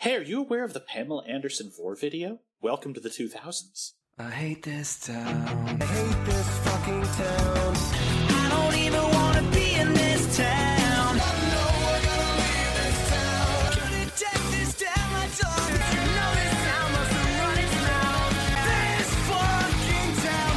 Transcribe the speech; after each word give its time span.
Hey, 0.00 0.16
are 0.16 0.22
you 0.22 0.40
aware 0.40 0.64
of 0.64 0.72
the 0.72 0.80
Pamela 0.80 1.24
Anderson 1.26 1.70
Vore 1.76 1.94
video? 1.94 2.38
Welcome 2.62 2.94
to 2.94 3.00
the 3.00 3.10
2000s. 3.10 3.92
I 4.18 4.30
hate 4.30 4.62
this 4.62 4.98
town. 4.98 5.44
I 5.78 5.84
hate 5.84 6.24
this 6.24 6.48
fucking 6.60 7.02
town. 7.02 7.76
I 8.32 8.48
don't 8.48 8.76
even 8.80 9.02
wanna 9.02 9.42
be 9.52 9.74
in 9.74 9.92
this 9.92 10.38
town. 10.38 11.20
Couldn't 13.76 14.16
take 14.16 14.44
this 14.56 14.72
down 14.80 15.04
my 15.12 15.28
dog. 15.36 15.68
You 15.68 16.00
know 16.16 16.30
this 16.32 16.56
town 16.64 16.86
must 16.96 17.12
have 17.12 17.32
run 17.44 17.58
its 17.60 17.76
mouth. 17.84 18.32
This 18.72 19.08
fucking 19.28 20.12
town. 20.24 20.56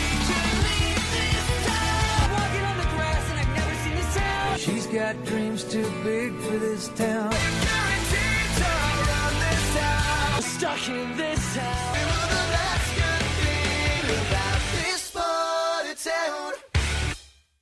We 0.00 0.08
can 0.32 0.48
leave 0.64 1.04
this 1.12 1.44
town. 1.68 2.24
Walking 2.40 2.64
on 2.64 2.76
the 2.80 2.88
grass 2.96 3.24
and 3.32 3.36
I've 3.36 3.52
never 3.52 3.74
seen 3.84 3.96
this 4.00 4.12
town. 4.16 4.56
She's 4.56 4.86
got 4.86 5.12
dreams 5.26 5.62
too 5.64 5.84
big 6.02 6.32
for 6.40 6.56
this 6.56 6.88
town. 6.96 7.36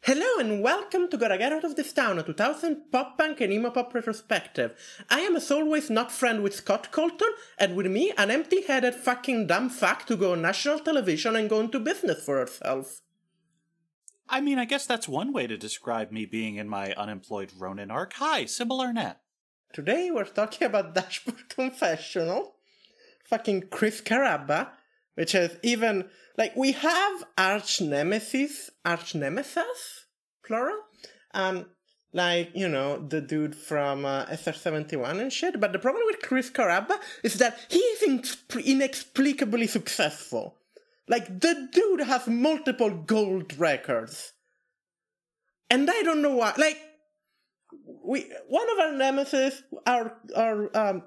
Hello 0.06 0.38
and 0.38 0.62
welcome 0.62 1.09
to 1.09 1.16
Gotta 1.16 1.37
Get 1.37 1.52
Out 1.52 1.65
of 1.65 1.74
This 1.74 1.92
Town, 1.92 2.16
a 2.16 2.23
2000 2.23 2.92
pop 2.92 3.19
punk 3.19 3.41
and 3.41 3.52
emo 3.52 3.70
pop 3.70 3.92
retrospective. 3.92 4.78
I 5.10 5.19
am 5.23 5.34
as 5.34 5.51
always 5.51 5.91
not 5.91 6.12
friend 6.12 6.45
with 6.45 6.55
Scott 6.55 6.92
Colton, 6.92 7.30
and 7.59 7.74
with 7.74 7.88
me, 7.88 8.12
an 8.16 8.30
empty 8.30 8.62
headed 8.62 8.95
fucking 8.95 9.48
dumb 9.48 9.69
fuck 9.69 10.06
to 10.06 10.16
go 10.16 10.30
on 10.30 10.42
national 10.42 10.78
television 10.78 11.34
and 11.34 11.50
go 11.50 11.59
into 11.59 11.80
business 11.80 12.24
for 12.24 12.37
herself. 12.37 13.00
I 14.28 14.41
mean, 14.41 14.61
I 14.61 14.64
guess 14.64 14.87
that's 14.87 15.09
one 15.09 15.33
way 15.33 15.48
to 15.48 15.59
describe 15.59 16.12
me 16.12 16.25
being 16.25 16.55
in 16.55 16.69
my 16.69 16.92
unemployed 16.92 17.50
Ronin 17.59 17.91
arc. 17.91 18.12
Hi, 18.12 18.45
Sybil 18.45 18.80
Arnett. 18.80 19.19
Today 19.73 20.12
we're 20.12 20.23
talking 20.23 20.69
about 20.69 20.95
Dashboard 20.95 21.48
Confessional, 21.48 22.55
fucking 23.25 23.70
Chris 23.73 24.00
Carabba, 24.02 24.69
which 25.17 25.34
is 25.34 25.56
even 25.62 26.09
like 26.39 26.55
we 26.55 26.72
have 26.72 27.25
arch 27.36 27.81
nemesis, 27.81 28.70
arch 28.84 29.14
nemesis, 29.14 30.06
plural, 30.45 30.78
um, 31.34 31.67
like 32.12 32.50
you 32.55 32.69
know 32.69 32.98
the 32.98 33.20
dude 33.20 33.56
from 33.56 34.05
uh, 34.05 34.27
SR71 34.27 35.20
and 35.20 35.33
shit. 35.33 35.59
But 35.59 35.72
the 35.72 35.78
problem 35.78 36.05
with 36.06 36.20
Chris 36.20 36.50
Carabba 36.50 36.98
is 37.25 37.34
that 37.34 37.59
he 37.69 37.78
is 37.78 38.09
inexp- 38.09 38.64
inexplicably 38.64 39.67
successful. 39.67 40.59
Like 41.09 41.41
the 41.41 41.69
dude 41.72 42.00
has 42.00 42.27
multiple 42.27 42.91
gold 42.91 43.59
records, 43.59 44.33
and 45.70 45.91
I 45.91 46.03
don't 46.03 46.22
know 46.22 46.37
why. 46.37 46.53
Like 46.59 46.78
we 48.05 48.31
one 48.48 48.70
of 48.70 48.78
our 48.78 48.92
nemesis, 48.92 49.62
our 49.87 50.17
our 50.37 50.77
um 50.77 51.03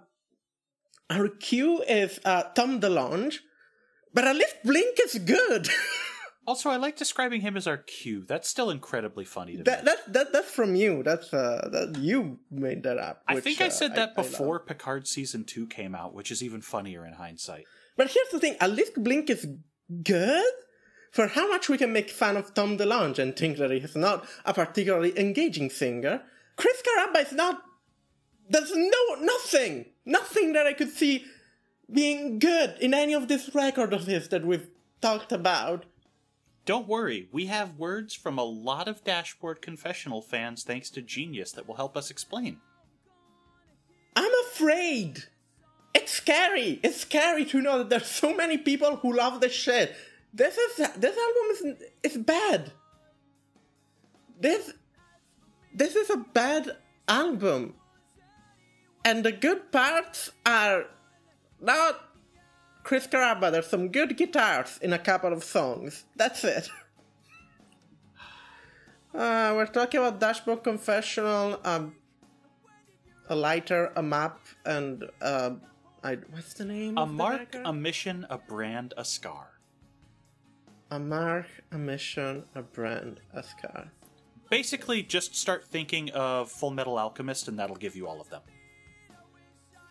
our 1.10 1.28
Q 1.28 1.84
is 1.88 2.20
uh, 2.24 2.44
Tom 2.56 2.80
DeLonge, 2.80 3.40
but 4.14 4.26
at 4.26 4.36
least 4.36 4.56
Blink 4.64 4.98
is 5.04 5.20
good. 5.20 5.70
Also, 6.50 6.72
I 6.72 6.78
like 6.78 6.96
describing 6.96 7.42
him 7.42 7.56
as 7.56 7.68
our 7.68 7.78
Q. 7.78 8.26
That's 8.28 8.50
still 8.50 8.72
incredibly 8.72 9.24
funny 9.24 9.58
to 9.58 9.64
that, 9.66 9.86
me. 9.86 9.92
that 9.92 10.14
that 10.14 10.34
that's 10.34 10.50
from 10.50 10.74
you. 10.74 11.04
That's 11.04 11.32
uh 11.32 11.70
that 11.72 11.96
you 12.00 12.40
made 12.50 12.82
that 12.84 12.98
up. 12.98 13.22
I 13.28 13.40
think 13.40 13.62
I 13.62 13.68
uh, 13.68 13.70
said 13.70 13.96
that 13.98 14.14
I 14.18 14.22
before 14.24 14.60
Picard 14.60 15.08
season 15.08 15.44
2 15.44 15.68
came 15.68 15.94
out, 15.94 16.16
which 16.16 16.32
is 16.32 16.42
even 16.42 16.62
funnier 16.62 17.06
in 17.06 17.14
hindsight. 17.14 17.66
But 17.98 18.10
here's 18.10 18.30
the 18.30 18.40
thing: 18.40 18.56
least 18.68 18.94
Blink 18.96 19.30
is 19.30 19.46
good. 20.02 20.54
For 21.12 21.28
how 21.28 21.48
much 21.48 21.70
we 21.70 21.78
can 21.78 21.94
make 21.94 22.10
fun 22.10 22.36
of 22.36 22.56
Tom 22.56 22.80
DeLonge 22.80 23.20
and 23.20 23.36
think 23.36 23.58
that 23.58 23.70
he 23.70 23.78
is 23.78 23.96
not 23.96 24.28
a 24.44 24.52
particularly 24.52 25.14
engaging 25.20 25.70
singer, 25.70 26.24
Chris 26.56 26.82
Carabba 26.82 27.28
is 27.28 27.34
not. 27.34 27.62
There's 28.50 28.76
no 28.76 29.04
nothing, 29.22 29.86
nothing 30.04 30.54
that 30.54 30.66
I 30.66 30.74
could 30.74 30.90
see 30.90 31.26
being 31.92 32.40
good 32.40 32.76
in 32.80 32.94
any 32.94 33.14
of 33.14 33.28
this 33.28 33.54
record 33.54 33.94
of 33.94 34.06
his 34.06 34.30
that 34.30 34.46
we've 34.46 34.70
talked 35.02 35.32
about. 35.32 35.86
Don't 36.66 36.88
worry, 36.88 37.28
we 37.32 37.48
have 37.48 37.80
words 37.80 38.14
from 38.14 38.38
a 38.38 38.44
lot 38.44 38.88
of 38.88 39.04
Dashboard 39.04 39.62
Confessional 39.62 40.22
fans 40.22 40.64
thanks 40.64 40.90
to 40.92 41.02
Genius 41.02 41.52
that 41.54 41.68
will 41.68 41.76
help 41.76 41.98
us 41.98 42.12
explain. 42.12 42.58
I'm 44.16 44.32
afraid. 44.52 45.24
It's 45.94 46.12
scary. 46.12 46.80
It's 46.84 47.02
scary 47.02 47.46
to 47.46 47.62
know 47.62 47.80
that 47.80 47.90
there's 47.90 48.08
so 48.08 48.36
many 48.36 48.58
people 48.58 48.98
who 48.98 49.16
love 49.16 49.42
this 49.42 49.54
shit. 49.54 49.96
This 50.34 50.58
is 50.58 50.78
this 50.96 51.18
album 51.18 51.80
is 52.04 52.12
is 52.12 52.18
bad. 52.18 52.72
This 54.40 54.74
this 55.74 55.96
is 55.96 56.10
a 56.10 56.18
bad 56.18 56.78
album. 57.08 57.74
And 59.04 59.24
the 59.24 59.32
good 59.32 59.72
parts 59.72 60.32
are 60.46 60.86
not 61.62 62.00
Chris 62.84 63.08
Carabba. 63.08 63.52
There's 63.52 63.68
some 63.68 63.90
good 63.90 64.18
guitars 64.18 64.80
in 64.82 64.94
a 64.94 65.00
couple 65.00 65.34
of 65.34 65.44
songs. 65.44 66.06
That's 66.16 66.44
it. 66.44 66.70
Uh, 69.14 69.54
we're 69.56 69.66
talking 69.66 70.00
about 70.00 70.20
Dashboard 70.20 70.64
Confessional, 70.64 71.60
um, 71.64 71.96
a 73.28 73.36
lighter, 73.36 73.92
a 73.96 74.04
map, 74.04 74.40
and 74.66 75.04
uh, 75.22 75.52
I 76.04 76.16
what's 76.30 76.54
the 76.54 76.66
name? 76.66 76.96
A 76.98 77.08
mark, 77.08 77.56
a 77.66 77.74
mission, 77.74 78.28
a 78.30 78.38
brand, 78.38 78.94
a 78.98 79.04
scar. 79.04 79.60
a 80.92 81.00
mark, 81.00 81.48
a 81.72 81.78
mission, 81.78 82.44
a 82.56 82.62
brand, 82.62 83.20
a 83.34 83.42
scar. 83.44 83.92
Basically, 84.50 85.02
just 85.04 85.36
start 85.36 85.66
thinking 85.66 86.10
of 86.12 86.52
Full 86.52 86.72
Metal 86.72 86.98
Alchemist 86.98 87.48
and 87.48 87.58
that'll 87.60 87.76
give 87.76 87.96
you 87.96 88.08
all 88.08 88.22
of 88.22 88.30
them. 88.30 88.42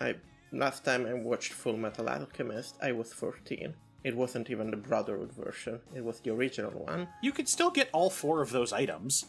I 0.00 0.14
last 0.52 0.84
time 0.84 1.06
I 1.06 1.14
watched 1.14 1.52
Full 1.52 1.76
Metal 1.76 2.08
Alchemist, 2.08 2.76
I 2.82 2.92
was 2.92 3.12
14. 3.12 3.74
It 4.04 4.16
wasn't 4.16 4.50
even 4.50 4.70
the 4.70 4.76
Brotherhood 4.76 5.32
version; 5.32 5.80
it 5.94 6.04
was 6.04 6.20
the 6.20 6.30
original 6.30 6.70
one. 6.70 7.08
You 7.22 7.32
could 7.32 7.48
still 7.48 7.70
get 7.70 7.90
all 7.92 8.10
four 8.10 8.40
of 8.40 8.50
those 8.50 8.72
items. 8.72 9.26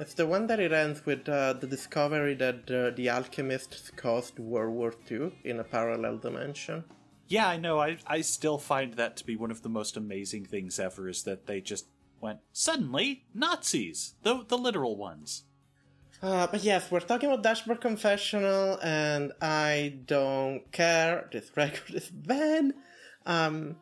It's 0.00 0.14
the 0.14 0.26
one 0.26 0.46
that 0.46 0.60
it 0.60 0.72
ends 0.72 1.04
with 1.04 1.28
uh, 1.28 1.52
the 1.54 1.66
discovery 1.66 2.34
that 2.34 2.70
uh, 2.70 2.90
the 2.96 3.08
alchemists 3.08 3.90
caused 3.94 4.38
World 4.38 4.74
War 4.74 4.94
II 5.10 5.32
in 5.44 5.60
a 5.60 5.64
parallel 5.64 6.18
dimension. 6.18 6.84
Yeah, 7.28 7.48
I 7.48 7.56
know. 7.56 7.78
I, 7.78 7.98
I 8.06 8.20
still 8.20 8.58
find 8.58 8.94
that 8.94 9.16
to 9.18 9.26
be 9.26 9.36
one 9.36 9.50
of 9.50 9.62
the 9.62 9.68
most 9.68 9.96
amazing 9.96 10.46
things 10.46 10.78
ever 10.78 11.08
is 11.08 11.22
that 11.22 11.46
they 11.46 11.60
just 11.60 11.86
went, 12.20 12.40
suddenly, 12.52 13.24
Nazis! 13.34 14.14
The, 14.22 14.44
the 14.46 14.58
literal 14.58 14.96
ones. 14.96 15.44
Uh, 16.22 16.46
but 16.46 16.62
yes, 16.62 16.88
we're 16.88 17.00
talking 17.00 17.28
about 17.28 17.42
Dashboard 17.42 17.80
Confessional, 17.80 18.78
and 18.80 19.32
I 19.42 19.98
don't 20.06 20.70
care. 20.70 21.28
This 21.32 21.50
record 21.56 21.94
is 21.94 22.08
bad. 22.10 22.74
Um, 23.26 23.76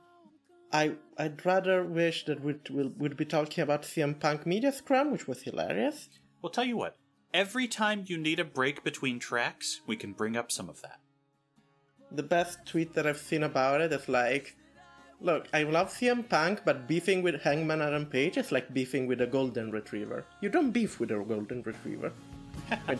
I 0.72 0.92
I'd 1.18 1.44
rather 1.44 1.84
wish 1.84 2.24
that 2.24 2.42
we'd 2.42 2.70
we'd 2.70 3.16
be 3.16 3.26
talking 3.26 3.62
about 3.62 3.82
CM 3.82 4.18
Punk 4.18 4.46
Media 4.46 4.72
Scrum, 4.72 5.10
which 5.10 5.28
was 5.28 5.42
hilarious. 5.42 6.08
Well, 6.40 6.50
tell 6.50 6.64
you 6.64 6.78
what. 6.78 6.96
Every 7.34 7.68
time 7.68 8.04
you 8.06 8.16
need 8.16 8.40
a 8.40 8.44
break 8.44 8.82
between 8.82 9.18
tracks, 9.18 9.82
we 9.86 9.96
can 9.96 10.12
bring 10.12 10.36
up 10.36 10.50
some 10.50 10.68
of 10.68 10.80
that. 10.82 10.98
The 12.10 12.22
best 12.22 12.66
tweet 12.66 12.94
that 12.94 13.06
I've 13.06 13.18
seen 13.18 13.42
about 13.42 13.82
it 13.82 13.92
is 13.92 14.08
like, 14.08 14.56
"Look, 15.20 15.46
I 15.52 15.64
love 15.64 15.90
CM 15.90 16.28
Punk, 16.28 16.62
but 16.64 16.88
beefing 16.88 17.22
with 17.22 17.42
Hangman 17.42 17.82
Adam 17.82 18.06
Page 18.06 18.38
is 18.38 18.50
like 18.50 18.72
beefing 18.72 19.06
with 19.06 19.20
a 19.20 19.26
golden 19.26 19.70
retriever. 19.70 20.24
You 20.40 20.48
don't 20.48 20.70
beef 20.70 20.98
with 20.98 21.10
a 21.10 21.22
golden 21.22 21.62
retriever." 21.62 22.12
I 22.88 22.96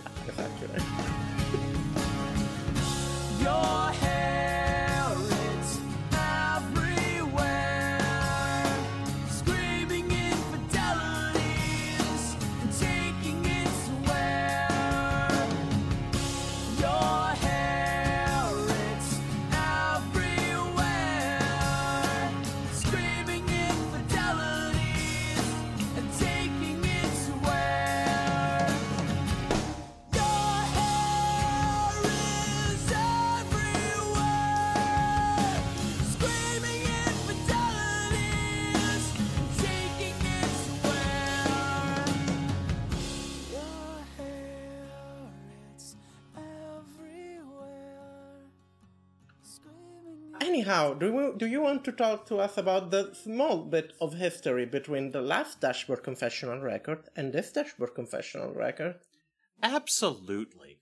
Anyhow, 50.71 50.95
do 50.95 51.07
you, 51.07 51.35
do 51.37 51.47
you 51.49 51.61
want 51.63 51.85
to 51.85 51.91
talk 51.91 52.27
to 52.27 52.37
us 52.37 52.57
about 52.57 52.93
the 52.93 53.13
small 53.13 53.65
bit 53.65 53.93
of 54.01 54.15
history 54.15 54.65
between 54.67 55.11
the 55.11 55.21
last 55.21 55.61
Dashboard 55.61 56.05
Confessional 56.05 56.61
record 56.61 57.09
and 57.17 57.33
this 57.33 57.51
Dashboard 57.51 57.97
Confessional 57.97 58.55
record? 58.55 59.01
Absolutely. 59.65 60.79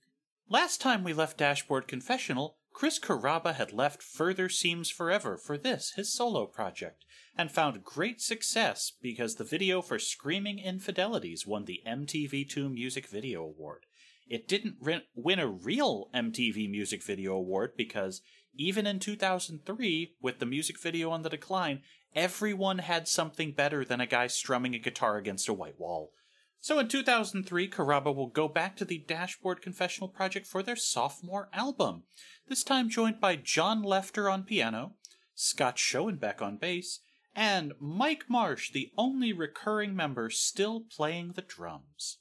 Last 0.46 0.82
time 0.82 1.04
we 1.04 1.14
left 1.14 1.38
Dashboard 1.38 1.88
Confessional, 1.88 2.58
Chris 2.74 2.98
Carabba 2.98 3.54
had 3.54 3.72
left 3.72 4.02
Further 4.02 4.50
Seems 4.50 4.90
Forever 4.90 5.38
for 5.38 5.56
this, 5.56 5.92
his 5.96 6.12
solo 6.12 6.44
project, 6.44 7.06
and 7.34 7.50
found 7.50 7.82
great 7.82 8.20
success 8.20 8.92
because 9.00 9.36
the 9.36 9.42
video 9.44 9.80
for 9.80 9.98
Screaming 9.98 10.58
Infidelities 10.58 11.46
won 11.46 11.64
the 11.64 11.80
MTV2 11.86 12.70
Music 12.70 13.08
Video 13.08 13.42
Award. 13.42 13.86
It 14.28 14.46
didn't 14.46 14.76
win 14.82 15.38
a 15.38 15.48
real 15.48 16.10
MTV 16.14 16.70
Music 16.70 17.02
Video 17.02 17.32
Award 17.32 17.72
because 17.74 18.20
even 18.54 18.86
in 18.86 18.98
2003, 18.98 20.14
with 20.20 20.38
the 20.38 20.46
music 20.46 20.80
video 20.80 21.10
on 21.10 21.22
the 21.22 21.30
decline, 21.30 21.82
everyone 22.14 22.78
had 22.78 23.08
something 23.08 23.52
better 23.52 23.84
than 23.84 24.00
a 24.00 24.06
guy 24.06 24.26
strumming 24.26 24.74
a 24.74 24.78
guitar 24.78 25.16
against 25.16 25.48
a 25.48 25.54
white 25.54 25.78
wall. 25.78 26.12
So 26.60 26.78
in 26.78 26.88
2003, 26.88 27.70
Carabba 27.70 28.14
will 28.14 28.28
go 28.28 28.48
back 28.48 28.76
to 28.76 28.84
the 28.84 28.98
Dashboard 28.98 29.62
Confessional 29.62 30.08
Project 30.08 30.46
for 30.46 30.62
their 30.62 30.76
sophomore 30.76 31.48
album, 31.52 32.02
this 32.48 32.64
time 32.64 32.88
joined 32.88 33.20
by 33.20 33.36
John 33.36 33.82
Lefler 33.82 34.32
on 34.32 34.42
piano, 34.42 34.94
Scott 35.34 35.76
Schoenbeck 35.76 36.42
on 36.42 36.56
bass, 36.56 37.00
and 37.34 37.74
Mike 37.78 38.24
Marsh, 38.28 38.72
the 38.72 38.90
only 38.98 39.32
recurring 39.32 39.94
member 39.94 40.30
still 40.30 40.80
playing 40.80 41.32
the 41.32 41.42
drums. 41.42 42.18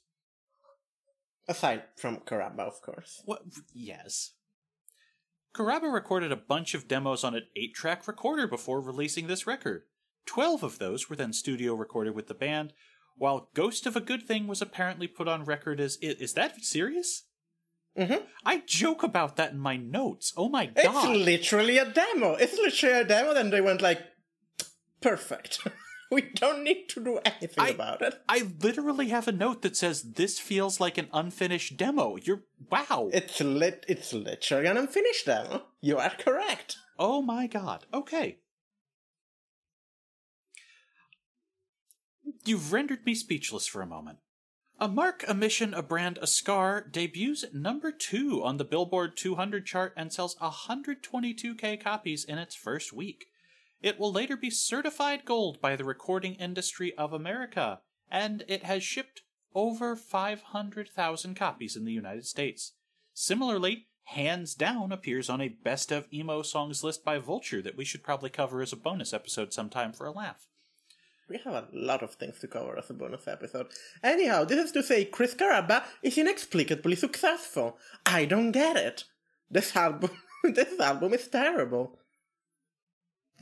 Aside 1.48 1.82
from 1.96 2.18
Carabba, 2.18 2.60
of 2.60 2.80
course. 2.82 3.22
What? 3.24 3.42
Yes. 3.72 4.34
Carabba 5.58 5.92
recorded 5.92 6.30
a 6.30 6.36
bunch 6.36 6.72
of 6.74 6.86
demos 6.86 7.24
on 7.24 7.34
an 7.34 7.42
8 7.56 7.74
track 7.74 8.06
recorder 8.06 8.46
before 8.46 8.80
releasing 8.80 9.26
this 9.26 9.44
record. 9.44 9.82
Twelve 10.24 10.62
of 10.62 10.78
those 10.78 11.10
were 11.10 11.16
then 11.16 11.32
studio 11.32 11.74
recorded 11.74 12.14
with 12.14 12.28
the 12.28 12.34
band, 12.34 12.72
while 13.16 13.50
Ghost 13.54 13.84
of 13.84 13.96
a 13.96 14.00
Good 14.00 14.22
Thing 14.22 14.46
was 14.46 14.62
apparently 14.62 15.08
put 15.08 15.26
on 15.26 15.44
record 15.44 15.80
as. 15.80 15.96
Is 15.96 16.34
that 16.34 16.62
serious? 16.64 17.24
Mm-hmm. 17.98 18.24
I 18.44 18.62
joke 18.66 19.02
about 19.02 19.34
that 19.34 19.50
in 19.50 19.58
my 19.58 19.76
notes. 19.76 20.32
Oh 20.36 20.48
my 20.48 20.66
god. 20.66 20.76
It's 20.76 21.26
literally 21.26 21.78
a 21.78 21.90
demo. 21.90 22.34
It's 22.34 22.56
literally 22.56 23.00
a 23.00 23.04
demo, 23.04 23.34
then 23.34 23.50
they 23.50 23.60
went 23.60 23.82
like, 23.82 24.00
perfect. 25.00 25.66
we 26.12 26.22
don't 26.34 26.64
need 26.64 26.88
to 26.90 27.04
do 27.04 27.18
anything 27.24 27.64
I- 27.64 27.68
about 27.70 28.02
it. 28.02 28.20
I 28.28 28.50
literally 28.62 29.08
have 29.08 29.28
a 29.28 29.32
note 29.32 29.62
that 29.62 29.76
says 29.76 30.14
this 30.14 30.38
feels 30.38 30.80
like 30.80 30.98
an 30.98 31.08
unfinished 31.12 31.76
demo. 31.76 32.16
You're. 32.16 32.42
Wow. 32.70 33.10
It's 33.12 33.40
lit. 33.40 33.84
It's 33.88 34.12
literally 34.12 34.66
an 34.66 34.76
unfinished 34.76 35.26
demo. 35.26 35.64
You 35.80 35.98
are 35.98 36.12
correct. 36.18 36.76
Oh 36.98 37.22
my 37.22 37.46
god. 37.46 37.86
Okay. 37.92 38.38
You've 42.44 42.72
rendered 42.72 43.04
me 43.04 43.14
speechless 43.14 43.66
for 43.66 43.82
a 43.82 43.86
moment. 43.86 44.18
A 44.80 44.86
Mark, 44.86 45.24
a 45.26 45.34
Mission, 45.34 45.74
a 45.74 45.82
Brand, 45.82 46.18
a 46.22 46.26
Scar 46.26 46.80
debuts 46.80 47.42
at 47.42 47.52
number 47.54 47.90
two 47.90 48.44
on 48.44 48.58
the 48.58 48.64
Billboard 48.64 49.16
200 49.16 49.66
chart 49.66 49.92
and 49.96 50.12
sells 50.12 50.36
122k 50.36 51.82
copies 51.82 52.24
in 52.24 52.38
its 52.38 52.54
first 52.54 52.92
week. 52.92 53.26
It 53.80 53.98
will 53.98 54.12
later 54.12 54.36
be 54.36 54.50
certified 54.50 55.24
gold 55.24 55.60
by 55.60 55.76
the 55.76 55.84
Recording 55.84 56.34
Industry 56.34 56.92
of 56.98 57.12
America, 57.12 57.80
and 58.10 58.44
it 58.48 58.64
has 58.64 58.82
shipped 58.82 59.22
over 59.54 59.94
500,000 59.94 61.34
copies 61.36 61.76
in 61.76 61.84
the 61.84 61.92
United 61.92 62.26
States. 62.26 62.72
Similarly, 63.14 63.86
Hands 64.04 64.52
Down 64.54 64.90
appears 64.90 65.28
on 65.28 65.40
a 65.40 65.48
Best 65.48 65.92
of 65.92 66.12
Emo 66.12 66.42
Songs 66.42 66.82
list 66.82 67.04
by 67.04 67.18
Vulture 67.18 67.62
that 67.62 67.76
we 67.76 67.84
should 67.84 68.02
probably 68.02 68.30
cover 68.30 68.62
as 68.62 68.72
a 68.72 68.76
bonus 68.76 69.12
episode 69.12 69.52
sometime 69.52 69.92
for 69.92 70.06
a 70.06 70.12
laugh. 70.12 70.48
We 71.28 71.38
have 71.44 71.54
a 71.54 71.68
lot 71.72 72.02
of 72.02 72.14
things 72.14 72.38
to 72.40 72.48
cover 72.48 72.76
as 72.78 72.88
a 72.90 72.94
bonus 72.94 73.28
episode. 73.28 73.66
Anyhow, 74.02 74.44
this 74.44 74.64
is 74.64 74.72
to 74.72 74.82
say 74.82 75.04
Chris 75.04 75.34
Carabba 75.34 75.84
is 76.02 76.16
inexplicably 76.16 76.96
successful. 76.96 77.76
I 78.06 78.24
don't 78.24 78.50
get 78.50 78.76
it. 78.76 79.04
This 79.50 79.76
album, 79.76 80.10
this 80.42 80.80
album 80.80 81.12
is 81.12 81.28
terrible. 81.28 81.97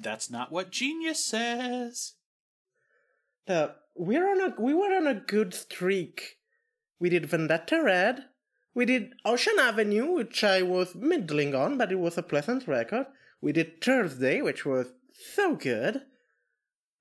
That's 0.01 0.31
not 0.31 0.53
what 0.53 0.71
Genius 0.71 1.25
says. 1.25 2.15
The 3.47 3.75
we're 3.95 4.29
on 4.29 4.41
a 4.41 4.61
we 4.61 4.75
were 4.75 4.95
on 4.95 5.07
a 5.07 5.15
good 5.15 5.55
streak. 5.55 6.39
We 6.99 7.09
did 7.09 7.27
Vendetta 7.27 7.83
Red. 7.83 8.25
We 8.75 8.85
did 8.85 9.15
Ocean 9.25 9.59
Avenue, 9.59 10.13
which 10.13 10.45
I 10.45 10.63
was 10.63 10.95
middling 10.95 11.55
on, 11.55 11.79
but 11.79 11.91
it 11.91 11.99
was 11.99 12.19
a 12.19 12.23
pleasant 12.23 12.69
record. 12.69 13.07
We 13.41 13.53
did 13.53 13.83
Thursday, 13.83 14.43
which 14.43 14.67
was 14.67 14.93
so 15.35 15.57
good. 15.57 16.03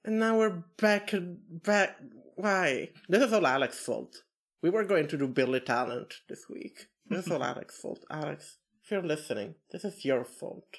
And 0.04 0.20
now 0.20 0.38
we're 0.38 0.64
back 0.78 1.14
back 1.50 1.98
why? 2.36 2.90
This 3.10 3.24
is 3.24 3.34
all 3.34 3.48
Alex's 3.48 3.84
fault. 3.86 4.24
We 4.62 4.70
were 4.70 4.84
going 4.84 5.08
to 5.08 5.18
do 5.18 5.28
Billy 5.28 5.60
Talent 5.60 6.14
this 6.30 6.46
week. 6.50 6.88
This 7.08 7.26
is 7.26 7.32
all 7.32 7.44
Alex's 7.52 7.80
fault. 7.80 8.06
Alex, 8.10 8.58
if 8.84 8.92
you're 8.92 9.02
listening, 9.02 9.56
this 9.72 9.84
is 9.84 10.06
your 10.06 10.24
fault. 10.24 10.78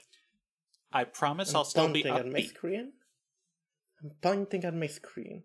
I 0.97 1.05
promise 1.05 1.51
I'm 1.51 1.57
I'll 1.57 1.65
still 1.65 1.89
be 1.93 2.03
pointing 2.03 2.27
at 2.27 2.33
my 2.33 2.39
upbeat. 2.41 2.49
screen. 2.49 2.93
I'm 4.03 4.11
pointing 4.23 4.65
at 4.65 4.75
my 4.75 4.87
screen. 4.87 5.43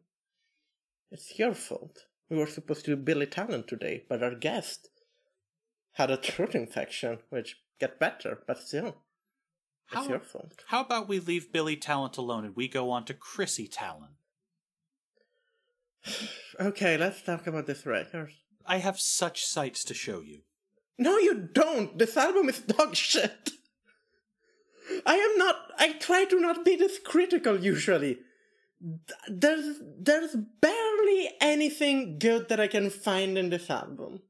It's 1.12 1.38
your 1.38 1.54
fault. 1.54 2.06
We 2.30 2.38
were 2.38 2.48
supposed 2.48 2.86
to 2.86 2.96
do 2.96 3.02
Billy 3.02 3.26
Talent 3.26 3.68
today, 3.68 4.04
but 4.08 4.24
our 4.24 4.34
guest 4.34 4.90
had 5.94 6.10
a 6.10 6.16
throat 6.16 6.56
infection, 6.56 7.20
which 7.30 7.58
get 7.82 8.00
better, 8.00 8.44
but 8.48 8.60
still, 8.60 8.88
it's 9.88 9.96
How- 9.96 10.08
your 10.08 10.22
fault. 10.22 10.64
How 10.68 10.82
about 10.82 11.10
we 11.10 11.20
leave 11.20 11.52
Billy 11.52 11.76
Talent 11.76 12.16
alone 12.16 12.46
and 12.46 12.56
we 12.56 12.70
go 12.70 12.90
on 12.90 13.04
to 13.06 13.14
Chrissy 13.14 13.68
Talent? 13.68 14.14
Okay, 16.60 16.98
let's 16.98 17.22
talk 17.22 17.48
about 17.48 17.66
this 17.66 17.86
record. 17.86 18.32
I 18.66 18.78
have 18.78 19.00
such 19.00 19.46
sights 19.46 19.84
to 19.86 19.94
show 19.94 20.22
you. 20.22 20.42
No, 20.98 21.18
you 21.18 21.34
don't. 21.54 21.98
This 21.98 22.16
album 22.18 22.50
is 22.50 22.60
dog 22.60 22.96
shit. 22.96 23.52
I 25.06 25.16
am 25.16 25.38
not. 25.38 25.56
I 25.78 25.94
try 25.94 26.26
to 26.26 26.40
not 26.40 26.66
be 26.66 26.76
this 26.76 27.00
critical 27.00 27.60
usually. 27.60 28.20
There's 29.28 29.78
there's 30.00 30.36
barely 30.62 31.30
anything 31.40 32.18
good 32.20 32.50
that 32.50 32.60
I 32.60 32.68
can 32.68 32.90
find 32.90 33.38
in 33.38 33.50
this 33.50 33.70
album. 33.70 34.22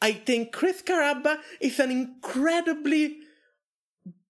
I 0.00 0.12
think 0.12 0.52
Chris 0.52 0.82
Carabba 0.82 1.38
is 1.60 1.78
an 1.78 1.90
incredibly 1.90 3.18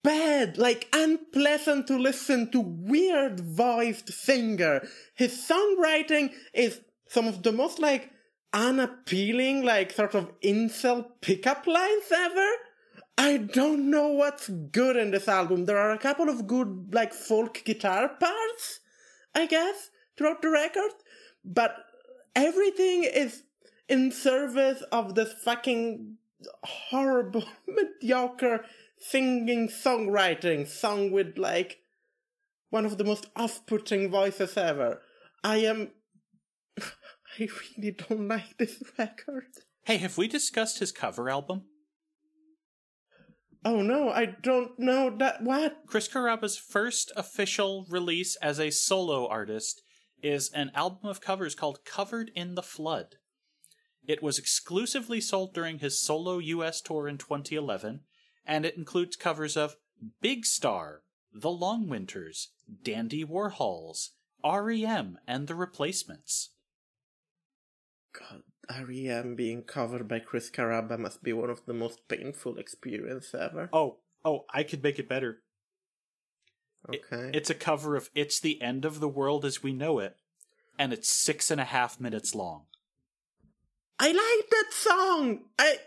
bad, 0.04 0.58
like 0.58 0.88
unpleasant 0.92 1.86
to 1.86 1.98
listen 1.98 2.50
to, 2.50 2.60
weird 2.60 3.40
voiced 3.40 4.12
singer. 4.12 4.86
His 5.14 5.32
songwriting 5.32 6.32
is 6.52 6.80
some 7.08 7.26
of 7.26 7.42
the 7.42 7.52
most 7.52 7.78
like 7.78 8.10
unappealing, 8.52 9.64
like 9.64 9.92
sort 9.92 10.14
of 10.14 10.30
incel 10.40 11.06
pickup 11.20 11.66
lines 11.66 12.12
ever. 12.14 12.48
I 13.22 13.36
don't 13.36 13.88
know 13.88 14.08
what's 14.08 14.48
good 14.48 14.96
in 14.96 15.12
this 15.12 15.28
album. 15.28 15.66
There 15.66 15.78
are 15.78 15.92
a 15.92 15.98
couple 15.98 16.28
of 16.28 16.48
good, 16.48 16.88
like, 16.92 17.14
folk 17.14 17.62
guitar 17.64 18.08
parts, 18.08 18.80
I 19.32 19.46
guess, 19.46 19.90
throughout 20.18 20.42
the 20.42 20.50
record, 20.50 20.90
but 21.44 21.76
everything 22.34 23.04
is 23.04 23.44
in 23.88 24.10
service 24.10 24.82
of 24.90 25.14
this 25.14 25.32
fucking 25.34 26.16
horrible, 26.64 27.44
mediocre 27.68 28.64
singing 28.98 29.68
songwriting, 29.68 30.66
sung 30.66 31.12
with, 31.12 31.38
like, 31.38 31.78
one 32.70 32.84
of 32.84 32.98
the 32.98 33.04
most 33.04 33.26
off 33.36 33.64
putting 33.66 34.10
voices 34.10 34.56
ever. 34.56 35.00
I 35.44 35.58
am. 35.58 35.92
I 36.80 37.48
really 37.78 37.92
don't 37.92 38.26
like 38.26 38.58
this 38.58 38.82
record. 38.98 39.46
Hey, 39.84 39.98
have 39.98 40.18
we 40.18 40.26
discussed 40.26 40.80
his 40.80 40.90
cover 40.90 41.30
album? 41.30 41.66
Oh 43.64 43.80
no, 43.80 44.10
I 44.10 44.26
don't 44.26 44.78
know 44.78 45.08
that. 45.18 45.42
What? 45.42 45.82
Chris 45.86 46.08
Carabba's 46.08 46.58
first 46.58 47.12
official 47.16 47.86
release 47.88 48.36
as 48.36 48.58
a 48.58 48.70
solo 48.70 49.28
artist 49.28 49.82
is 50.20 50.50
an 50.52 50.72
album 50.74 51.08
of 51.08 51.20
covers 51.20 51.54
called 51.54 51.84
Covered 51.84 52.30
in 52.34 52.54
the 52.54 52.62
Flood. 52.62 53.16
It 54.06 54.22
was 54.22 54.38
exclusively 54.38 55.20
sold 55.20 55.54
during 55.54 55.78
his 55.78 56.00
solo 56.00 56.38
US 56.38 56.80
tour 56.80 57.06
in 57.06 57.18
2011, 57.18 58.00
and 58.44 58.66
it 58.66 58.76
includes 58.76 59.14
covers 59.14 59.56
of 59.56 59.76
Big 60.20 60.44
Star, 60.44 61.02
The 61.32 61.50
Long 61.50 61.88
Winters, 61.88 62.48
Dandy 62.82 63.24
Warhols, 63.24 64.08
REM, 64.44 65.18
and 65.26 65.46
The 65.46 65.54
Replacements. 65.54 66.50
God, 68.12 68.42
REM 68.70 69.34
being 69.34 69.62
covered 69.62 70.06
by 70.08 70.18
Chris 70.20 70.50
Carabba 70.50 70.98
must 70.98 71.22
be 71.22 71.32
one 71.32 71.50
of 71.50 71.64
the 71.66 71.72
most 71.74 72.06
painful 72.08 72.56
experiences 72.58 73.34
ever. 73.34 73.68
Oh, 73.72 73.98
oh, 74.24 74.44
I 74.52 74.62
could 74.62 74.82
make 74.82 74.98
it 74.98 75.08
better. 75.08 75.42
It- 76.92 77.02
Okay. 77.12 77.30
it's 77.36 77.50
a 77.50 77.54
cover 77.54 77.94
of 77.96 78.10
It's 78.14 78.40
the 78.40 78.60
End 78.62 78.84
of 78.84 78.98
the 79.00 79.08
World 79.08 79.44
as 79.44 79.62
We 79.62 79.72
Know 79.72 79.98
It, 80.00 80.16
and 80.78 80.92
it's 80.92 81.08
six 81.08 81.50
and 81.50 81.60
a 81.60 81.64
half 81.64 82.00
minutes 82.00 82.34
long. 82.34 82.66
I 83.98 84.08
like 84.08 84.50
that 84.50 84.70
song. 84.72 85.44
I. 85.58 85.78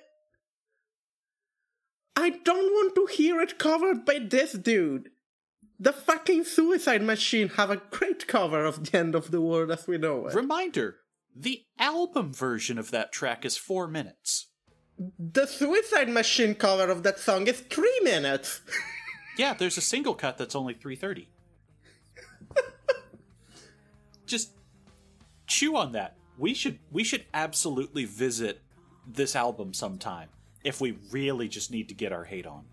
I 2.16 2.30
don't 2.30 2.72
want 2.72 2.96
to 2.96 3.08
hear 3.14 3.42
it 3.42 3.58
covered 3.58 4.06
by 4.06 4.20
this 4.20 4.54
dude. 4.54 5.12
The 5.78 5.92
fucking 5.92 6.46
Suicide 6.46 7.02
Machine 7.04 7.50
have 7.50 7.70
a 7.70 7.82
great 7.92 8.26
cover 8.28 8.64
of 8.64 8.86
the 8.90 8.98
end 8.98 9.16
of 9.16 9.32
the 9.32 9.42
world 9.42 9.70
as 9.72 9.86
we 9.86 9.98
know 9.98 10.28
it. 10.28 10.34
Reminder 10.34 10.96
the 11.36 11.64
album 11.78 12.34
version 12.34 12.78
of 12.78 12.92
that 12.92 13.12
track 13.12 13.46
is 13.46 13.58
four 13.58 13.88
minutes. 13.88 14.48
the 15.20 15.46
Suicide 15.46 16.08
Machine 16.10 16.56
cover 16.56 16.90
of 16.90 17.04
that 17.04 17.20
song 17.20 17.48
is 17.48 17.60
three 17.62 18.00
minutes. 18.04 18.62
Yeah, 19.38 19.54
there's 19.54 19.78
a 19.78 19.82
single 19.82 20.14
cut 20.16 20.38
that's 20.38 20.56
only 20.56 20.74
330. 20.76 21.28
just 24.26 24.52
chew 25.46 25.76
on 25.76 25.92
that. 25.92 26.16
We 26.38 26.54
should 26.54 26.80
we 26.90 27.04
should 27.04 27.26
absolutely 27.34 28.06
visit 28.06 28.62
this 29.06 29.36
album 29.36 29.74
sometime 29.74 30.30
if 30.64 30.80
we 30.80 30.98
really 31.12 31.50
just 31.50 31.70
need 31.70 31.90
to 31.90 31.94
get 31.94 32.14
our 32.14 32.24
hate 32.24 32.46
on. 32.48 32.64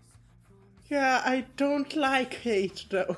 yeah, 0.89 1.21
I 1.25 1.45
don't 1.57 1.93
like 1.97 2.33
hate 2.35 2.85
though. 2.89 3.17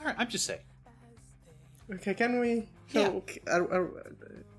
All 0.00 0.06
right, 0.06 0.16
I'm 0.18 0.28
just 0.28 0.46
saying. 0.46 0.60
okay, 1.92 2.14
can 2.14 2.40
we? 2.40 2.68
Yeah. 2.90 3.04
So, 3.06 3.24
are- 3.46 3.72
are- 3.72 4.12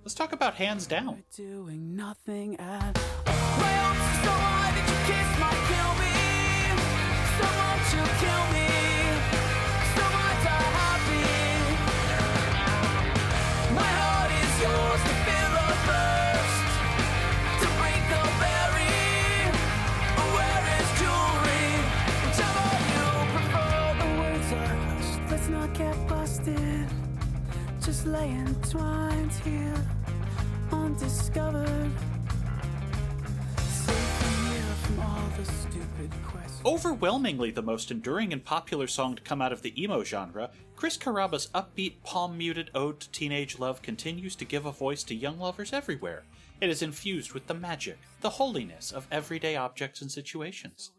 Let's 0.04 0.14
talk 0.16 0.34
about 0.34 0.56
hands 0.56 0.86
down. 0.86 1.24
doing 1.36 1.96
nothing 1.96 2.60
at 2.60 2.98
all. 3.28 3.33
Overwhelmingly 37.04 37.52
the 37.52 37.62
most 37.62 37.92
enduring 37.92 38.32
and 38.32 38.46
popular 38.46 38.88
song 38.88 39.14
to 39.18 39.22
come 39.22 39.42
out 39.42 39.52
of 39.52 39.62
the 39.62 39.74
emo 39.84 40.06
genre, 40.06 40.50
Chris 40.78 40.96
Carabba's 40.98 41.48
upbeat, 41.48 42.02
palm 42.02 42.38
muted 42.38 42.72
ode 42.74 43.02
to 43.02 43.12
teenage 43.12 43.60
love 43.60 43.82
continues 43.82 44.38
to 44.38 44.46
give 44.46 44.66
a 44.66 44.72
voice 44.72 45.04
to 45.04 45.14
young 45.14 45.38
lovers 45.38 45.74
everywhere. 45.74 46.24
It 46.62 46.70
is 46.70 46.82
infused 46.82 47.34
with 47.34 47.48
the 47.48 47.54
magic, 47.54 47.98
the 48.22 48.30
holiness 48.30 48.94
of 48.94 49.06
everyday 49.12 49.58
objects 49.58 50.02
and 50.02 50.10
situations. 50.10 50.92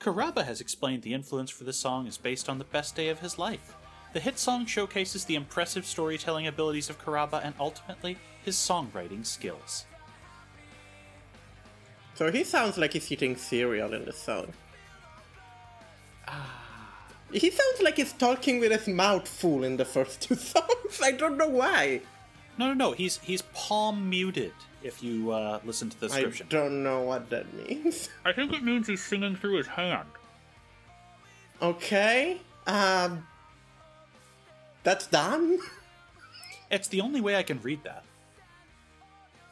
Carabba 0.00 0.44
has 0.44 0.60
explained 0.60 1.04
the 1.04 1.14
influence 1.14 1.52
for 1.52 1.62
this 1.62 1.78
song 1.78 2.08
is 2.08 2.18
based 2.18 2.48
on 2.48 2.58
the 2.58 2.64
best 2.64 2.96
day 2.96 3.08
of 3.08 3.20
his 3.20 3.38
life. 3.38 3.76
The 4.14 4.20
hit 4.20 4.40
song 4.40 4.66
showcases 4.66 5.24
the 5.24 5.36
impressive 5.36 5.86
storytelling 5.86 6.48
abilities 6.48 6.90
of 6.90 7.00
Carabba 7.00 7.40
and 7.44 7.54
ultimately 7.60 8.18
his 8.44 8.56
songwriting 8.56 9.24
skills. 9.24 9.86
so 12.16 12.32
he 12.32 12.42
sounds 12.42 12.76
like 12.76 12.94
he's 12.94 13.12
eating 13.12 13.36
cereal 13.36 13.94
in 13.94 14.04
the 14.06 14.12
song. 14.12 14.52
He 17.32 17.50
sounds 17.50 17.82
like 17.82 17.96
he's 17.96 18.12
talking 18.12 18.60
with 18.60 18.70
his 18.70 18.86
mouth 18.86 19.26
full 19.26 19.64
in 19.64 19.76
the 19.76 19.84
first 19.84 20.20
two 20.22 20.34
songs. 20.52 21.00
I 21.02 21.10
don't 21.10 21.36
know 21.36 21.48
why. 21.48 22.00
No, 22.56 22.68
no, 22.68 22.74
no. 22.74 22.92
He's 22.92 23.18
he's 23.18 23.42
palm 23.52 24.08
muted. 24.08 24.52
If 24.82 25.02
you 25.02 25.32
uh, 25.32 25.58
listen 25.64 25.90
to 25.90 26.00
the 26.00 26.06
description, 26.06 26.46
I 26.48 26.54
don't 26.54 26.84
know 26.84 27.02
what 27.02 27.28
that 27.30 27.52
means. 27.52 28.08
I 28.24 28.32
think 28.32 28.52
it 28.52 28.62
means 28.62 28.86
he's 28.86 29.02
singing 29.02 29.34
through 29.34 29.56
his 29.56 29.66
hand. 29.66 30.08
Okay. 31.60 32.40
Um. 32.66 33.26
That's 34.84 35.06
done. 35.06 35.58
It's 36.68 36.88
the 36.88 37.00
only 37.00 37.20
way 37.20 37.36
I 37.36 37.44
can 37.44 37.60
read 37.62 37.84
that. 37.84 38.02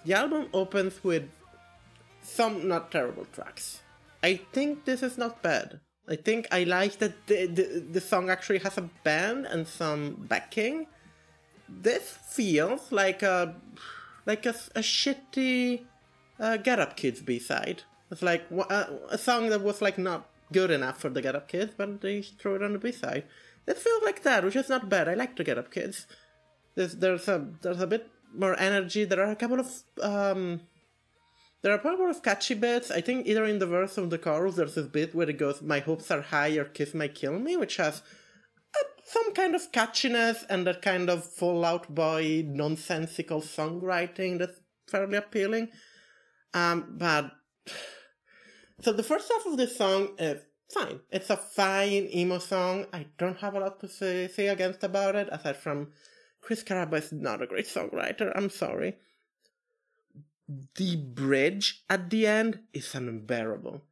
The 0.04 0.14
album 0.14 0.48
opens 0.52 1.04
with 1.04 1.30
some 2.22 2.66
not 2.66 2.90
terrible 2.90 3.26
tracks. 3.32 3.82
I 4.20 4.40
think 4.52 4.84
this 4.84 5.00
is 5.00 5.16
not 5.16 5.40
bad. 5.40 5.78
I 6.08 6.16
think 6.16 6.48
I 6.52 6.64
like 6.64 6.98
that 6.98 7.26
the, 7.26 7.46
the, 7.46 7.86
the 7.92 8.00
song 8.00 8.28
actually 8.28 8.58
has 8.58 8.76
a 8.76 8.90
band 9.04 9.46
and 9.46 9.66
some 9.66 10.26
backing. 10.28 10.86
This 11.68 12.18
feels 12.28 12.92
like 12.92 13.22
a 13.22 13.56
like 14.26 14.44
a, 14.46 14.54
a 14.74 14.80
shitty 14.80 15.84
uh, 16.38 16.56
Get 16.58 16.78
Up 16.78 16.96
Kids 16.96 17.22
B 17.22 17.38
side. 17.38 17.82
It's 18.10 18.22
like 18.22 18.44
uh, 18.52 18.84
a 19.08 19.18
song 19.18 19.48
that 19.48 19.62
was 19.62 19.80
like 19.80 19.96
not 19.96 20.28
good 20.52 20.70
enough 20.70 21.00
for 21.00 21.08
the 21.08 21.22
Get 21.22 21.34
Up 21.34 21.48
Kids, 21.48 21.72
but 21.76 22.00
they 22.02 22.22
threw 22.22 22.56
it 22.56 22.62
on 22.62 22.74
the 22.74 22.78
B 22.78 22.92
side. 22.92 23.24
This 23.64 23.82
feels 23.82 24.02
like 24.04 24.22
that, 24.24 24.44
which 24.44 24.56
is 24.56 24.68
not 24.68 24.90
bad. 24.90 25.08
I 25.08 25.14
like 25.14 25.36
the 25.36 25.44
Get 25.44 25.58
Up 25.58 25.70
Kids. 25.70 26.06
There's 26.74 26.96
there's 26.96 27.28
a 27.28 27.48
there's 27.62 27.80
a 27.80 27.86
bit 27.86 28.10
more 28.34 28.58
energy. 28.60 29.04
There 29.04 29.24
are 29.24 29.32
a 29.32 29.36
couple 29.36 29.60
of 29.60 29.72
um 30.02 30.60
there 31.64 31.72
are 31.72 31.76
a 31.76 31.82
couple 31.82 32.10
of 32.10 32.22
catchy 32.22 32.52
bits. 32.52 32.90
I 32.90 33.00
think 33.00 33.26
either 33.26 33.46
in 33.46 33.58
the 33.58 33.66
verse 33.66 33.96
or 33.96 34.06
the 34.06 34.18
chorus 34.18 34.56
there's 34.56 34.74
this 34.74 34.86
bit 34.86 35.14
where 35.14 35.30
it 35.30 35.38
goes, 35.38 35.62
"My 35.62 35.80
hopes 35.80 36.10
are 36.10 36.20
high, 36.20 36.48
your 36.48 36.66
kiss 36.66 36.92
might 36.92 37.14
kill 37.14 37.38
me," 37.38 37.56
which 37.56 37.78
has 37.78 38.02
some 39.02 39.32
kind 39.32 39.54
of 39.54 39.72
catchiness 39.72 40.44
and 40.50 40.66
that 40.66 40.82
kind 40.82 41.08
of 41.08 41.24
Fall 41.24 41.64
Out 41.64 41.94
Boy 41.94 42.44
nonsensical 42.46 43.40
songwriting 43.40 44.38
that's 44.38 44.60
fairly 44.86 45.16
appealing. 45.16 45.70
Um, 46.52 46.96
but 46.98 47.32
so 48.82 48.92
the 48.92 49.02
first 49.02 49.32
half 49.32 49.46
of 49.46 49.56
this 49.56 49.74
song 49.74 50.16
is 50.18 50.42
fine. 50.70 51.00
It's 51.10 51.30
a 51.30 51.36
fine 51.38 52.10
emo 52.14 52.40
song. 52.40 52.86
I 52.92 53.06
don't 53.16 53.38
have 53.38 53.54
a 53.54 53.60
lot 53.60 53.80
to 53.80 53.88
say, 53.88 54.28
say 54.28 54.48
against 54.48 54.84
about 54.84 55.16
it, 55.16 55.30
aside 55.32 55.56
from 55.56 55.92
Chris 56.42 56.62
Carabba 56.62 56.98
is 56.98 57.10
not 57.10 57.40
a 57.40 57.46
great 57.46 57.66
songwriter. 57.66 58.30
I'm 58.36 58.50
sorry. 58.50 58.98
The 60.48 60.96
bridge 60.96 61.84
at 61.88 62.10
the 62.10 62.26
end 62.26 62.60
is 62.72 62.94
unbearable. 62.94 63.82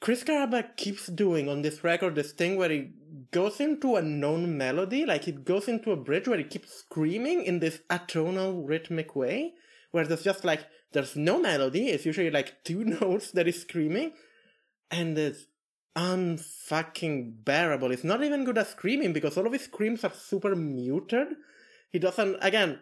Chris 0.00 0.22
Carabba 0.24 0.76
keeps 0.76 1.06
doing 1.06 1.48
on 1.48 1.62
this 1.62 1.82
record 1.82 2.14
this 2.14 2.32
thing 2.32 2.56
where 2.56 2.68
he 2.68 2.90
goes 3.30 3.60
into 3.60 3.96
a 3.96 4.02
known 4.02 4.56
melody, 4.56 5.06
like 5.06 5.26
it 5.26 5.44
goes 5.44 5.68
into 5.68 5.90
a 5.90 5.96
bridge 5.96 6.28
where 6.28 6.38
he 6.38 6.44
keeps 6.44 6.72
screaming 6.74 7.44
in 7.44 7.60
this 7.60 7.80
atonal 7.88 8.62
rhythmic 8.68 9.16
way, 9.16 9.54
where 9.92 10.06
there's 10.06 10.22
just 10.22 10.44
like 10.44 10.66
there's 10.92 11.16
no 11.16 11.40
melody, 11.40 11.88
it's 11.88 12.06
usually 12.06 12.30
like 12.30 12.62
two 12.62 12.84
notes 13.00 13.30
that 13.32 13.46
he's 13.46 13.62
screaming, 13.62 14.12
and 14.90 15.16
it's 15.16 15.46
unfucking 15.96 17.44
bearable. 17.44 17.90
It's 17.90 18.04
not 18.04 18.22
even 18.22 18.44
good 18.44 18.58
at 18.58 18.68
screaming 18.68 19.14
because 19.14 19.36
all 19.38 19.46
of 19.46 19.52
his 19.52 19.64
screams 19.64 20.04
are 20.04 20.12
super 20.12 20.54
muted. 20.54 21.28
He 21.90 21.98
doesn't 21.98 22.36
again 22.42 22.80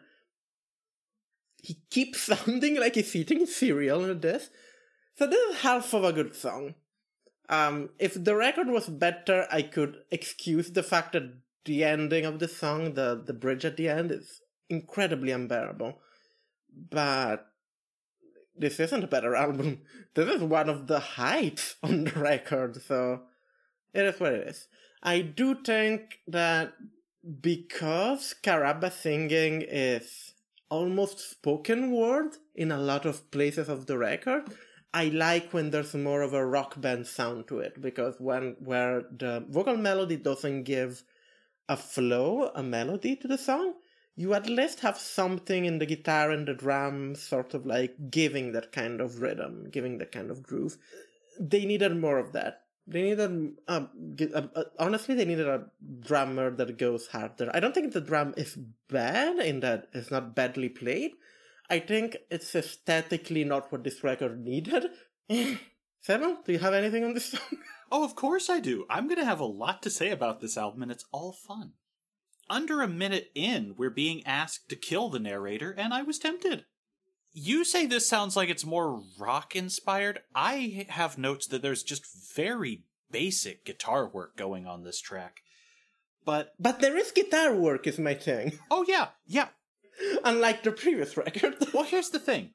he 1.64 1.78
keeps 1.90 2.20
sounding 2.30 2.78
like 2.78 2.94
he's 2.94 3.16
eating 3.16 3.46
cereal 3.46 4.04
in 4.04 4.20
this. 4.20 4.50
So 5.16 5.26
this 5.26 5.50
is 5.50 5.62
half 5.62 5.94
of 5.94 6.04
a 6.04 6.12
good 6.12 6.36
song. 6.36 6.74
Um, 7.48 7.90
if 7.98 8.22
the 8.22 8.36
record 8.36 8.68
was 8.68 8.88
better, 8.88 9.46
I 9.50 9.62
could 9.62 9.96
excuse 10.10 10.70
the 10.70 10.82
fact 10.82 11.12
that 11.12 11.34
the 11.64 11.84
ending 11.84 12.26
of 12.26 12.38
the 12.38 12.48
song, 12.48 12.94
the, 12.94 13.22
the 13.24 13.32
bridge 13.32 13.64
at 13.64 13.76
the 13.76 13.88
end, 13.88 14.10
is 14.10 14.40
incredibly 14.68 15.32
unbearable. 15.32 15.98
But 16.90 17.46
this 18.56 18.80
isn't 18.80 19.04
a 19.04 19.08
better 19.08 19.34
album. 19.44 19.82
This 20.14 20.28
is 20.28 20.42
one 20.42 20.68
of 20.68 20.86
the 20.86 21.00
heights 21.00 21.76
on 21.82 22.04
the 22.04 22.18
record, 22.18 22.82
so 22.82 23.22
it 23.92 24.04
is 24.04 24.20
what 24.20 24.32
it 24.32 24.48
is. 24.48 24.68
I 25.02 25.20
do 25.20 25.54
think 25.62 26.18
that 26.26 26.72
because 27.40 28.34
Carabba 28.42 28.92
singing 28.92 29.62
is 29.62 30.23
almost 30.74 31.30
spoken 31.30 31.92
word 31.92 32.36
in 32.56 32.72
a 32.72 32.84
lot 32.90 33.06
of 33.06 33.30
places 33.30 33.68
of 33.68 33.86
the 33.86 33.96
record, 33.96 34.42
I 34.92 35.04
like 35.04 35.52
when 35.52 35.70
there's 35.70 35.94
more 35.94 36.22
of 36.22 36.34
a 36.34 36.44
rock 36.44 36.80
band 36.80 37.06
sound 37.06 37.46
to 37.48 37.60
it 37.60 37.80
because 37.80 38.16
when 38.18 38.56
where 38.58 39.02
the 39.16 39.44
vocal 39.48 39.76
melody 39.76 40.16
doesn't 40.16 40.64
give 40.64 41.04
a 41.68 41.76
flow, 41.76 42.50
a 42.56 42.62
melody 42.62 43.14
to 43.16 43.28
the 43.28 43.38
song, 43.38 43.74
you 44.16 44.34
at 44.34 44.48
least 44.48 44.80
have 44.80 44.98
something 44.98 45.64
in 45.64 45.78
the 45.78 45.86
guitar 45.86 46.32
and 46.32 46.48
the 46.48 46.54
drum 46.54 47.14
sort 47.14 47.54
of 47.54 47.64
like 47.66 48.10
giving 48.10 48.50
that 48.52 48.72
kind 48.72 49.00
of 49.00 49.20
rhythm, 49.22 49.68
giving 49.70 49.98
that 49.98 50.10
kind 50.10 50.30
of 50.30 50.42
groove. 50.42 50.76
They 51.38 51.64
needed 51.64 51.96
more 51.96 52.18
of 52.18 52.32
that. 52.32 52.63
They 52.86 53.02
needed, 53.02 53.56
honestly, 54.78 55.14
they 55.14 55.24
needed 55.24 55.48
a 55.48 55.66
drummer 56.00 56.50
that 56.50 56.76
goes 56.76 57.06
harder. 57.06 57.50
I 57.54 57.60
don't 57.60 57.74
think 57.74 57.92
the 57.92 58.00
drum 58.00 58.34
is 58.36 58.58
bad 58.88 59.38
in 59.38 59.60
that 59.60 59.88
it's 59.94 60.10
not 60.10 60.34
badly 60.34 60.68
played. 60.68 61.12
I 61.70 61.78
think 61.78 62.18
it's 62.30 62.54
aesthetically 62.54 63.44
not 63.44 63.72
what 63.72 63.84
this 63.84 64.04
record 64.04 64.44
needed. 64.44 64.86
Seven, 66.02 66.38
do 66.44 66.52
you 66.52 66.58
have 66.58 66.74
anything 66.74 67.04
on 67.04 67.14
this 67.14 67.26
song? 67.26 67.40
Oh, 67.92 68.02
of 68.02 68.16
course 68.16 68.50
I 68.50 68.60
do. 68.60 68.86
I'm 68.90 69.06
going 69.06 69.20
to 69.20 69.24
have 69.24 69.40
a 69.40 69.44
lot 69.44 69.80
to 69.82 69.90
say 69.90 70.10
about 70.10 70.40
this 70.40 70.56
album, 70.56 70.82
and 70.82 70.90
it's 70.90 71.04
all 71.12 71.32
fun. 71.32 71.74
Under 72.50 72.82
a 72.82 72.88
minute 72.88 73.30
in, 73.34 73.74
we're 73.76 73.90
being 73.90 74.26
asked 74.26 74.68
to 74.70 74.76
kill 74.76 75.10
the 75.10 75.20
narrator, 75.20 75.70
and 75.70 75.94
I 75.94 76.02
was 76.02 76.18
tempted. 76.18 76.64
You 77.36 77.64
say 77.64 77.84
this 77.84 78.08
sounds 78.08 78.36
like 78.36 78.48
it's 78.48 78.64
more 78.64 79.02
rock 79.18 79.56
inspired. 79.56 80.20
I 80.36 80.86
have 80.88 81.18
notes 81.18 81.48
that 81.48 81.62
there's 81.62 81.82
just 81.82 82.06
very 82.34 82.84
basic 83.10 83.64
guitar 83.64 84.08
work 84.08 84.36
going 84.36 84.66
on 84.66 84.84
this 84.84 85.00
track. 85.00 85.42
But, 86.24 86.54
But 86.60 86.80
there 86.80 86.96
is 86.96 87.10
guitar 87.10 87.52
work, 87.52 87.88
is 87.88 87.98
my 87.98 88.14
thing. 88.14 88.58
oh 88.70 88.84
yeah, 88.86 89.08
yeah. 89.26 89.48
Unlike 90.24 90.62
the 90.62 90.72
previous 90.72 91.16
record. 91.16 91.56
Well, 91.74 91.84
here's 91.84 92.10
the 92.10 92.20
thing 92.20 92.50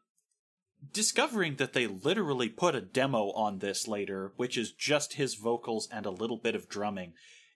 discovering 0.94 1.56
that 1.56 1.74
they 1.74 1.88
literally 1.88 2.48
put 2.48 2.74
a 2.74 2.80
demo 2.80 3.32
on 3.32 3.60
this 3.60 3.86
later, 3.86 4.32
which 4.38 4.58
is 4.58 4.72
just 4.72 5.14
his 5.14 5.36
vocals 5.36 5.90
and 5.92 6.06
a 6.06 6.10
little 6.10 6.38
bit 6.38 6.56
of 6.56 6.70
drumming, 6.70 7.14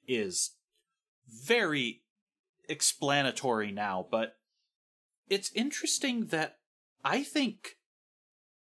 is 0.07 0.51
very 1.29 2.01
explanatory 2.67 3.71
now. 3.71 4.05
But 4.11 4.35
it's 5.29 5.53
interesting 5.55 6.27
that 6.27 6.57
I 7.03 7.23
think 7.23 7.77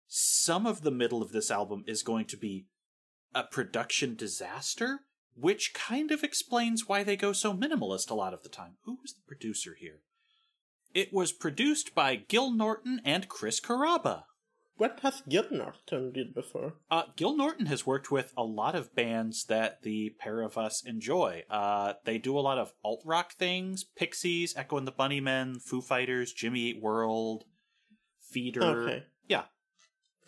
some 0.07 0.65
of 0.65 0.81
the 0.81 0.91
middle 0.91 1.21
of 1.21 1.31
this 1.31 1.51
album 1.51 1.83
is 1.87 2.03
going 2.03 2.25
to 2.25 2.37
be 2.37 2.67
a 3.35 3.43
production 3.43 4.15
disaster, 4.15 5.01
which 5.35 5.73
kind 5.73 6.11
of 6.11 6.23
explains 6.23 6.87
why 6.87 7.03
they 7.03 7.15
go 7.15 7.33
so 7.33 7.53
minimalist 7.53 8.09
a 8.09 8.15
lot 8.15 8.33
of 8.33 8.43
the 8.43 8.49
time. 8.49 8.77
Who 8.85 8.97
was 9.01 9.13
the 9.13 9.27
producer 9.27 9.75
here? 9.79 10.01
It 10.93 11.13
was 11.13 11.31
produced 11.31 11.93
by 11.93 12.15
Gil 12.15 12.51
Norton 12.51 13.01
and 13.05 13.29
Chris 13.29 13.59
Carabba. 13.59 14.23
What 14.77 15.01
has 15.01 15.21
Gil 15.27 15.45
Norton 15.51 16.13
did 16.13 16.33
before? 16.33 16.75
Uh, 16.89 17.03
Gil 17.17 17.35
Norton 17.35 17.65
has 17.65 17.85
worked 17.85 18.09
with 18.09 18.33
a 18.37 18.43
lot 18.43 18.73
of 18.73 18.95
bands 18.95 19.43
that 19.45 19.83
the 19.83 20.15
pair 20.17 20.41
of 20.41 20.57
us 20.57 20.83
enjoy. 20.85 21.43
Uh, 21.49 21.93
they 22.05 22.17
do 22.17 22.39
a 22.39 22.39
lot 22.39 22.57
of 22.57 22.71
alt 22.83 23.01
rock 23.05 23.33
things: 23.33 23.83
Pixies, 23.83 24.55
Echo 24.55 24.77
and 24.77 24.87
the 24.87 24.93
Bunnymen, 24.93 25.61
Foo 25.61 25.81
Fighters, 25.81 26.31
Jimmy 26.31 26.61
Eat 26.61 26.81
World, 26.81 27.43
Feeder. 28.31 28.63
Okay. 28.63 29.03
Yeah, 29.27 29.43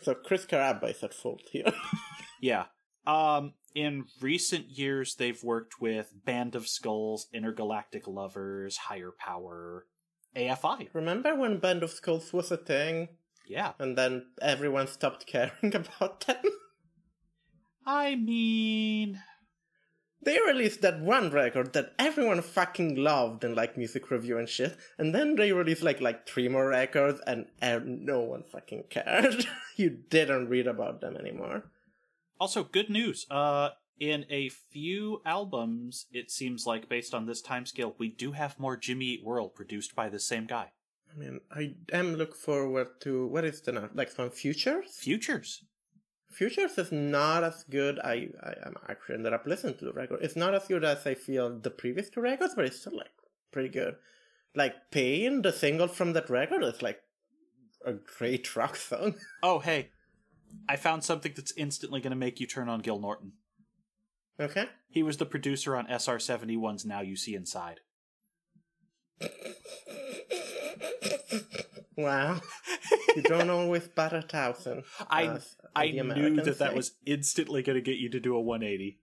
So 0.01 0.13
Chris 0.13 0.45
Carabba 0.45 0.91
is 0.91 1.03
at 1.03 1.13
fault 1.13 1.41
here. 1.51 1.71
yeah. 2.41 2.65
Um, 3.07 3.53
in 3.73 4.05
recent 4.19 4.69
years, 4.69 5.15
they've 5.15 5.41
worked 5.43 5.81
with 5.81 6.13
Band 6.25 6.55
of 6.55 6.67
Skulls, 6.67 7.27
Intergalactic 7.33 8.07
Lovers, 8.07 8.77
Higher 8.77 9.11
Power, 9.17 9.87
AFI. 10.35 10.89
Remember 10.93 11.35
when 11.35 11.57
Band 11.59 11.81
of 11.83 11.91
Skulls 11.91 12.31
was 12.33 12.51
a 12.51 12.57
thing, 12.57 13.09
Yeah. 13.47 13.73
and 13.79 13.97
then 13.97 14.27
everyone 14.41 14.87
stopped 14.87 15.25
caring 15.33 15.73
about 15.75 16.27
them? 16.27 16.43
I 17.85 18.15
mean, 18.15 19.19
They 20.23 20.37
released 20.45 20.81
that 20.81 20.99
one 20.99 21.31
record 21.31 21.73
that 21.73 21.93
everyone 21.97 22.41
fucking 22.41 22.95
loved 22.95 23.43
in 23.43 23.55
like 23.55 23.77
music 23.77 24.11
review 24.11 24.37
and 24.37 24.47
shit, 24.47 24.77
and 24.97 25.15
then 25.15 25.35
they 25.35 25.51
released 25.51 25.81
like 25.81 25.99
like 25.99 26.27
three 26.27 26.47
more 26.47 26.67
records, 26.67 27.19
and 27.25 27.47
uh, 27.61 27.79
no 27.83 28.19
one 28.19 28.43
fucking 28.43 28.83
cared. 28.89 29.47
you 29.75 29.89
didn't 29.89 30.49
read 30.49 30.67
about 30.67 31.01
them 31.01 31.17
anymore. 31.17 31.63
Also, 32.39 32.63
good 32.63 32.89
news. 32.89 33.25
Uh, 33.31 33.69
in 33.99 34.25
a 34.29 34.49
few 34.49 35.21
albums, 35.25 36.07
it 36.11 36.31
seems 36.31 36.65
like 36.65 36.89
based 36.89 37.13
on 37.13 37.25
this 37.25 37.41
timescale, 37.41 37.93
we 37.99 38.09
do 38.09 38.31
have 38.31 38.59
more 38.59 38.75
Jimmy 38.75 39.05
Eat 39.05 39.23
World 39.23 39.53
produced 39.53 39.95
by 39.95 40.09
the 40.09 40.19
same 40.19 40.47
guy. 40.47 40.71
I 41.13 41.17
mean, 41.17 41.41
I 41.51 41.75
am 41.91 42.15
look 42.15 42.35
forward 42.35 43.01
to 43.01 43.27
what 43.27 43.45
is 43.45 43.61
the 43.61 43.71
next 43.73 43.95
like 43.95 44.17
one 44.17 44.29
Futures. 44.29 44.97
Futures. 44.97 45.63
Futures 46.31 46.77
is 46.77 46.91
not 46.91 47.43
as 47.43 47.63
good. 47.69 47.99
I 47.99 48.29
I 48.41 48.53
am 48.65 48.75
actually 48.89 49.15
ended 49.15 49.33
up 49.33 49.45
listening 49.45 49.77
to 49.79 49.85
the 49.85 49.93
record. 49.93 50.19
It's 50.21 50.35
not 50.35 50.55
as 50.55 50.67
good 50.67 50.83
as 50.83 51.05
I 51.05 51.13
feel 51.13 51.59
the 51.59 51.69
previous 51.69 52.09
two 52.09 52.21
records, 52.21 52.55
but 52.55 52.65
it's 52.65 52.79
still 52.79 52.97
like 52.97 53.11
pretty 53.51 53.69
good. 53.69 53.95
Like 54.55 54.75
Pain, 54.91 55.41
the 55.41 55.51
single 55.51 55.87
from 55.87 56.13
that 56.13 56.29
record, 56.29 56.63
is 56.63 56.81
like 56.81 57.01
a 57.85 57.93
great 57.93 58.55
rock 58.55 58.75
song. 58.75 59.15
Oh, 59.43 59.59
hey, 59.59 59.89
I 60.67 60.75
found 60.75 61.03
something 61.03 61.33
that's 61.35 61.53
instantly 61.57 62.01
going 62.01 62.11
to 62.11 62.17
make 62.17 62.39
you 62.39 62.47
turn 62.47 62.69
on 62.69 62.81
Gil 62.81 62.99
Norton. 62.99 63.33
okay. 64.39 64.65
He 64.89 65.03
was 65.03 65.17
the 65.17 65.25
producer 65.25 65.75
on 65.77 65.87
SR71's 65.87 66.85
Now 66.85 67.01
You 67.01 67.15
See 67.15 67.35
Inside. 67.35 67.79
Wow. 72.01 72.41
you 73.15 73.21
don't 73.23 73.49
always 73.49 73.87
bat 73.87 74.13
a 74.13 74.21
thousand. 74.21 74.83
I 75.09 75.27
uh, 75.27 75.35
as 75.35 75.55
I 75.75 75.91
knew 75.91 76.41
that 76.41 76.59
that 76.59 76.75
was 76.75 76.93
instantly 77.05 77.63
going 77.63 77.77
to 77.77 77.81
get 77.81 77.97
you 77.97 78.09
to 78.09 78.19
do 78.19 78.35
a 78.35 78.41
180. 78.41 78.99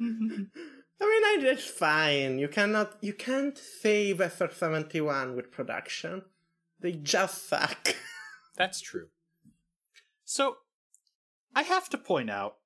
I 1.00 1.04
mean, 1.04 1.24
I, 1.24 1.50
it's 1.52 1.64
fine. 1.64 2.38
You 2.38 2.48
cannot. 2.48 2.96
You 3.00 3.12
can't 3.12 3.56
save 3.56 4.20
SR 4.20 4.50
seventy 4.52 5.00
one 5.00 5.36
with 5.36 5.52
production. 5.52 6.22
They 6.80 6.92
just 6.92 7.48
suck. 7.48 7.94
That's 8.56 8.80
true. 8.80 9.08
So, 10.24 10.56
I 11.54 11.62
have 11.62 11.88
to 11.90 11.98
point 11.98 12.30
out 12.30 12.56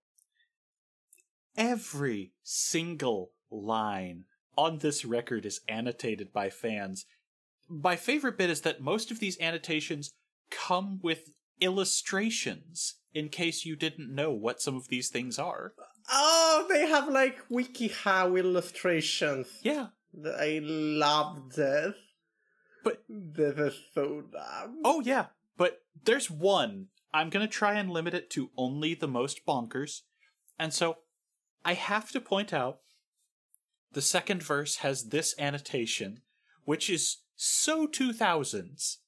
every 1.57 2.33
single 2.43 3.33
line 3.51 4.25
on 4.57 4.79
this 4.79 5.05
record 5.05 5.45
is 5.45 5.61
annotated 5.69 6.33
by 6.33 6.51
fans. 6.51 7.05
My 7.73 7.97
favorite 7.97 8.37
bit 8.37 8.51
is 8.51 8.61
that 8.63 8.81
most 8.83 9.11
of 9.11 9.19
these 9.19 9.41
annotations 9.41 10.11
come 10.51 11.01
with 11.03 11.31
illustrations 11.61 12.95
in 13.15 13.29
case 13.29 13.65
you 13.65 13.77
didn't 13.77 14.15
know 14.15 14.31
what 14.33 14.61
some 14.61 14.77
of 14.77 14.89
these 14.89 15.09
things 15.09 15.39
are. 15.39 15.73
oh, 16.11 16.67
they 16.69 16.87
have 16.87 17.09
like 17.09 17.39
WikiHow 17.49 18.39
illustrations. 18.39 19.47
Yeah. 19.63 19.89
I 20.25 20.61
love 20.63 21.55
this. 21.55 21.95
But 22.85 23.03
This 23.09 23.57
is 23.59 23.81
so 23.95 24.25
dumb. 24.33 24.81
oh 24.85 25.01
yeah, 25.01 25.27
but 25.57 25.83
there's 26.05 26.31
one. 26.31 26.89
I'm 27.15 27.31
going 27.31 27.47
to 27.47 27.53
try 27.53 27.75
and 27.75 27.91
limit 27.91 28.13
it 28.15 28.29
to 28.31 28.51
only 28.57 28.95
the 28.95 29.07
most 29.09 29.47
bonkers. 29.47 30.01
And 30.59 30.73
so 30.75 30.99
I 31.65 31.75
have 31.75 32.11
to 32.11 32.21
point 32.21 32.53
out 32.53 32.81
the 33.93 34.03
second 34.03 34.43
verse 34.43 34.77
has 34.79 35.09
this 35.11 35.35
annotation, 35.39 36.23
which 36.65 36.91
is 36.91 37.19
so 37.43 37.89
2000s. 37.89 38.99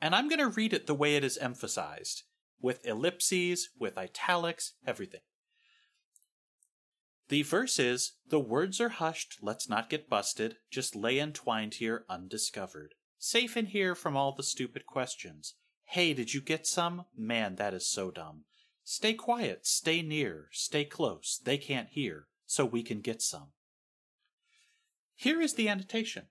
And 0.00 0.14
I'm 0.14 0.28
going 0.28 0.38
to 0.38 0.48
read 0.48 0.72
it 0.72 0.86
the 0.86 0.94
way 0.94 1.16
it 1.16 1.24
is 1.24 1.38
emphasized 1.38 2.22
with 2.60 2.86
ellipses, 2.86 3.70
with 3.78 3.98
italics, 3.98 4.74
everything. 4.86 5.20
The 7.28 7.42
verse 7.42 7.78
is 7.78 8.12
The 8.28 8.38
words 8.38 8.80
are 8.80 8.90
hushed, 8.90 9.38
let's 9.42 9.68
not 9.68 9.90
get 9.90 10.08
busted, 10.08 10.56
just 10.70 10.94
lay 10.94 11.18
entwined 11.18 11.74
here 11.74 12.04
undiscovered. 12.08 12.94
Safe 13.18 13.56
in 13.56 13.66
here 13.66 13.94
from 13.94 14.16
all 14.16 14.34
the 14.34 14.42
stupid 14.42 14.86
questions. 14.86 15.54
Hey, 15.84 16.14
did 16.14 16.32
you 16.32 16.40
get 16.40 16.66
some? 16.66 17.06
Man, 17.16 17.56
that 17.56 17.74
is 17.74 17.90
so 17.90 18.10
dumb. 18.10 18.44
Stay 18.84 19.14
quiet, 19.14 19.66
stay 19.66 20.00
near, 20.02 20.48
stay 20.52 20.84
close, 20.84 21.40
they 21.42 21.58
can't 21.58 21.88
hear, 21.88 22.26
so 22.46 22.64
we 22.64 22.82
can 22.82 23.00
get 23.00 23.20
some. 23.20 23.48
Here 25.16 25.40
is 25.40 25.54
the 25.54 25.68
annotation. 25.68 26.26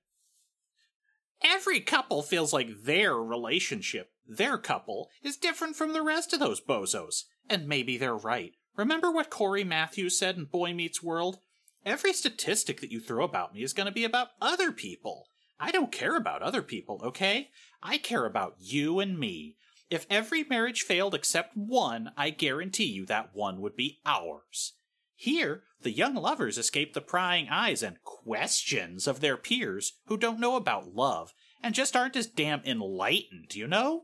Every 1.43 1.82
couple 1.82 2.21
feels 2.21 2.53
like 2.53 2.84
their 2.84 3.15
relationship, 3.15 4.12
their 4.27 4.58
couple, 4.58 5.10
is 5.21 5.38
different 5.38 5.75
from 5.75 5.93
the 5.93 6.01
rest 6.01 6.34
of 6.34 6.39
those 6.39 6.62
bozos. 6.62 7.23
And 7.49 7.67
maybe 7.67 7.97
they're 7.97 8.15
right. 8.15 8.53
Remember 8.77 9.12
what 9.12 9.29
Cory 9.29 9.63
Matthews 9.63 10.17
said 10.17 10.38
in 10.38 10.45
Boy 10.45 10.73
Meets 10.73 11.03
World? 11.03 11.39
Every 11.86 12.13
statistic 12.13 12.79
that 12.79 12.91
you 12.91 13.01
throw 13.01 13.25
about 13.25 13.53
me 13.53 13.62
is 13.62 13.73
going 13.73 13.88
to 13.88 13.91
be 13.91 14.06
about 14.06 14.29
other 14.41 14.71
people. 14.71 15.27
I 15.60 15.71
don't 15.71 15.91
care 15.91 16.15
about 16.15 16.41
other 16.41 16.62
people, 16.62 17.01
okay? 17.03 17.49
I 17.82 17.97
care 17.97 18.25
about 18.25 18.56
you 18.60 18.99
and 18.99 19.19
me. 19.19 19.58
If 19.89 20.08
every 20.10 20.43
marriage 20.43 20.82
failed 20.82 21.13
except 21.13 21.56
one, 21.56 22.12
I 22.17 22.29
guarantee 22.29 22.86
you 22.86 23.06
that 23.08 23.32
one 23.34 23.62
would 23.62 23.75
be 23.75 23.99
ours. 24.06 24.73
Here, 25.15 25.63
the 25.82 25.91
young 25.91 26.15
lovers 26.15 26.58
escape 26.58 26.93
the 26.93 27.02
prying 27.02 27.47
eyes 27.49 27.84
and 27.84 28.02
questions 28.04 29.08
of 29.08 29.19
their 29.19 29.38
peers 29.38 29.93
who 30.08 30.17
don't 30.17 30.39
know 30.39 30.56
about 30.56 30.95
love 30.95 31.34
and 31.62 31.76
just 31.76 31.95
aren't 31.95 32.15
as 32.15 32.28
damn 32.28 32.62
enlightened, 32.65 33.56
you 33.56 33.67
know? 33.67 34.04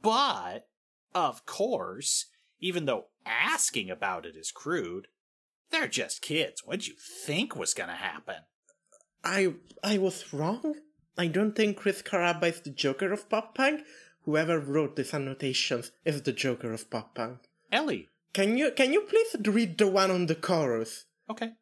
But, 0.00 0.68
of 1.14 1.46
course, 1.46 2.26
even 2.60 2.86
though 2.86 3.06
asking 3.24 3.90
about 3.90 4.26
it 4.26 4.36
is 4.36 4.50
crude, 4.50 5.08
they're 5.70 5.88
just 5.88 6.22
kids. 6.22 6.62
What'd 6.64 6.86
you 6.86 6.94
think 6.94 7.56
was 7.56 7.74
gonna 7.74 7.96
happen? 7.96 8.36
I 9.24 9.54
I 9.82 9.98
was 9.98 10.32
wrong. 10.32 10.76
I 11.16 11.28
don't 11.28 11.54
think 11.54 11.76
Chris 11.76 12.02
Carabba 12.02 12.50
is 12.50 12.60
the 12.60 12.70
Joker 12.70 13.12
of 13.12 13.28
pop 13.28 13.54
punk. 13.54 13.82
Whoever 14.24 14.58
wrote 14.58 14.96
these 14.96 15.14
annotations 15.14 15.92
is 16.04 16.22
the 16.22 16.32
Joker 16.32 16.72
of 16.72 16.90
pop 16.90 17.14
punk. 17.14 17.38
Ellie. 17.70 18.08
Can 18.32 18.56
you 18.56 18.70
can 18.70 18.92
you 18.92 19.02
please 19.02 19.36
read 19.46 19.78
the 19.78 19.86
one 19.86 20.10
on 20.10 20.26
the 20.26 20.34
chorus? 20.34 21.04
Okay. 21.30 21.52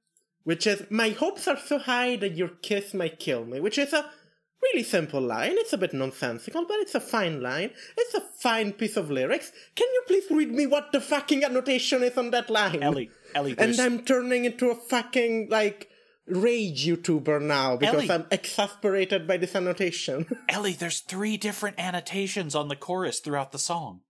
Which 0.45 0.67
is 0.67 0.85
my 0.91 1.11
hopes 1.11 1.47
are 1.49 1.59
so 1.59 1.79
high 1.79 2.17
that 2.17 2.37
your 2.37 2.49
kiss 2.49 2.95
might 2.95 3.19
kill 3.19 3.45
me, 3.45 3.61
which 3.61 3.79
is 3.79 3.93
a 3.93 4.11
really 4.63 4.83
simple 4.83 5.21
line. 5.21 5.53
It's 5.55 5.73
a 5.73 5.79
bit 5.79 5.93
nonsensical, 5.93 6.65
but 6.67 6.79
it's 6.79 6.95
a 6.95 7.01
fine 7.01 7.43
line. 7.43 7.71
It's 7.97 8.15
a 8.15 8.21
fine 8.21 8.73
piece 8.73 8.97
of 8.97 9.11
lyrics. 9.11 9.53
Can 9.75 9.89
you 9.93 10.03
please 10.07 10.31
read 10.31 10.53
me 10.53 10.67
what 10.67 10.93
the 10.93 11.01
fucking 11.01 11.45
annotation 11.45 12.03
is 12.03 12.17
on 12.17 12.31
that 12.31 12.51
line? 12.51 12.83
Ellie. 12.83 13.11
Ellie, 13.35 13.55
And 13.59 13.79
I'm 13.79 14.03
turning 14.05 14.45
into 14.45 14.71
a 14.71 14.75
fucking 14.75 15.49
like 15.51 15.89
rage 16.27 16.87
YouTuber 16.87 17.43
now 17.43 17.77
because 17.77 17.95
Ellie. 17.95 18.11
I'm 18.11 18.27
exasperated 18.31 19.27
by 19.27 19.37
this 19.37 19.55
annotation. 19.55 20.27
Ellie, 20.49 20.73
there's 20.73 21.01
three 21.01 21.37
different 21.37 21.79
annotations 21.79 22.55
on 22.55 22.69
the 22.69 22.77
chorus 22.77 23.21
throughout 23.21 23.53
the 23.53 23.59
song. 23.59 24.01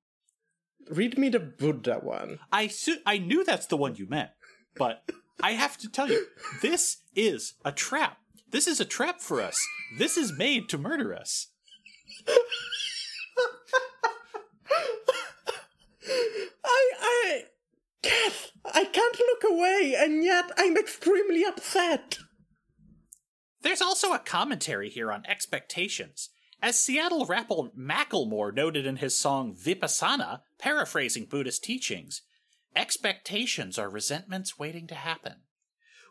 Read 0.90 1.16
me 1.18 1.28
the 1.28 1.40
Buddha 1.40 2.00
one. 2.02 2.38
I 2.52 2.66
su- 2.66 3.00
I 3.06 3.18
knew 3.18 3.44
that's 3.44 3.66
the 3.66 3.76
one 3.76 3.96
you 3.96 4.06
meant, 4.08 4.30
but 4.76 5.08
I 5.42 5.52
have 5.52 5.78
to 5.78 5.88
tell 5.88 6.10
you, 6.10 6.26
this 6.62 6.98
is 7.14 7.54
a 7.64 7.72
trap. 7.72 8.18
This 8.50 8.66
is 8.66 8.80
a 8.80 8.84
trap 8.84 9.20
for 9.20 9.40
us. 9.40 9.64
This 9.96 10.16
is 10.16 10.36
made 10.36 10.68
to 10.70 10.78
murder 10.78 11.14
us. 11.14 11.48
I, 16.64 16.90
I, 17.00 17.42
Kath, 18.02 18.50
I 18.64 18.84
can't 18.84 19.18
look 19.18 19.44
away, 19.50 19.94
and 19.96 20.24
yet 20.24 20.50
I'm 20.56 20.76
extremely 20.76 21.44
upset. 21.44 22.18
There's 23.62 23.82
also 23.82 24.12
a 24.12 24.18
commentary 24.18 24.90
here 24.90 25.12
on 25.12 25.24
expectations. 25.26 26.30
As 26.62 26.78
Seattle 26.78 27.24
rapper 27.24 27.70
Macklemore 27.76 28.54
noted 28.54 28.84
in 28.84 28.96
his 28.96 29.16
song 29.16 29.54
Vipassana, 29.54 30.40
paraphrasing 30.58 31.24
Buddhist 31.24 31.64
teachings, 31.64 32.20
expectations 32.76 33.78
are 33.78 33.88
resentments 33.88 34.58
waiting 34.58 34.86
to 34.88 34.94
happen. 34.94 35.36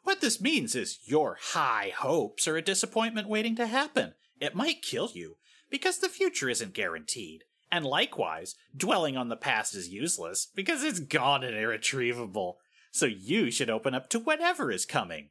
What 0.04 0.22
this 0.22 0.42
means 0.42 0.76
is 0.76 1.00
your 1.06 1.38
high 1.40 1.94
hopes 1.96 2.48
are 2.48 2.58
a 2.58 2.64
disappointment 2.64 3.30
waiting 3.30 3.56
to 3.58 3.68
happen. 3.68 4.16
It 4.40 4.56
might 4.56 4.82
kill 4.82 5.12
you, 5.14 5.38
because 5.70 6.00
the 6.00 6.10
future 6.10 6.50
isn't 6.50 6.74
guaranteed. 6.74 7.44
And 7.72 7.86
likewise, 7.86 8.56
dwelling 8.76 9.16
on 9.16 9.30
the 9.30 9.36
past 9.36 9.76
is 9.76 9.90
useless, 9.90 10.48
because 10.56 10.84
it's 10.84 11.00
gone 11.00 11.44
and 11.44 11.56
irretrievable. 11.56 12.58
So 12.90 13.06
you 13.06 13.52
should 13.52 13.70
open 13.70 13.94
up 13.94 14.10
to 14.10 14.20
whatever 14.20 14.72
is 14.72 14.88
coming. 14.88 15.30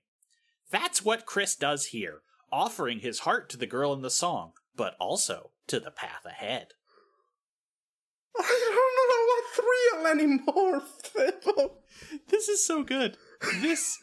That's 0.71 1.05
what 1.05 1.27
Chris 1.27 1.57
does 1.57 1.87
here, 1.87 2.21
offering 2.53 3.01
his 3.01 3.21
heart 3.21 3.49
to 3.49 3.57
the 3.57 3.67
girl 3.67 3.93
in 3.93 4.03
the 4.03 4.11
song, 4.11 4.53
but 4.79 4.95
also 4.99 5.51
to 5.67 5.79
the 5.79 5.91
path 5.91 6.25
ahead. 6.25 6.69
I 8.39 8.73
don't 8.75 10.07
know 10.07 10.15
what's 10.15 10.25
real 10.25 10.47
anymore, 10.47 10.83
Sybil. 11.03 11.79
This 12.29 12.49
is 12.49 12.65
so 12.65 12.83
good. 12.85 13.19
This. 13.61 13.99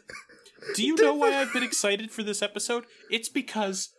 Do 0.76 0.86
you 0.86 0.96
know 1.02 1.16
why 1.16 1.34
I've 1.34 1.54
been 1.54 1.64
excited 1.64 2.12
for 2.12 2.22
this 2.22 2.42
episode? 2.42 2.84
It's 3.10 3.30
because 3.30 3.90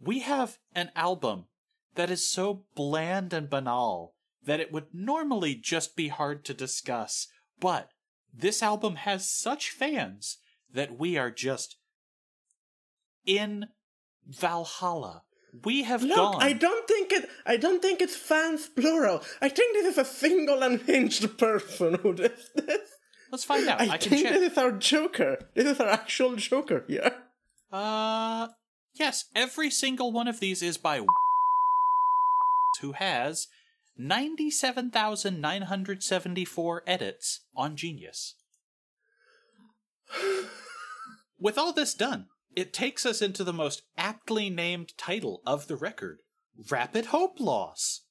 we 0.00 0.18
have 0.20 0.58
an 0.74 0.90
album 0.96 1.46
that 1.94 2.10
is 2.10 2.28
so 2.28 2.64
bland 2.74 3.32
and 3.32 3.48
banal 3.48 4.14
that 4.44 4.58
it 4.58 4.72
would 4.72 4.86
normally 4.92 5.54
just 5.54 5.94
be 5.94 6.08
hard 6.08 6.44
to 6.46 6.54
discuss. 6.54 7.28
But 7.60 7.90
this 8.34 8.62
album 8.62 8.96
has 8.96 9.30
such 9.30 9.70
fans 9.70 10.38
that 10.72 10.98
we 10.98 11.16
are 11.16 11.30
just 11.30 11.76
in 13.24 13.66
Valhalla. 14.26 15.22
We 15.64 15.82
have 15.82 16.02
Look, 16.02 16.16
gone. 16.16 16.42
I 16.42 16.54
don't 16.54 16.88
think 16.88 17.12
it. 17.12 17.28
I 17.44 17.58
don't 17.58 17.82
think 17.82 18.00
it's 18.00 18.16
fans 18.16 18.68
plural. 18.68 19.22
I 19.40 19.50
think 19.50 19.74
this 19.74 19.86
is 19.86 19.98
a 19.98 20.04
single 20.04 20.62
unhinged 20.62 21.36
person 21.36 21.94
who 21.94 22.14
did 22.14 22.32
this. 22.54 22.90
Let's 23.30 23.44
find 23.44 23.68
out. 23.68 23.80
I, 23.80 23.90
I, 23.90 23.98
can 23.98 24.10
think 24.10 24.26
check. 24.26 24.34
this 24.34 24.52
is 24.52 24.58
our 24.58 24.72
Joker. 24.72 25.38
This 25.54 25.66
is 25.66 25.80
our 25.80 25.88
actual 25.88 26.36
Joker 26.36 26.84
here. 26.88 27.12
Uh, 27.70 28.48
yes, 28.94 29.26
every 29.34 29.70
single 29.70 30.12
one 30.12 30.28
of 30.28 30.40
these 30.40 30.62
is 30.62 30.78
by 30.78 31.04
who 32.82 32.92
has 32.92 33.48
97,974 33.96 36.82
edits 36.86 37.40
on 37.56 37.74
Genius. 37.76 38.34
With 41.38 41.56
all 41.56 41.72
this 41.72 41.94
done, 41.94 42.26
it 42.54 42.72
takes 42.72 43.06
us 43.06 43.22
into 43.22 43.44
the 43.44 43.52
most 43.52 43.82
aptly 43.96 44.50
named 44.50 44.96
title 44.96 45.42
of 45.46 45.68
the 45.68 45.76
record 45.76 46.18
Rapid 46.70 47.06
Hope 47.06 47.40
Loss. 47.40 48.02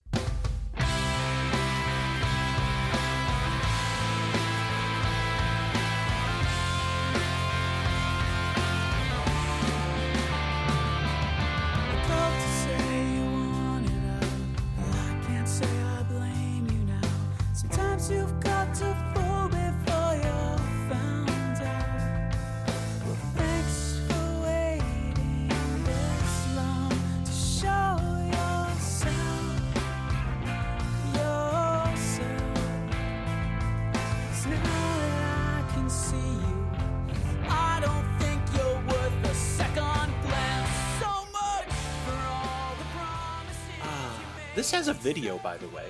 Video, 45.02 45.38
by 45.40 45.58
the 45.58 45.68
way. 45.70 45.86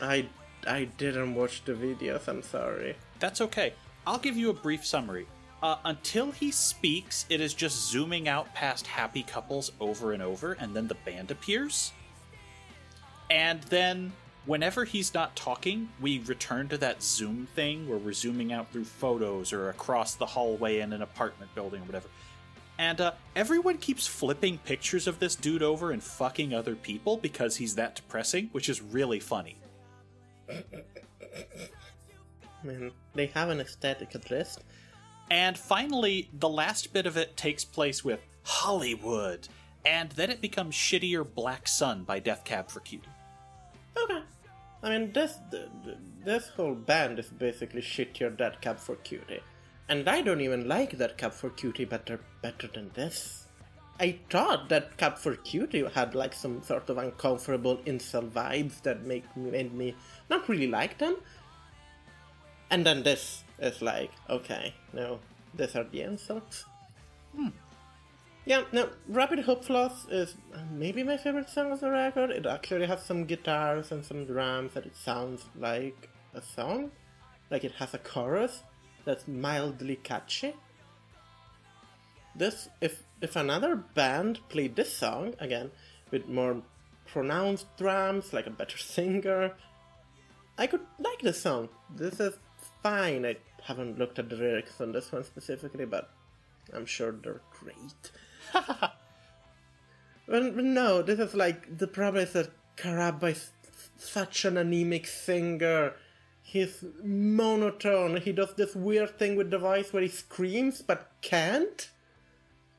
I 0.00 0.26
I 0.66 0.84
didn't 0.84 1.34
watch 1.34 1.64
the 1.64 1.72
videos. 1.72 2.28
I'm 2.28 2.42
sorry. 2.42 2.96
That's 3.18 3.40
okay. 3.40 3.74
I'll 4.06 4.18
give 4.18 4.36
you 4.36 4.50
a 4.50 4.54
brief 4.54 4.84
summary. 4.84 5.26
Uh, 5.62 5.76
until 5.84 6.32
he 6.32 6.50
speaks, 6.50 7.24
it 7.30 7.40
is 7.40 7.54
just 7.54 7.88
zooming 7.88 8.26
out 8.26 8.52
past 8.52 8.86
happy 8.86 9.22
couples 9.22 9.70
over 9.78 10.12
and 10.12 10.20
over, 10.20 10.54
and 10.54 10.74
then 10.74 10.88
the 10.88 10.96
band 10.96 11.30
appears. 11.30 11.92
And 13.30 13.62
then, 13.64 14.12
whenever 14.44 14.84
he's 14.84 15.14
not 15.14 15.36
talking, 15.36 15.88
we 16.00 16.18
return 16.18 16.68
to 16.68 16.78
that 16.78 17.00
zoom 17.00 17.46
thing 17.54 17.88
where 17.88 17.98
we're 17.98 18.12
zooming 18.12 18.52
out 18.52 18.72
through 18.72 18.84
photos 18.86 19.52
or 19.52 19.68
across 19.68 20.16
the 20.16 20.26
hallway 20.26 20.80
in 20.80 20.92
an 20.92 21.00
apartment 21.00 21.54
building 21.54 21.82
or 21.82 21.84
whatever. 21.84 22.08
And 22.82 23.00
uh, 23.00 23.12
everyone 23.36 23.78
keeps 23.78 24.08
flipping 24.08 24.58
pictures 24.58 25.06
of 25.06 25.20
this 25.20 25.36
dude 25.36 25.62
over 25.62 25.92
and 25.92 26.02
fucking 26.02 26.52
other 26.52 26.74
people 26.74 27.16
because 27.16 27.54
he's 27.54 27.76
that 27.76 27.94
depressing, 27.94 28.48
which 28.50 28.68
is 28.68 28.82
really 28.82 29.20
funny. 29.20 29.56
I 30.50 30.64
mean, 32.64 32.90
they 33.14 33.26
have 33.26 33.50
an 33.50 33.60
aesthetic 33.60 34.16
addressed. 34.16 34.64
And 35.30 35.56
finally, 35.56 36.28
the 36.40 36.48
last 36.48 36.92
bit 36.92 37.06
of 37.06 37.16
it 37.16 37.36
takes 37.36 37.64
place 37.64 38.04
with 38.04 38.18
Hollywood, 38.42 39.46
and 39.86 40.10
then 40.10 40.28
it 40.28 40.40
becomes 40.40 40.74
shittier 40.74 41.24
Black 41.24 41.68
Sun 41.68 42.02
by 42.02 42.18
Death 42.18 42.44
Cab 42.44 42.68
for 42.68 42.80
Cutie. 42.80 43.06
Okay. 43.96 44.22
I 44.82 44.88
mean, 44.90 45.12
this 45.12 45.38
th- 45.52 45.68
th- 45.84 45.98
this 46.24 46.48
whole 46.48 46.74
band 46.74 47.20
is 47.20 47.28
basically 47.28 47.80
shit 47.80 48.18
your 48.18 48.30
Death 48.30 48.60
Cab 48.60 48.80
for 48.80 48.96
Cutie, 48.96 49.40
and 49.88 50.08
I 50.08 50.22
don't 50.22 50.40
even 50.40 50.68
like 50.68 50.98
that 50.98 51.18
Cab 51.18 51.32
for 51.32 51.50
Cutie 51.50 51.84
better 51.84 52.20
better 52.40 52.68
than 52.68 52.90
this. 52.94 53.46
I 54.00 54.18
thought 54.30 54.68
that 54.68 54.96
Cab 54.96 55.18
for 55.18 55.36
Cutie 55.36 55.84
had 55.86 56.14
like 56.14 56.32
some 56.32 56.62
sort 56.62 56.88
of 56.90 56.98
uncomfortable 56.98 57.76
incel 57.86 58.28
vibes 58.30 58.82
that 58.82 59.04
make 59.04 59.24
made 59.36 59.74
me 59.74 59.94
not 60.30 60.48
really 60.48 60.66
like 60.66 60.98
them. 60.98 61.16
And 62.70 62.86
then 62.86 63.02
this 63.02 63.44
is 63.58 63.82
like, 63.82 64.10
okay, 64.30 64.74
no, 64.92 65.20
these 65.54 65.76
are 65.76 65.84
the 65.84 66.00
insults. 66.02 66.64
Hmm. 67.36 67.48
Yeah, 68.44 68.64
no, 68.72 68.88
Rapid 69.06 69.40
Hope 69.40 69.68
Loss 69.70 70.08
is 70.08 70.34
maybe 70.72 71.04
my 71.04 71.16
favorite 71.16 71.48
song 71.48 71.70
of 71.70 71.80
the 71.80 71.90
record. 71.90 72.30
It 72.30 72.44
actually 72.44 72.86
has 72.86 73.04
some 73.04 73.24
guitars 73.24 73.92
and 73.92 74.04
some 74.04 74.24
drums 74.24 74.74
that 74.74 74.86
it 74.86 74.96
sounds 74.96 75.44
like 75.56 76.08
a 76.34 76.42
song. 76.42 76.90
Like 77.50 77.62
it 77.62 77.72
has 77.72 77.94
a 77.94 77.98
chorus 77.98 78.62
that's 79.04 79.26
mildly 79.26 79.96
catchy. 79.96 80.54
This, 82.34 82.68
if 82.80 83.02
if 83.20 83.36
another 83.36 83.76
band 83.76 84.40
played 84.48 84.76
this 84.76 84.94
song 84.96 85.34
again 85.38 85.70
with 86.10 86.28
more 86.28 86.62
pronounced 87.06 87.66
drums, 87.76 88.32
like 88.32 88.46
a 88.46 88.50
better 88.50 88.78
singer, 88.96 89.52
I 90.58 90.66
could 90.66 90.80
like 90.98 91.20
this 91.20 91.40
song. 91.40 91.68
This 91.94 92.20
is 92.20 92.34
fine. 92.82 93.24
I 93.26 93.36
haven't 93.62 93.98
looked 93.98 94.18
at 94.18 94.28
the 94.28 94.36
lyrics 94.36 94.80
on 94.80 94.92
this 94.92 95.12
one 95.12 95.24
specifically, 95.24 95.84
but 95.84 96.10
I'm 96.72 96.86
sure 96.86 97.12
they're 97.12 97.40
great. 97.50 98.10
well, 100.26 100.52
no, 100.52 101.02
this 101.02 101.18
is 101.18 101.34
like 101.34 101.78
the 101.78 101.86
problem 101.86 102.24
is 102.24 102.32
that 102.32 102.50
Carabba 102.76 103.32
is 103.32 103.50
such 103.96 104.44
an 104.44 104.56
anemic 104.56 105.06
singer. 105.06 105.94
He's 106.42 106.84
monotone. 107.02 108.20
He 108.20 108.32
does 108.32 108.54
this 108.54 108.74
weird 108.74 109.18
thing 109.18 109.36
with 109.36 109.50
the 109.50 109.58
voice 109.58 109.92
where 109.92 110.02
he 110.02 110.08
screams 110.08 110.82
but 110.82 111.10
can't. 111.22 111.88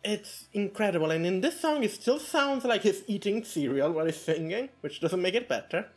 It's 0.03 0.47
incredible, 0.51 1.11
and 1.11 1.25
in 1.25 1.39
this 1.39 1.61
song, 1.61 1.81
it 1.81 1.91
still 1.91 2.19
sounds 2.19 2.65
like 2.65 2.81
he's 2.81 3.03
eating 3.07 3.45
cereal 3.45 3.93
while 3.93 4.05
he's 4.05 4.17
singing, 4.17 4.67
which 4.81 4.99
doesn't 4.99 5.21
make 5.21 5.33
it 5.33 5.47
better. 5.47 5.87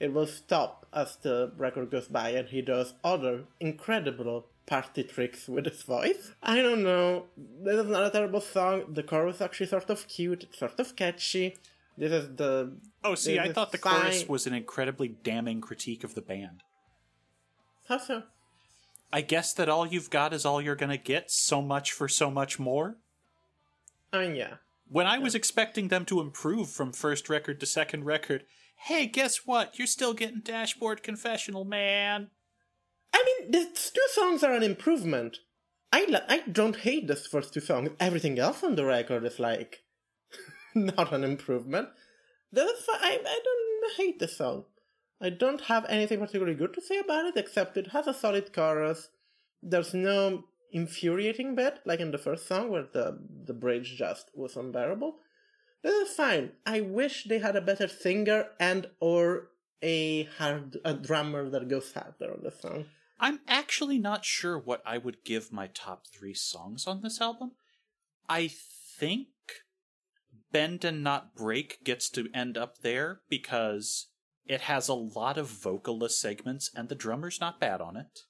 It 0.00 0.12
will 0.12 0.26
stop 0.26 0.86
as 0.92 1.16
the 1.16 1.52
record 1.56 1.90
goes 1.90 2.08
by, 2.08 2.30
and 2.30 2.48
he 2.48 2.62
does 2.62 2.94
other 3.04 3.44
incredible 3.60 4.46
party 4.66 5.04
tricks 5.04 5.46
with 5.48 5.66
his 5.66 5.82
voice. 5.82 6.32
I 6.42 6.62
don't 6.62 6.82
know. 6.82 7.26
This 7.36 7.76
is 7.76 7.86
not 7.86 8.06
a 8.06 8.10
terrible 8.10 8.40
song. 8.40 8.92
The 8.92 9.04
chorus 9.04 9.36
is 9.36 9.42
actually 9.42 9.66
sort 9.66 9.88
of 9.88 10.08
cute, 10.08 10.48
sort 10.52 10.80
of 10.80 10.96
catchy. 10.96 11.56
This 11.96 12.10
is 12.10 12.36
the. 12.36 12.72
Oh, 13.04 13.14
see, 13.14 13.38
I 13.38 13.52
thought 13.52 13.70
the 13.70 13.78
chorus 13.78 14.28
was 14.28 14.48
an 14.48 14.54
incredibly 14.54 15.08
damning 15.08 15.60
critique 15.60 16.02
of 16.02 16.14
the 16.16 16.22
band. 16.22 16.64
How 17.88 17.98
so? 17.98 18.22
I 19.12 19.20
guess 19.20 19.52
that 19.54 19.68
all 19.68 19.86
you've 19.86 20.10
got 20.10 20.32
is 20.32 20.44
all 20.44 20.60
you're 20.60 20.74
gonna 20.74 20.96
get, 20.96 21.30
so 21.30 21.62
much 21.62 21.92
for 21.92 22.08
so 22.08 22.30
much 22.30 22.58
more. 22.58 22.96
I 24.12 24.18
mean, 24.20 24.36
yeah. 24.36 24.54
When 24.88 25.06
I 25.06 25.18
was 25.18 25.34
expecting 25.34 25.88
them 25.88 26.04
to 26.06 26.20
improve 26.20 26.70
from 26.70 26.92
first 26.92 27.28
record 27.28 27.60
to 27.60 27.66
second 27.66 28.04
record, 28.04 28.44
hey, 28.76 29.06
guess 29.06 29.46
what? 29.46 29.78
You're 29.78 29.86
still 29.86 30.14
getting 30.14 30.40
Dashboard 30.40 31.02
Confessional, 31.02 31.64
man. 31.64 32.30
I 33.12 33.24
mean, 33.24 33.50
these 33.50 33.90
two 33.90 34.06
songs 34.08 34.42
are 34.42 34.52
an 34.52 34.62
improvement. 34.62 35.38
I 35.92 36.04
li- 36.06 36.28
I 36.28 36.38
don't 36.50 36.76
hate 36.76 37.06
these 37.06 37.26
first 37.26 37.54
two 37.54 37.60
songs. 37.60 37.90
Everything 38.00 38.38
else 38.38 38.64
on 38.64 38.74
the 38.74 38.84
record 38.84 39.24
is 39.24 39.38
like 39.38 39.84
not 40.74 41.12
an 41.12 41.22
improvement. 41.22 41.88
Is 42.52 42.88
I 42.88 43.20
I 43.24 43.40
don't 43.44 43.96
hate 43.96 44.18
the 44.18 44.28
song. 44.28 44.64
I 45.24 45.30
don't 45.30 45.62
have 45.62 45.86
anything 45.88 46.18
particularly 46.18 46.54
good 46.54 46.74
to 46.74 46.82
say 46.82 46.98
about 46.98 47.24
it 47.24 47.36
except 47.38 47.78
it 47.78 47.92
has 47.92 48.06
a 48.06 48.12
solid 48.12 48.52
chorus. 48.52 49.08
There's 49.62 49.94
no 49.94 50.44
infuriating 50.70 51.54
bit 51.54 51.78
like 51.86 52.00
in 52.00 52.10
the 52.10 52.18
first 52.18 52.46
song 52.46 52.68
where 52.68 52.86
the 52.92 53.18
the 53.46 53.54
bridge 53.54 53.96
just 53.96 54.30
was 54.34 54.54
unbearable. 54.54 55.16
This 55.82 55.94
is 55.94 56.14
fine. 56.14 56.52
I 56.66 56.82
wish 56.82 57.24
they 57.24 57.38
had 57.38 57.56
a 57.56 57.62
better 57.62 57.88
singer 57.88 58.48
and 58.60 58.90
or 59.00 59.48
a 59.80 60.24
hard 60.36 60.76
a 60.84 60.92
drummer 60.92 61.48
that 61.48 61.68
goes 61.68 61.90
harder 61.94 62.34
on 62.34 62.42
the 62.42 62.50
song. 62.50 62.84
I'm 63.18 63.40
actually 63.48 63.98
not 63.98 64.26
sure 64.26 64.58
what 64.58 64.82
I 64.84 64.98
would 64.98 65.24
give 65.24 65.50
my 65.50 65.68
top 65.68 66.06
three 66.06 66.34
songs 66.34 66.86
on 66.86 67.00
this 67.00 67.18
album. 67.18 67.52
I 68.28 68.50
think 68.98 69.28
Bend 70.52 70.84
and 70.84 71.02
Not 71.02 71.34
Break 71.34 71.82
gets 71.82 72.10
to 72.10 72.28
end 72.34 72.58
up 72.58 72.82
there 72.82 73.22
because 73.30 74.08
it 74.46 74.62
has 74.62 74.88
a 74.88 74.94
lot 74.94 75.38
of 75.38 75.48
vocalist 75.48 76.20
segments 76.20 76.70
and 76.74 76.88
the 76.88 76.94
drummer's 76.94 77.40
not 77.40 77.60
bad 77.60 77.80
on 77.80 77.96
it. 77.96 78.20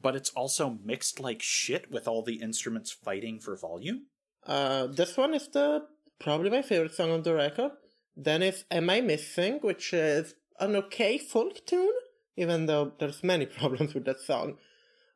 But 0.00 0.14
it's 0.14 0.30
also 0.30 0.78
mixed 0.84 1.18
like 1.18 1.42
shit 1.42 1.90
with 1.90 2.06
all 2.06 2.22
the 2.22 2.40
instruments 2.40 2.92
fighting 2.92 3.40
for 3.40 3.56
volume. 3.56 4.06
Uh, 4.46 4.86
this 4.86 5.16
one 5.16 5.34
is 5.34 5.48
the 5.48 5.86
probably 6.20 6.50
my 6.50 6.62
favorite 6.62 6.94
song 6.94 7.10
on 7.10 7.22
the 7.22 7.34
record. 7.34 7.72
Then 8.16 8.42
is 8.42 8.64
"Am 8.70 8.90
I 8.90 9.00
Missing," 9.00 9.60
which 9.62 9.92
is 9.92 10.34
an 10.60 10.76
okay 10.76 11.18
folk 11.18 11.66
tune, 11.66 11.94
even 12.36 12.66
though 12.66 12.92
there's 12.98 13.24
many 13.24 13.46
problems 13.58 13.94
with 13.94 14.04
that 14.04 14.20
song. 14.20 14.58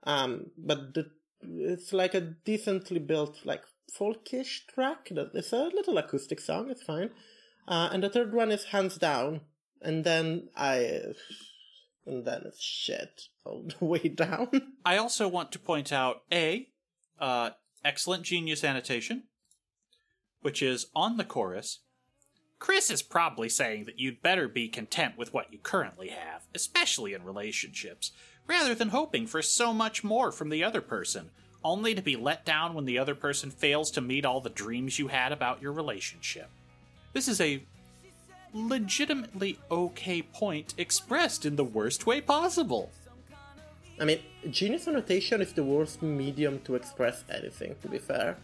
Um, 0.05 0.51
but 0.57 0.95
the, 0.95 1.11
it's 1.43 1.93
like 1.93 2.15
a 2.15 2.21
decently 2.21 2.99
built, 2.99 3.45
like 3.45 3.63
folkish 3.99 4.67
track. 4.67 5.09
It's 5.11 5.53
a 5.53 5.65
little 5.65 5.99
acoustic 5.99 6.41
song. 6.41 6.71
It's 6.71 6.83
fine. 6.83 7.11
Uh, 7.67 7.91
and 7.93 8.03
the 8.03 8.09
third 8.09 8.33
one 8.33 8.51
is 8.51 8.65
"Hands 8.65 8.97
Down," 8.97 9.43
and 9.83 10.05
then 10.05 10.49
I, 10.57 11.01
and 12.07 12.25
then 12.25 12.43
it's 12.47 12.63
shit 12.63 13.23
all 13.45 13.65
the 13.79 13.85
way 13.85 14.09
down. 14.09 14.49
I 14.85 14.97
also 14.97 15.29
want 15.29 15.53
to 15.53 15.59
point 15.59 15.93
out 15.93 16.23
A, 16.33 16.69
uh, 17.21 17.51
excellent 17.85 18.25
genius 18.25 18.65
annotation, 18.65 19.25
which 20.41 20.63
is 20.63 20.87
on 20.95 21.17
the 21.17 21.25
chorus. 21.25 21.81
Chris 22.59 22.91
is 22.91 23.03
probably 23.03 23.49
saying 23.49 23.85
that 23.85 24.01
you'd 24.01 24.21
better 24.23 24.49
be 24.49 24.69
content 24.69 25.17
with 25.17 25.33
what 25.33 25.53
you 25.53 25.59
currently 25.59 26.09
have, 26.09 26.47
especially 26.55 27.15
in 27.15 27.23
relationships, 27.23 28.11
rather 28.49 28.75
than 28.75 28.89
hoping 28.89 29.27
for 29.27 29.43
so 29.43 29.73
much 29.73 30.03
more 30.03 30.33
from 30.33 30.49
the 30.49 30.65
other 30.65 30.81
person, 30.81 31.31
only 31.63 31.95
to 31.95 32.03
be 32.03 32.17
let 32.17 32.45
down 32.45 32.75
when 32.75 32.85
the 32.85 32.99
other 32.99 33.15
person 33.15 33.51
fails 33.51 33.91
to 33.93 34.01
meet 34.01 34.25
all 34.25 34.41
the 34.41 34.49
dreams 34.49 34.99
you 34.99 35.09
had 35.09 35.31
about 35.31 35.63
your 35.63 35.73
relationship. 35.73 36.51
This 37.13 37.29
is 37.29 37.41
a 37.41 37.63
legitimately 38.53 39.59
okay 39.71 40.23
point 40.23 40.75
expressed 40.79 41.45
in 41.45 41.57
the 41.57 41.65
worst 41.65 42.07
way 42.07 42.21
possible. 42.21 42.91
I 44.01 44.05
mean, 44.05 44.21
genius 44.51 44.87
annotation 44.87 45.43
is 45.43 45.53
the 45.53 45.65
worst 45.65 46.03
medium 46.03 46.61
to 46.65 46.77
express 46.77 47.25
anything. 47.33 47.75
To 47.83 47.89
be 47.89 47.99
fair. 47.99 48.37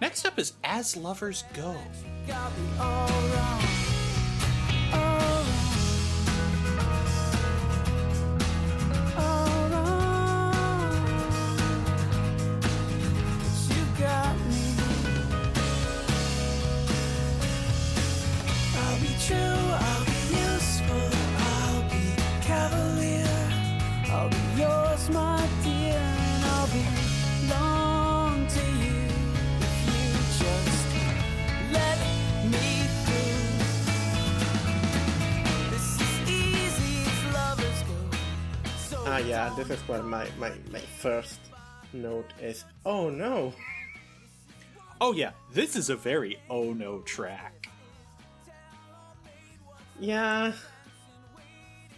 Next 0.00 0.24
up 0.24 0.38
is 0.38 0.54
As 0.64 0.96
Lovers 0.96 1.44
Go. 1.54 1.76
Where 39.90 40.02
my, 40.04 40.28
my, 40.38 40.52
my 40.70 40.78
first 40.78 41.40
note 41.92 42.32
is. 42.40 42.64
Oh 42.86 43.10
no! 43.10 43.52
Oh, 45.00 45.12
yeah, 45.12 45.32
this 45.52 45.74
is 45.74 45.90
a 45.90 45.96
very 45.96 46.38
oh 46.48 46.72
no 46.72 47.00
track. 47.00 47.66
Yeah. 49.98 50.52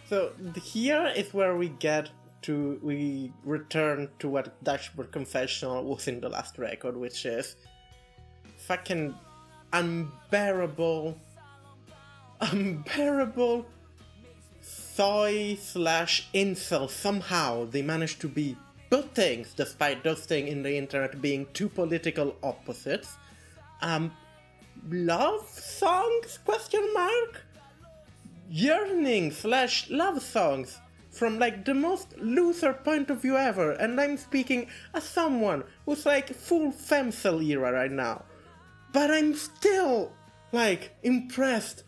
So 0.09 0.31
here 0.63 1.13
is 1.15 1.33
where 1.35 1.55
we 1.55 1.69
get 1.69 2.09
to 2.41 2.79
we 2.81 3.31
return 3.45 4.09
to 4.19 4.27
what 4.27 4.61
Dashboard 4.63 5.11
Confessional 5.11 5.83
was 5.83 6.07
in 6.07 6.19
the 6.19 6.29
last 6.29 6.57
record, 6.57 6.97
which 6.97 7.25
is 7.25 7.55
fucking 8.57 9.13
unbearable, 9.71 11.15
unbearable 12.41 13.65
soy 14.95 15.57
slash 15.59 16.29
incel. 16.33 16.89
Somehow 16.89 17.65
they 17.65 17.81
managed 17.81 18.21
to 18.21 18.27
be 18.27 18.55
good 18.89 19.13
things, 19.15 19.53
despite 19.55 20.03
those 20.03 20.25
things 20.25 20.49
in 20.49 20.63
the 20.63 20.77
internet 20.77 21.21
being 21.21 21.47
two 21.53 21.69
political 21.69 22.35
opposites. 22.43 23.17
Um, 23.81 24.11
love 24.89 25.47
songs? 25.49 26.39
Question 26.45 26.93
mark 26.93 27.41
yearning 28.49 29.31
slash 29.31 29.89
love 29.89 30.21
songs 30.21 30.79
from 31.09 31.39
like 31.39 31.65
the 31.65 31.73
most 31.73 32.15
loser 32.19 32.73
point 32.73 33.09
of 33.09 33.21
view 33.21 33.37
ever, 33.37 33.71
and 33.71 33.99
I'm 33.99 34.17
speaking 34.17 34.67
as 34.93 35.03
someone 35.03 35.63
who's 35.85 36.05
like 36.05 36.33
full 36.33 36.71
femcel 36.71 37.43
era 37.43 37.71
right 37.71 37.91
now. 37.91 38.25
But 38.91 39.09
I'm 39.11 39.33
still 39.35 40.11
like 40.51 40.91
impressed 41.01 41.83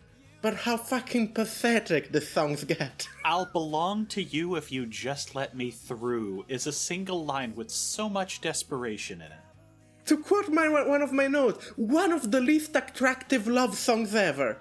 by 0.45 0.53
how 0.53 0.77
fucking 0.77 1.29
pathetic 1.29 2.11
the 2.11 2.21
songs 2.21 2.63
get. 2.65 3.09
I'll 3.25 3.47
belong 3.47 4.05
to 4.07 4.21
you 4.21 4.57
if 4.57 4.71
you 4.71 4.85
just 4.85 5.33
let 5.33 5.57
me 5.57 5.71
through 5.71 6.45
is 6.47 6.67
a 6.67 6.71
single 6.71 7.25
line 7.25 7.55
with 7.55 7.71
so 7.71 8.07
much 8.07 8.41
desperation 8.41 9.21
in 9.21 9.31
it. 9.31 10.05
to 10.05 10.15
quote 10.15 10.49
my 10.49 10.69
one 10.69 11.01
of 11.01 11.11
my 11.11 11.25
notes, 11.25 11.65
one 11.75 12.11
of 12.11 12.29
the 12.29 12.41
least 12.41 12.75
attractive 12.75 13.47
love 13.47 13.75
songs 13.75 14.13
ever. 14.13 14.59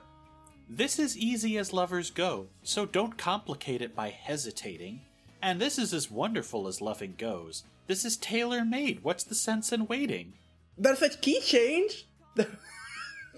This 0.70 0.98
is 0.98 1.18
easy 1.18 1.58
as 1.58 1.74
lovers 1.74 2.10
go, 2.10 2.46
so 2.62 2.86
don't 2.86 3.18
complicate 3.18 3.82
it 3.82 3.94
by 3.94 4.08
hesitating. 4.08 5.02
And 5.42 5.60
this 5.60 5.78
is 5.78 5.92
as 5.92 6.10
wonderful 6.10 6.66
as 6.66 6.80
loving 6.80 7.14
goes. 7.18 7.64
This 7.88 8.06
is 8.06 8.16
tailor 8.16 8.64
made. 8.64 9.04
What's 9.04 9.24
the 9.24 9.34
sense 9.34 9.70
in 9.70 9.86
waiting? 9.86 10.32
There's 10.78 11.02
a 11.02 11.10
key 11.10 11.42
change. 11.42 12.06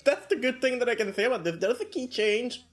That's 0.06 0.26
the 0.28 0.36
good 0.36 0.60
thing 0.60 0.78
that 0.78 0.88
I 0.88 0.94
can 0.94 1.12
say 1.12 1.24
about 1.24 1.42
this. 1.42 1.56
There's 1.56 1.80
a 1.80 1.84
key 1.84 2.06
change. 2.06 2.64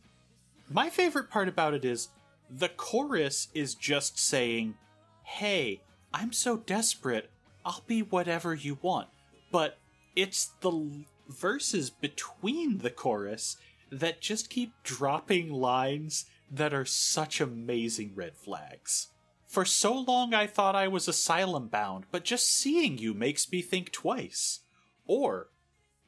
My 0.70 0.92
favorite 0.92 1.32
part 1.32 1.48
about 1.48 1.74
it 1.74 1.84
is 1.84 2.10
the 2.48 2.70
chorus 2.70 3.48
is 3.56 3.74
just 3.74 4.20
saying, 4.20 4.76
Hey, 5.24 5.82
I'm 6.14 6.32
so 6.32 6.58
desperate, 6.58 7.32
I'll 7.66 7.84
be 7.88 8.04
whatever 8.04 8.54
you 8.54 8.78
want. 8.84 9.08
But 9.52 9.80
it's 10.16 10.52
the 10.62 10.70
l- 10.70 10.92
verses 11.28 11.90
between 11.90 12.78
the 12.78 12.92
chorus 12.92 13.58
that 13.92 14.22
just 14.22 14.52
keep 14.52 14.72
dropping 14.84 15.52
lines 15.52 16.26
that 16.52 16.72
are 16.72 16.86
such 16.86 17.42
amazing 17.42 18.12
red 18.14 18.38
flags. 18.38 19.08
For 19.48 19.66
so 19.66 19.98
long 19.98 20.36
I 20.36 20.46
thought 20.46 20.76
I 20.76 20.88
was 20.88 21.08
asylum 21.08 21.68
bound, 21.68 22.06
but 22.12 22.26
just 22.26 22.48
seeing 22.48 23.00
you 23.00 23.16
makes 23.16 23.52
me 23.52 23.64
think 23.64 23.92
twice. 23.92 24.60
Or, 25.08 25.50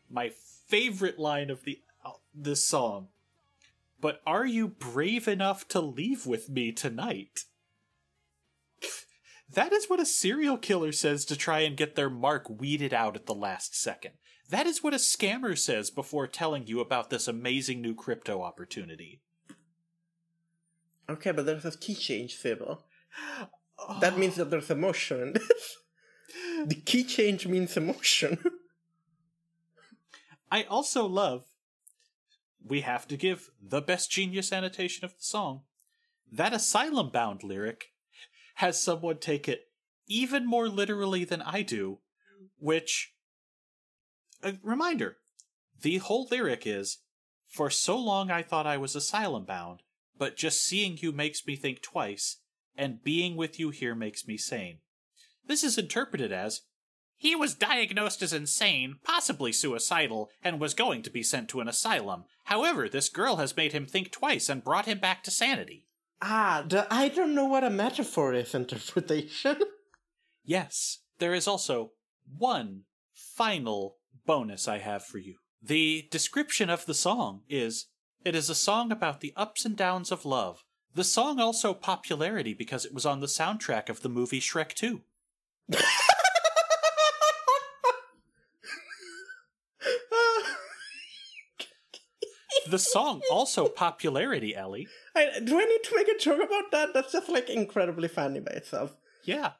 my 0.09 0.29
favorite 0.67 1.19
line 1.19 1.49
of 1.49 1.63
the 1.63 1.81
uh, 2.03 2.11
this 2.33 2.63
song, 2.63 3.07
but 3.99 4.21
are 4.25 4.45
you 4.45 4.67
brave 4.67 5.27
enough 5.27 5.67
to 5.69 5.79
leave 5.79 6.25
with 6.25 6.49
me 6.49 6.71
tonight? 6.71 7.45
That 9.47 9.71
is 9.71 9.85
what 9.85 9.99
a 9.99 10.07
serial 10.07 10.57
killer 10.57 10.91
says 10.91 11.23
to 11.25 11.35
try 11.35 11.59
and 11.59 11.77
get 11.77 11.95
their 11.95 12.09
mark 12.09 12.49
weeded 12.49 12.95
out 12.95 13.15
at 13.15 13.27
the 13.27 13.35
last 13.35 13.79
second. 13.79 14.13
That 14.49 14.65
is 14.67 14.83
what 14.83 14.93
a 14.93 14.97
scammer 14.97 15.57
says 15.57 15.89
before 15.91 16.27
telling 16.27 16.67
you 16.67 16.79
about 16.79 17.09
this 17.09 17.27
amazing 17.27 17.79
new 17.79 17.93
crypto 17.93 18.41
opportunity. 18.41 19.21
Okay, 21.09 21.31
but 21.31 21.45
there's 21.45 21.65
a 21.65 21.77
key 21.77 21.95
change, 21.95 22.35
Sybil. 22.37 22.83
That 23.99 24.17
means 24.17 24.35
that 24.35 24.49
there's 24.49 24.71
emotion 24.71 25.21
in 25.21 25.33
this. 25.33 25.77
The 26.65 26.75
key 26.75 27.03
change 27.03 27.45
means 27.45 27.75
emotion. 27.77 28.39
I 30.55 30.63
also 30.69 31.05
love 31.05 31.43
we 32.65 32.79
have 32.79 33.09
to 33.09 33.17
give 33.17 33.49
the 33.61 33.81
best 33.81 34.09
genius 34.09 34.53
annotation 34.53 35.03
of 35.03 35.11
the 35.11 35.21
song. 35.21 35.63
That 36.31 36.53
asylum 36.53 37.09
bound 37.09 37.43
lyric 37.43 37.87
has 38.55 38.81
someone 38.81 39.17
take 39.17 39.49
it 39.49 39.67
even 40.07 40.45
more 40.45 40.69
literally 40.69 41.25
than 41.25 41.41
I 41.41 41.61
do, 41.61 41.99
which. 42.57 43.11
A 44.43 44.53
reminder 44.63 45.17
the 45.81 45.97
whole 45.97 46.25
lyric 46.31 46.65
is 46.65 46.99
For 47.47 47.69
so 47.69 47.97
long 47.97 48.31
I 48.31 48.41
thought 48.41 48.65
I 48.65 48.77
was 48.77 48.95
asylum 48.95 49.43
bound, 49.43 49.81
but 50.17 50.37
just 50.37 50.63
seeing 50.63 50.97
you 50.97 51.11
makes 51.11 51.45
me 51.45 51.57
think 51.57 51.81
twice, 51.81 52.37
and 52.77 53.03
being 53.03 53.35
with 53.35 53.59
you 53.59 53.71
here 53.71 53.93
makes 53.93 54.25
me 54.25 54.37
sane. 54.37 54.77
This 55.45 55.65
is 55.65 55.77
interpreted 55.77 56.31
as 56.31 56.61
he 57.17 57.35
was 57.35 57.55
diagnosed 57.55 58.21
as 58.21 58.33
insane, 58.33 58.97
possibly 59.03 59.51
suicidal, 59.51 60.29
and 60.43 60.59
was 60.59 60.73
going 60.73 61.01
to 61.03 61.09
be 61.09 61.23
sent 61.23 61.49
to 61.49 61.61
an 61.61 61.67
asylum. 61.67 62.25
However, 62.45 62.87
this 62.89 63.09
girl 63.09 63.37
has 63.37 63.55
made 63.55 63.71
him 63.71 63.85
think 63.85 64.11
twice 64.11 64.49
and 64.49 64.63
brought 64.63 64.85
him 64.85 64.99
back 64.99 65.23
to 65.23 65.31
sanity. 65.31 65.85
Ah, 66.21 66.63
the, 66.67 66.87
I 66.91 67.09
don't 67.09 67.35
know 67.35 67.45
what 67.45 67.63
a 67.63 67.69
metaphor 67.69 68.33
is 68.33 68.53
interpretation. 68.53 69.57
Yes, 70.47 70.99
there 71.17 71.33
is 71.33 71.47
also 71.47 71.93
one 72.37 72.83
final 73.11 73.95
bonus 74.27 74.67
I 74.67 74.77
have 74.77 75.03
for 75.03 75.17
you. 75.17 75.37
The 75.59 76.07
description 76.11 76.69
of 76.69 76.85
the 76.85 76.93
song 76.93 77.41
is 77.49 77.87
it 78.23 78.35
is 78.35 78.47
a 78.47 78.53
song 78.53 78.91
about 78.91 79.21
the 79.21 79.33
ups 79.35 79.65
and 79.65 79.75
downs 79.75 80.11
of 80.11 80.23
love. 80.23 80.63
The 80.93 81.03
song 81.03 81.39
also 81.39 81.73
popularity 81.73 82.53
because 82.53 82.85
it 82.85 82.93
was 82.93 83.07
on 83.07 83.21
the 83.21 83.25
soundtrack 83.25 83.89
of 83.89 84.01
the 84.01 84.09
movie 84.09 84.39
Shrek 84.39 84.73
2. 84.73 85.01
The 92.69 92.79
song 92.79 93.21
also 93.31 93.67
popularity, 93.67 94.55
Ellie. 94.55 94.87
I, 95.15 95.39
do 95.43 95.59
I 95.59 95.65
need 95.65 95.83
to 95.83 95.95
make 95.95 96.07
a 96.07 96.17
joke 96.17 96.41
about 96.43 96.71
that? 96.71 96.93
That's 96.93 97.11
just 97.11 97.29
like 97.29 97.49
incredibly 97.49 98.07
funny 98.07 98.39
by 98.39 98.51
itself. 98.51 98.95
Yeah. 99.23 99.51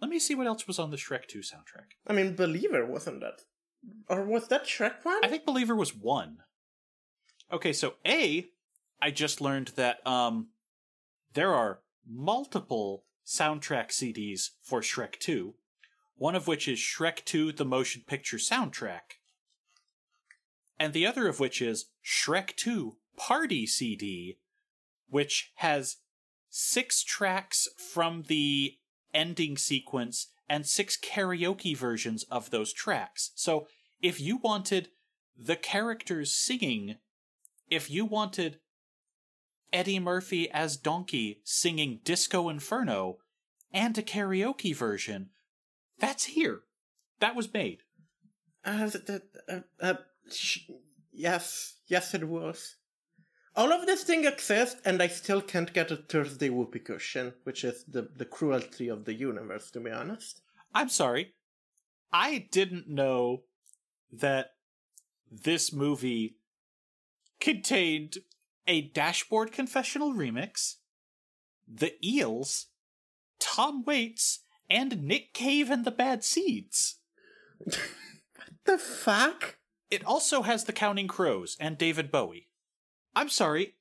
Let 0.00 0.10
me 0.10 0.18
see 0.18 0.34
what 0.34 0.46
else 0.46 0.66
was 0.66 0.78
on 0.78 0.90
the 0.90 0.96
Shrek 0.96 1.26
2 1.26 1.40
soundtrack. 1.40 1.96
I 2.06 2.12
mean, 2.14 2.34
Believer 2.34 2.86
wasn't 2.86 3.20
that, 3.20 3.42
or 4.08 4.24
was 4.24 4.48
that 4.48 4.64
Shrek 4.64 5.04
one? 5.04 5.22
I 5.22 5.28
think 5.28 5.44
Believer 5.44 5.76
was 5.76 5.94
one. 5.94 6.38
Okay, 7.52 7.72
so 7.72 7.94
A, 8.06 8.46
I 9.02 9.10
just 9.10 9.40
learned 9.40 9.68
that 9.76 10.06
um 10.06 10.48
there 11.34 11.54
are 11.54 11.80
multiple 12.08 13.04
soundtrack 13.26 13.88
CDs 13.90 14.50
for 14.62 14.80
Shrek 14.80 15.18
2, 15.18 15.54
one 16.16 16.34
of 16.34 16.46
which 16.46 16.66
is 16.66 16.78
Shrek 16.78 17.24
2 17.24 17.52
the 17.52 17.64
motion 17.64 18.02
picture 18.06 18.38
soundtrack. 18.38 19.19
And 20.80 20.94
the 20.94 21.06
other 21.06 21.28
of 21.28 21.38
which 21.38 21.60
is 21.60 21.90
Shrek 22.02 22.56
2 22.56 22.96
Party 23.18 23.66
CD, 23.66 24.38
which 25.10 25.52
has 25.56 25.98
six 26.48 27.04
tracks 27.04 27.68
from 27.76 28.24
the 28.28 28.78
ending 29.12 29.58
sequence 29.58 30.28
and 30.48 30.66
six 30.66 30.96
karaoke 30.96 31.76
versions 31.76 32.22
of 32.24 32.48
those 32.48 32.72
tracks. 32.72 33.32
So 33.34 33.66
if 34.00 34.20
you 34.20 34.38
wanted 34.38 34.88
the 35.38 35.54
characters 35.54 36.34
singing, 36.34 36.96
if 37.68 37.90
you 37.90 38.06
wanted 38.06 38.58
Eddie 39.74 40.00
Murphy 40.00 40.50
as 40.50 40.78
Donkey 40.78 41.42
singing 41.44 42.00
Disco 42.04 42.48
Inferno 42.48 43.18
and 43.70 43.96
a 43.98 44.02
karaoke 44.02 44.74
version, 44.74 45.28
that's 45.98 46.24
here. 46.24 46.62
That 47.20 47.36
was 47.36 47.52
made. 47.52 47.82
Uh, 48.64 48.90
uh, 49.48 49.60
uh, 49.80 49.94
yes, 51.12 51.78
yes, 51.86 52.14
it 52.14 52.28
was. 52.28 52.76
All 53.56 53.72
of 53.72 53.86
this 53.86 54.04
thing 54.04 54.24
exists, 54.24 54.80
and 54.84 55.02
I 55.02 55.08
still 55.08 55.42
can't 55.42 55.72
get 55.72 55.90
a 55.90 55.96
Thursday 55.96 56.50
whoopee 56.50 56.78
cushion, 56.78 57.34
which 57.42 57.64
is 57.64 57.84
the, 57.84 58.08
the 58.16 58.24
cruelty 58.24 58.88
of 58.88 59.04
the 59.04 59.14
universe, 59.14 59.70
to 59.72 59.80
be 59.80 59.90
honest. 59.90 60.40
I'm 60.72 60.88
sorry. 60.88 61.34
I 62.12 62.46
didn't 62.50 62.88
know 62.88 63.42
that 64.12 64.52
this 65.30 65.72
movie 65.72 66.36
contained 67.40 68.18
a 68.66 68.82
Dashboard 68.82 69.52
Confessional 69.52 70.12
remix, 70.12 70.76
The 71.66 71.94
Eels, 72.04 72.66
Tom 73.38 73.84
Waits, 73.84 74.40
and 74.68 75.02
Nick 75.02 75.34
Cave 75.34 75.70
and 75.70 75.84
the 75.84 75.90
Bad 75.90 76.24
Seeds. 76.24 76.98
What 78.36 78.78
the 78.78 78.78
fuck? 78.78 79.58
It 79.90 80.04
also 80.04 80.42
has 80.42 80.64
The 80.64 80.72
Counting 80.72 81.08
Crows 81.08 81.56
and 81.58 81.76
David 81.76 82.12
Bowie. 82.12 82.48
I'm 83.14 83.28
sorry, 83.28 83.74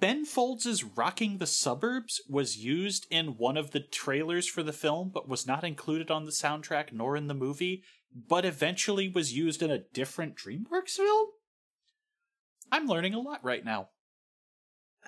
Ben 0.00 0.24
Folds' 0.24 0.82
Rocking 0.82 1.38
the 1.38 1.46
Suburbs 1.46 2.20
was 2.28 2.56
used 2.56 3.06
in 3.10 3.36
one 3.36 3.56
of 3.56 3.70
the 3.70 3.80
trailers 3.80 4.48
for 4.48 4.62
the 4.62 4.72
film, 4.72 5.10
but 5.12 5.28
was 5.28 5.46
not 5.46 5.62
included 5.62 6.10
on 6.10 6.24
the 6.24 6.32
soundtrack 6.32 6.92
nor 6.92 7.16
in 7.16 7.28
the 7.28 7.34
movie, 7.34 7.84
but 8.12 8.44
eventually 8.44 9.08
was 9.08 9.32
used 9.32 9.62
in 9.62 9.70
a 9.70 9.84
different 9.92 10.36
DreamWorks 10.36 10.96
film? 10.96 11.28
I'm 12.72 12.86
learning 12.86 13.14
a 13.14 13.20
lot 13.20 13.44
right 13.44 13.64
now. 13.64 13.90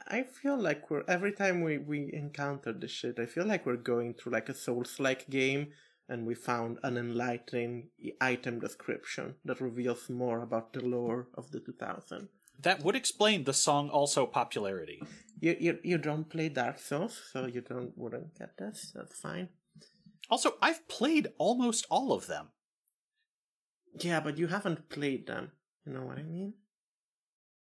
I 0.06 0.22
feel 0.22 0.56
like 0.56 0.90
we're 0.90 1.04
every 1.08 1.32
time 1.32 1.62
we 1.62 1.78
we 1.78 2.10
encounter 2.12 2.72
this 2.72 2.90
shit, 2.90 3.18
I 3.18 3.26
feel 3.26 3.46
like 3.46 3.64
we're 3.64 3.76
going 3.76 4.14
through 4.14 4.32
like 4.32 4.48
a 4.48 4.54
Souls-like 4.54 5.28
game, 5.30 5.72
and 6.08 6.26
we 6.26 6.34
found 6.34 6.78
an 6.82 6.96
enlightening 6.96 7.88
item 8.20 8.60
description 8.60 9.34
that 9.44 9.60
reveals 9.60 10.08
more 10.08 10.40
about 10.42 10.72
the 10.72 10.80
lore 10.84 11.28
of 11.34 11.50
the 11.50 11.60
2000. 11.60 12.28
That 12.62 12.82
would 12.82 12.96
explain 12.96 13.44
the 13.44 13.52
song 13.52 13.90
also 13.90 14.26
popularity. 14.26 15.02
You 15.40 15.56
you 15.60 15.78
you 15.82 15.98
don't 15.98 16.30
play 16.30 16.48
Dark 16.48 16.78
Souls, 16.78 17.20
so 17.32 17.46
you 17.46 17.60
don't 17.60 17.92
wouldn't 17.96 18.38
get 18.38 18.56
this. 18.56 18.92
That's 18.94 19.18
fine. 19.20 19.48
Also, 20.30 20.54
I've 20.62 20.88
played 20.88 21.28
almost 21.38 21.86
all 21.90 22.12
of 22.12 22.26
them. 22.26 22.48
Yeah, 24.00 24.20
but 24.20 24.38
you 24.38 24.46
haven't 24.48 24.88
played 24.88 25.26
them. 25.26 25.52
You 25.84 25.92
know 25.92 26.04
what 26.04 26.18
I 26.18 26.22
mean? 26.22 26.54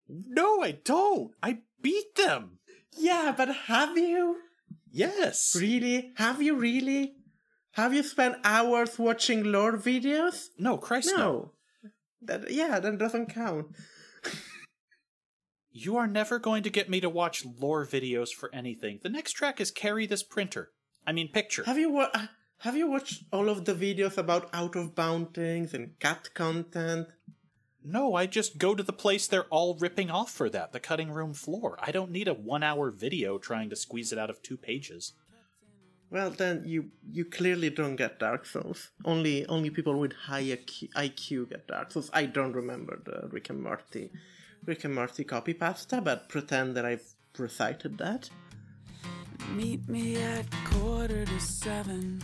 No, 0.08 0.62
I 0.62 0.71
don't. 0.71 1.32
I 1.41 1.60
beat 1.82 2.15
them. 2.15 2.60
Yeah, 2.97 3.34
but 3.36 3.56
have 3.67 3.97
you 3.97 4.38
Yes. 4.91 5.56
really? 5.58 6.12
Have 6.17 6.41
you 6.41 6.56
really? 6.56 7.15
Have 7.72 7.94
you 7.94 8.04
spent 8.04 8.38
hours 8.44 9.00
watching 9.00 9.44
lore 9.44 9.78
videos? 9.78 10.48
No, 10.58 10.78
Christ, 10.78 11.12
no. 11.16 11.18
No. 11.18 11.52
That 12.24 12.52
yeah, 12.52 12.80
that 12.80 12.98
doesn't 12.98 13.34
count. 13.34 13.68
You 15.74 15.96
are 15.96 16.08
never 16.08 16.38
going 16.38 16.64
to 16.64 16.70
get 16.70 16.90
me 16.90 17.00
to 17.00 17.10
watch 17.10 17.46
lore 17.46 17.86
videos 17.86 18.30
for 18.30 18.54
anything. 18.54 19.00
The 19.02 19.10
next 19.10 19.32
track 19.32 19.62
is 19.62 19.72
Carry 19.72 20.06
This 20.06 20.22
Printer. 20.22 20.72
I 21.08 21.14
mean, 21.14 21.30
picture. 21.30 21.64
Have 21.64 21.78
you 21.78 21.90
wa- 21.90 22.10
uh, 22.14 22.28
have 22.60 22.76
you 22.76 22.90
watched 22.90 23.24
all 23.32 23.48
of 23.48 23.64
the 23.64 23.74
videos 23.74 24.18
about 24.18 24.50
out 24.54 24.76
of 24.76 24.96
bound 24.96 25.34
things 25.34 25.74
and 25.74 25.98
cat 26.00 26.34
content? 26.34 27.08
No, 27.84 28.16
I 28.16 28.26
just 28.26 28.58
go 28.58 28.76
to 28.76 28.84
the 28.84 28.94
place 28.94 29.28
they're 29.28 29.46
all 29.46 29.78
ripping 29.80 30.12
off 30.12 30.30
for 30.32 30.50
that, 30.50 30.74
the 30.74 30.80
cutting 30.82 31.10
room 31.10 31.34
floor. 31.34 31.80
I 31.82 31.92
don't 31.92 32.12
need 32.12 32.28
a 32.28 32.34
one 32.34 32.64
hour 32.64 32.92
video 32.92 33.38
trying 33.38 33.70
to 33.70 33.76
squeeze 33.78 34.12
it 34.12 34.20
out 34.20 34.30
of 34.30 34.44
two 34.44 34.58
pages. 34.58 35.14
Well, 36.12 36.30
then 36.30 36.63
you 36.65 36.91
you 37.10 37.24
clearly 37.24 37.69
don't 37.69 37.95
get 37.95 38.19
Dark 38.19 38.45
Souls. 38.45 38.89
Only 39.06 39.45
only 39.45 39.69
people 39.69 39.97
with 39.97 40.12
high 40.12 40.43
IQ, 40.43 41.50
get 41.50 41.67
Dark 41.67 41.91
Souls. 41.93 42.10
I 42.13 42.26
don't 42.26 42.52
remember 42.52 43.00
the 43.06 43.30
Rick 43.30 43.50
and 43.50 43.63
Morty 43.63 44.12
Rick 44.65 44.84
and 44.84 44.93
Morty 44.93 45.24
copy 45.24 45.54
pasta, 45.54 46.02
but 46.02 46.28
pretend 46.28 46.76
that 46.76 46.86
I've 46.86 47.15
recited 47.38 47.97
that. 48.00 48.30
Meet 49.56 49.88
me 49.88 50.17
at 50.17 50.45
quarter 50.65 51.24
to 51.24 51.39
seven. 51.39 52.21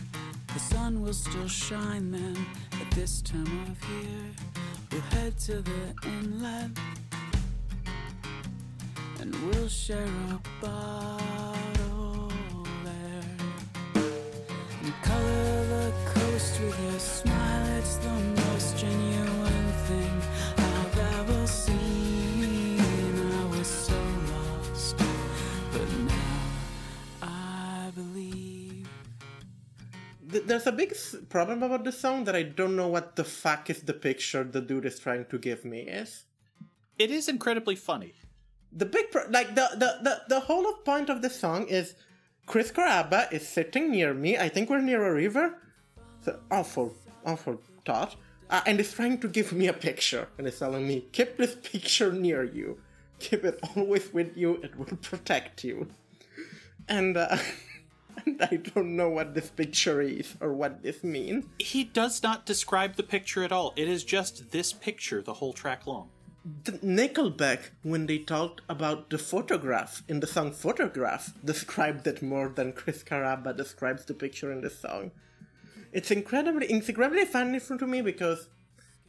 The 0.52 0.60
sun 0.60 1.02
will 1.02 1.14
still 1.14 1.48
shine 1.48 2.10
then. 2.10 2.36
At 2.80 2.90
this 2.90 3.22
time 3.22 3.64
of 3.70 3.90
year, 3.90 4.24
we'll 4.92 5.00
head 5.12 5.38
to 5.48 5.62
the 5.62 5.94
inlet 6.04 6.70
and 9.20 9.34
we'll 9.46 9.68
share 9.68 10.04
a 10.04 10.40
bottle 10.60 11.37
And 14.88 15.02
color 15.02 15.64
the 15.66 15.92
coast 16.14 16.60
with 16.60 16.80
your 16.80 16.98
smile. 16.98 17.78
It's 17.78 17.96
the 17.96 18.08
most 18.48 18.78
genuine 18.78 19.72
thing 19.86 20.22
I've 20.56 20.98
ever 21.20 21.46
seen. 21.46 22.80
I 22.80 23.44
was 23.52 23.66
so 23.66 24.00
lost, 24.32 24.96
but 25.72 25.90
now 26.08 26.40
I 27.20 27.90
believe. 27.94 28.88
There's 30.22 30.66
a 30.66 30.72
big 30.72 30.94
problem 31.28 31.62
about 31.62 31.84
this 31.84 31.98
song 31.98 32.24
that 32.24 32.34
I 32.34 32.44
don't 32.44 32.74
know 32.76 32.88
what 32.88 33.16
the 33.16 33.24
fuck 33.24 33.68
is 33.68 33.82
the 33.82 33.92
picture 33.92 34.42
the 34.42 34.62
dude 34.62 34.86
is 34.86 34.98
trying 34.98 35.26
to 35.26 35.38
give 35.38 35.66
me 35.66 35.80
is. 35.80 36.24
It 36.98 37.10
is 37.10 37.28
incredibly 37.28 37.76
funny. 37.76 38.14
the 38.72 38.86
big 38.86 39.10
pro- 39.10 39.28
like 39.30 39.54
the, 39.54 39.66
the 39.82 39.90
the 40.06 40.14
the 40.28 40.40
whole 40.40 40.72
point 40.84 41.08
of 41.10 41.22
the 41.22 41.30
song 41.30 41.66
is 41.68 41.94
Chris 42.48 42.72
Carabba 42.72 43.30
is 43.30 43.46
sitting 43.46 43.90
near 43.90 44.14
me. 44.14 44.38
I 44.38 44.48
think 44.48 44.70
we're 44.70 44.80
near 44.80 45.06
a 45.06 45.12
river. 45.12 45.58
So 46.22 46.40
awful, 46.50 46.94
awful 47.26 47.60
thought. 47.84 48.16
Uh, 48.48 48.62
and 48.64 48.80
is 48.80 48.90
trying 48.90 49.20
to 49.20 49.28
give 49.28 49.52
me 49.52 49.66
a 49.68 49.74
picture 49.74 50.28
and 50.38 50.46
is 50.46 50.58
telling 50.58 50.88
me 50.88 51.04
keep 51.12 51.36
this 51.36 51.54
picture 51.56 52.10
near 52.10 52.42
you. 52.42 52.78
keep 53.18 53.44
it 53.44 53.60
always 53.76 54.14
with 54.14 54.34
you. 54.34 54.54
It 54.62 54.78
will 54.78 54.96
protect 54.96 55.62
you. 55.62 55.88
And, 56.88 57.18
uh, 57.18 57.36
and 58.24 58.40
I 58.40 58.56
don't 58.56 58.96
know 58.96 59.10
what 59.10 59.34
this 59.34 59.50
picture 59.50 60.00
is 60.00 60.34
or 60.40 60.54
what 60.54 60.82
this 60.82 61.04
means. 61.04 61.44
He 61.58 61.84
does 61.84 62.22
not 62.22 62.46
describe 62.46 62.96
the 62.96 63.02
picture 63.02 63.44
at 63.44 63.52
all. 63.52 63.74
It 63.76 63.88
is 63.88 64.04
just 64.04 64.52
this 64.52 64.72
picture 64.72 65.20
the 65.20 65.34
whole 65.34 65.52
track 65.52 65.86
long. 65.86 66.08
The 66.64 66.72
Nickelback, 66.72 67.70
when 67.82 68.06
they 68.06 68.18
talked 68.18 68.62
about 68.68 69.10
the 69.10 69.18
photograph 69.18 70.02
in 70.08 70.20
the 70.20 70.26
song 70.26 70.52
Photograph, 70.52 71.32
described 71.44 72.06
it 72.06 72.22
more 72.22 72.48
than 72.48 72.72
Chris 72.72 73.02
Carabba 73.02 73.56
describes 73.56 74.04
the 74.04 74.14
picture 74.14 74.52
in 74.52 74.60
the 74.60 74.70
song. 74.70 75.10
It's 75.92 76.10
incredibly, 76.10 76.70
incredibly 76.70 77.24
funny 77.24 77.60
to 77.60 77.86
me 77.86 78.02
because, 78.02 78.48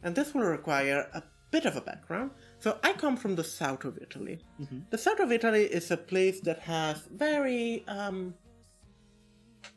and 0.02 0.14
this 0.14 0.34
will 0.34 0.42
require 0.42 1.08
a 1.14 1.22
bit 1.50 1.66
of 1.66 1.76
a 1.76 1.80
background. 1.80 2.32
So 2.58 2.78
I 2.82 2.92
come 2.94 3.16
from 3.16 3.36
the 3.36 3.44
south 3.44 3.84
of 3.84 3.98
Italy. 3.98 4.40
The 4.90 4.98
south 4.98 5.20
of 5.20 5.32
Italy 5.32 5.64
is 5.64 5.90
a 5.90 5.96
place 5.96 6.40
that 6.40 6.60
has 6.60 7.06
very, 7.14 7.84
um, 7.86 8.34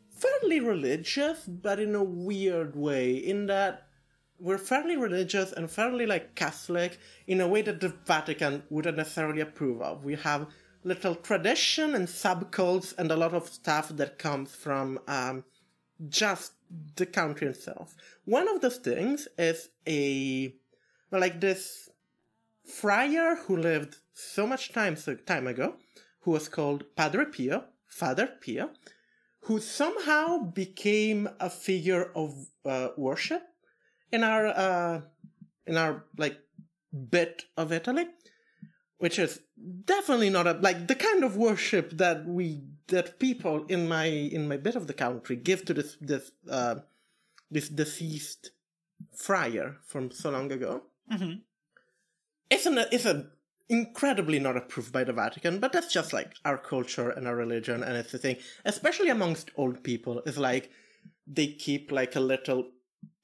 fairly 0.10 0.60
religious, 0.60 1.46
but 1.46 1.80
in 1.80 1.96
a 1.96 2.04
weird 2.04 2.76
way, 2.76 3.14
in 3.14 3.46
that 3.48 3.83
we're 4.44 4.58
fairly 4.58 4.98
religious 4.98 5.54
and 5.54 5.72
fairly 5.72 6.06
like 6.06 6.36
Catholic 6.36 7.00
in 7.28 7.40
a 7.40 7.48
way 7.48 7.62
that 7.62 7.80
the 7.80 7.94
Vatican 8.06 8.62
wouldn't 8.70 8.98
necessarily 8.98 9.40
approve 9.40 9.82
of. 9.82 10.04
We 10.04 10.16
have 10.16 10.48
little 10.84 11.16
tradition 11.16 11.96
and 11.96 12.10
subcults 12.10 12.94
and 12.98 13.10
a 13.10 13.16
lot 13.16 13.34
of 13.34 13.48
stuff 13.48 13.88
that 13.96 14.20
comes 14.20 14.54
from 14.54 15.00
um, 15.08 15.46
just 16.10 16.52
the 16.98 17.06
country 17.06 17.48
itself. 17.48 17.96
One 18.26 18.50
of 18.50 18.60
those 18.60 18.78
things 18.78 19.30
is 19.38 19.70
a 19.88 20.54
like 21.10 21.40
this 21.40 21.90
friar 22.66 23.38
who 23.38 23.56
lived 23.56 23.96
so 24.14 24.46
much 24.46 24.74
time 24.74 24.98
so 24.98 25.16
time 25.16 25.48
ago, 25.48 25.76
who 26.22 26.32
was 26.32 26.50
called 26.50 26.84
Padre 26.98 27.26
Pio, 27.26 27.64
Father 27.88 28.28
Pio, 28.42 28.72
who 29.44 29.62
somehow 29.62 30.40
became 30.40 31.30
a 31.40 31.50
figure 31.50 32.12
of 32.14 32.48
uh, 32.66 32.90
worship 32.98 33.44
in 34.14 34.24
our 34.24 34.48
uh, 34.48 35.02
in 35.66 35.76
our 35.76 36.06
like 36.18 36.38
bit 37.10 37.46
of 37.58 37.74
Italy, 37.74 38.06
which 39.00 39.18
is 39.20 39.42
definitely 39.86 40.30
not 40.30 40.48
a 40.48 40.54
like 40.54 40.88
the 40.88 40.96
kind 40.96 41.24
of 41.24 41.36
worship 41.36 41.90
that 41.98 42.26
we 42.26 42.62
that 42.88 43.20
people 43.20 43.66
in 43.66 43.88
my 43.88 44.06
in 44.06 44.48
my 44.48 44.58
bit 44.58 44.76
of 44.76 44.88
the 44.88 44.94
country 44.94 45.36
give 45.36 45.66
to 45.66 45.74
this 45.74 45.98
this 46.00 46.32
uh, 46.50 46.76
this 47.52 47.68
deceased 47.70 48.52
friar 49.18 49.78
from 49.86 50.12
so 50.12 50.30
long 50.30 50.52
ago. 50.52 50.84
Mhm. 51.12 51.42
It's 52.50 52.66
an 52.68 52.78
it's 52.92 53.06
a 53.06 53.28
incredibly 53.70 54.40
not 54.40 54.58
approved 54.58 54.94
by 54.94 55.04
the 55.04 55.14
Vatican, 55.14 55.60
but 55.60 55.72
that's 55.72 55.92
just 55.92 56.14
like 56.14 56.36
our 56.46 56.58
culture 56.58 57.10
and 57.10 57.28
our 57.28 57.36
religion, 57.36 57.82
and 57.82 57.98
it's 57.98 58.12
the 58.12 58.20
thing, 58.20 58.38
especially 58.66 59.10
amongst 59.10 59.50
old 59.56 59.84
people. 59.84 60.22
It's 60.28 60.38
like 60.38 60.70
they 61.26 61.48
keep 61.48 61.92
like 61.92 62.16
a 62.16 62.20
little 62.20 62.70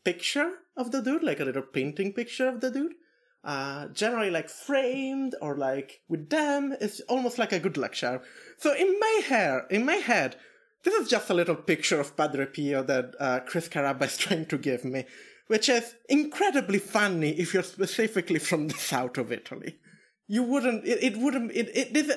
picture 0.04 0.52
of 0.76 0.91
the 0.91 1.02
dude, 1.02 1.24
like 1.24 1.39
a 1.39 1.45
little 1.45 1.62
painting 1.62 2.14
picture 2.14 2.47
of 2.47 2.62
the 2.62 2.72
dude. 2.72 2.93
Uh, 3.41 3.88
generally 3.89 4.30
like 4.30 4.50
framed 4.50 5.34
or 5.41 5.56
like 5.56 6.02
with 6.10 6.30
them. 6.30 6.76
It's 6.82 7.00
almost 7.02 7.38
like 7.38 7.54
a 7.54 7.60
good 7.60 7.78
charm. 7.93 8.22
So 8.58 8.76
in 8.76 9.00
my 9.00 9.22
hair, 9.26 9.66
in 9.70 9.86
my 9.86 9.95
head, 9.95 10.36
this 10.84 10.93
is 10.93 11.10
just 11.10 11.30
a 11.30 11.34
little 11.34 11.56
picture 11.56 12.00
of 12.00 12.16
Padre 12.16 12.45
Pio 12.45 12.84
that 12.84 13.16
uh, 13.20 13.39
Chris 13.41 13.70
Carabba 13.70 14.04
is 14.04 14.18
trying 14.18 14.45
to 14.47 14.58
give 14.58 14.84
me, 14.84 15.06
which 15.47 15.70
is 15.70 15.95
incredibly 16.10 16.80
funny 16.80 17.32
if 17.32 17.54
you're 17.54 17.64
specifically 17.64 18.39
from 18.39 18.68
the 18.68 18.78
south 18.78 19.18
of 19.18 19.32
Italy. 19.32 19.78
You 20.28 20.43
wouldn't, 20.43 20.86
it, 20.86 21.04
it 21.04 21.18
wouldn't, 21.18 21.52
it, 21.52 21.70
it, 21.74 21.93
this, 21.93 22.16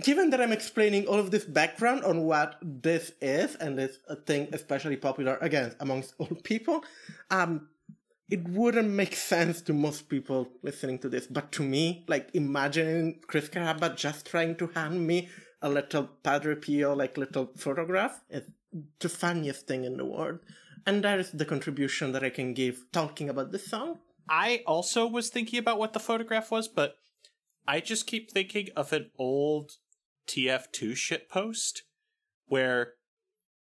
given 0.00 0.30
that 0.30 0.40
I'm 0.40 0.52
explaining 0.52 1.06
all 1.06 1.18
of 1.18 1.30
this 1.30 1.44
background 1.44 2.04
on 2.04 2.24
what 2.24 2.56
this 2.62 3.12
is, 3.20 3.54
and 3.56 3.78
it's 3.78 3.98
a 4.08 4.16
thing 4.16 4.48
especially 4.52 4.96
popular, 4.96 5.38
again, 5.40 5.74
amongst 5.80 6.14
old 6.18 6.42
people, 6.44 6.84
um, 7.30 7.68
it 8.28 8.46
wouldn't 8.48 8.90
make 8.90 9.14
sense 9.14 9.62
to 9.62 9.72
most 9.72 10.08
people 10.08 10.48
listening 10.62 10.98
to 10.98 11.08
this. 11.08 11.26
But 11.26 11.52
to 11.52 11.62
me, 11.62 12.04
like 12.08 12.30
imagining 12.34 13.20
Chris 13.26 13.48
Carabba 13.48 13.96
just 13.96 14.26
trying 14.26 14.56
to 14.56 14.66
hand 14.68 15.06
me 15.06 15.28
a 15.62 15.68
little 15.68 16.08
Padre 16.22 16.56
Pio, 16.56 16.94
like 16.94 17.16
little 17.16 17.50
photograph, 17.56 18.20
is 18.28 18.42
the 18.98 19.08
funniest 19.08 19.66
thing 19.66 19.84
in 19.84 19.96
the 19.96 20.04
world. 20.04 20.40
And 20.86 21.02
that 21.04 21.20
is 21.20 21.30
the 21.30 21.44
contribution 21.44 22.12
that 22.12 22.24
I 22.24 22.30
can 22.30 22.52
give 22.52 22.84
talking 22.92 23.28
about 23.28 23.52
this 23.52 23.66
song. 23.66 23.98
I 24.28 24.62
also 24.66 25.06
was 25.06 25.28
thinking 25.28 25.58
about 25.58 25.78
what 25.78 25.92
the 25.92 26.00
photograph 26.00 26.50
was, 26.50 26.66
but 26.66 26.96
I 27.68 27.80
just 27.80 28.06
keep 28.06 28.30
thinking 28.30 28.68
of 28.76 28.92
an 28.92 29.10
old 29.18 29.72
TF2 30.28 30.92
shitpost 30.92 31.80
where 32.46 32.94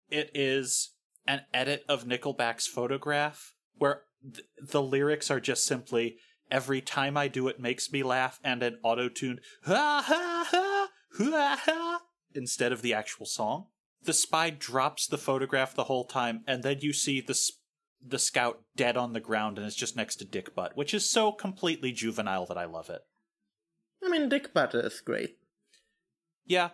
it 0.10 0.32
is 0.34 0.92
an 1.28 1.42
edit 1.54 1.84
of 1.88 2.06
Nickelback's 2.06 2.68
photograph 2.68 3.54
where 3.78 4.04
th- 4.24 4.46
the 4.60 4.82
lyrics 4.82 5.30
are 5.30 5.40
just 5.40 5.66
simply 5.66 6.18
every 6.50 6.82
time 6.82 7.16
I 7.16 7.28
do 7.28 7.48
it 7.48 7.60
makes 7.60 7.92
me 7.92 8.04
laugh 8.04 8.40
and 8.44 8.62
an 8.64 8.78
auto-tuned 8.84 9.40
ha 9.66 10.04
ha 10.06 10.48
ha 10.50 10.90
ha 11.18 11.60
ha 11.66 12.02
instead 12.34 12.72
of 12.72 12.82
the 12.82 12.94
actual 12.94 13.26
song. 13.26 13.68
The 14.04 14.14
spy 14.14 14.50
drops 14.50 15.06
the 15.08 15.18
photograph 15.18 15.76
the 15.76 15.86
whole 15.86 16.06
time 16.06 16.44
and 16.48 16.64
then 16.64 16.80
you 16.82 16.92
see 16.92 17.22
the 17.22 17.32
s- 17.32 17.52
the 18.04 18.20
scout 18.20 18.64
dead 18.76 18.98
on 18.98 19.14
the 19.14 19.20
ground 19.20 19.58
and 19.60 19.68
it's 19.68 19.76
just 19.76 19.96
next 19.96 20.16
to 20.18 20.26
Dick 20.26 20.56
Butt, 20.56 20.76
which 20.76 20.94
is 20.94 21.08
so 21.10 21.32
completely 21.32 21.92
juvenile 21.92 22.48
that 22.48 22.58
I 22.58 22.66
love 22.66 22.90
it. 22.90 23.02
I 24.04 24.10
mean, 24.10 24.30
Dick 24.30 24.54
Butter 24.54 24.86
is 24.86 25.02
great. 25.02 25.38
Yeah. 26.46 26.70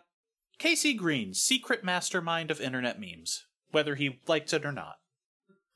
KC 0.59 0.97
Green, 0.97 1.33
secret 1.33 1.83
mastermind 1.83 2.49
of 2.49 2.59
internet 2.61 2.99
memes, 2.99 3.45
whether 3.71 3.95
he 3.95 4.19
likes 4.27 4.53
it 4.53 4.65
or 4.65 4.71
not. 4.71 4.97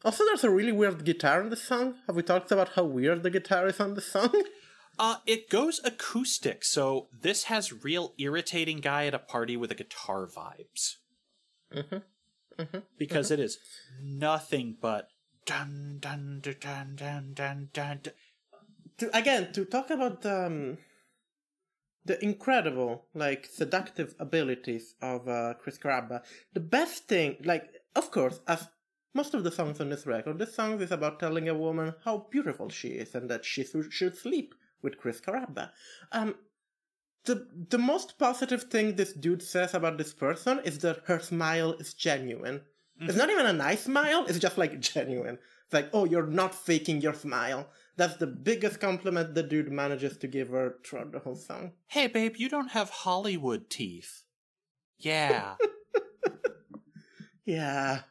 Also, 0.03 0.23
there's 0.25 0.43
a 0.43 0.49
really 0.49 0.71
weird 0.71 1.03
guitar 1.05 1.41
in 1.41 1.49
the 1.49 1.55
song. 1.55 1.95
Have 2.07 2.15
we 2.15 2.23
talked 2.23 2.51
about 2.51 2.69
how 2.69 2.83
weird 2.83 3.21
the 3.21 3.29
guitar 3.29 3.67
is 3.67 3.79
on 3.79 3.93
the 3.93 4.01
song? 4.01 4.33
Uh, 4.99 5.15
it 5.25 5.49
goes 5.49 5.79
acoustic, 5.85 6.65
so 6.65 7.07
this 7.17 7.45
has 7.45 7.83
real 7.83 8.13
irritating 8.19 8.79
guy 8.79 9.07
at 9.07 9.13
a 9.13 9.19
party 9.19 9.55
with 9.55 9.71
a 9.71 9.73
guitar 9.73 10.27
vibes. 10.27 10.97
Mhm. 11.73 12.03
Mhm. 12.59 12.83
Because 12.97 13.31
it 13.31 13.39
is 13.39 13.57
nothing 14.01 14.77
but 14.79 15.07
dun 15.45 15.97
dun 16.01 16.41
dun 16.41 16.59
dun 16.59 16.95
dun 16.97 17.33
dun 17.33 17.69
dun. 17.73 18.01
to 18.97 19.17
again 19.17 19.51
to 19.53 19.63
talk 19.65 19.89
about 19.89 20.21
the 20.21 20.45
um, 20.45 20.77
the 22.05 22.23
incredible 22.23 23.05
like 23.13 23.45
seductive 23.45 24.15
abilities 24.19 24.95
of 25.01 25.27
uh, 25.27 25.53
Chris 25.61 25.77
Carabba. 25.77 26.21
The 26.53 26.59
best 26.59 27.07
thing, 27.07 27.37
like 27.43 27.69
of 27.95 28.11
course, 28.11 28.39
as 28.47 28.67
most 29.13 29.33
of 29.33 29.43
the 29.43 29.51
songs 29.51 29.79
on 29.79 29.89
this 29.89 30.05
record, 30.05 30.39
this 30.39 30.55
song 30.55 30.79
is 30.81 30.91
about 30.91 31.19
telling 31.19 31.49
a 31.49 31.53
woman 31.53 31.93
how 32.05 32.27
beautiful 32.31 32.69
she 32.69 32.89
is 32.89 33.13
and 33.13 33.29
that 33.29 33.43
she 33.43 33.63
should, 33.63 33.91
should 33.91 34.17
sleep 34.17 34.55
with 34.81 34.97
Chris 34.97 35.19
Carabba. 35.19 35.71
Um, 36.11 36.35
the 37.25 37.47
the 37.69 37.77
most 37.77 38.17
positive 38.17 38.63
thing 38.63 38.95
this 38.95 39.13
dude 39.13 39.43
says 39.43 39.75
about 39.75 39.97
this 39.97 40.13
person 40.13 40.59
is 40.63 40.79
that 40.79 41.03
her 41.05 41.19
smile 41.19 41.73
is 41.73 41.93
genuine. 41.93 42.61
It's 43.03 43.17
not 43.17 43.31
even 43.31 43.47
a 43.47 43.53
nice 43.53 43.85
smile, 43.85 44.25
it's 44.27 44.37
just 44.37 44.59
like 44.59 44.79
genuine. 44.79 45.39
It's 45.65 45.73
like, 45.73 45.89
oh, 45.91 46.05
you're 46.05 46.27
not 46.27 46.53
faking 46.53 47.01
your 47.01 47.15
smile. 47.15 47.67
That's 47.97 48.17
the 48.17 48.27
biggest 48.27 48.79
compliment 48.79 49.35
the 49.35 49.43
dude 49.43 49.71
manages 49.71 50.17
to 50.17 50.27
give 50.27 50.49
her 50.49 50.75
throughout 50.85 51.11
the 51.11 51.19
whole 51.19 51.35
song. 51.35 51.73
Hey, 51.87 52.07
babe, 52.07 52.35
you 52.37 52.49
don't 52.49 52.71
have 52.71 52.89
Hollywood 52.89 53.69
teeth. 53.69 54.23
Yeah. 54.97 55.55
Yeah. 57.45 58.01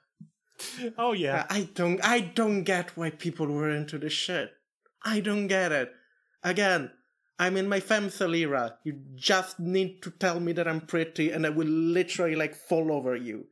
oh 0.99 1.13
yeah. 1.13 1.47
I 1.49 1.69
don't 1.75 2.05
I 2.05 2.21
don't 2.21 2.65
get 2.65 2.97
why 2.97 3.11
people 3.11 3.47
were 3.47 3.71
into 3.71 3.97
this 3.99 4.13
shit. 4.13 4.51
I 5.03 5.21
don't 5.21 5.47
get 5.47 5.73
it. 5.73 5.93
Again, 6.43 6.91
I'm 7.39 7.57
in 7.57 7.69
my 7.69 7.81
femcel 7.81 8.37
era. 8.37 8.77
You 8.85 9.01
just 9.15 9.59
need 9.59 10.03
to 10.03 10.11
tell 10.11 10.41
me 10.41 10.53
that 10.53 10.69
I'm 10.69 10.83
pretty 10.83 11.31
and 11.31 11.47
I 11.47 11.51
will 11.51 11.67
literally 11.67 12.35
like 12.35 12.55
fall 12.55 12.93
over 12.93 13.17
you. 13.17 13.47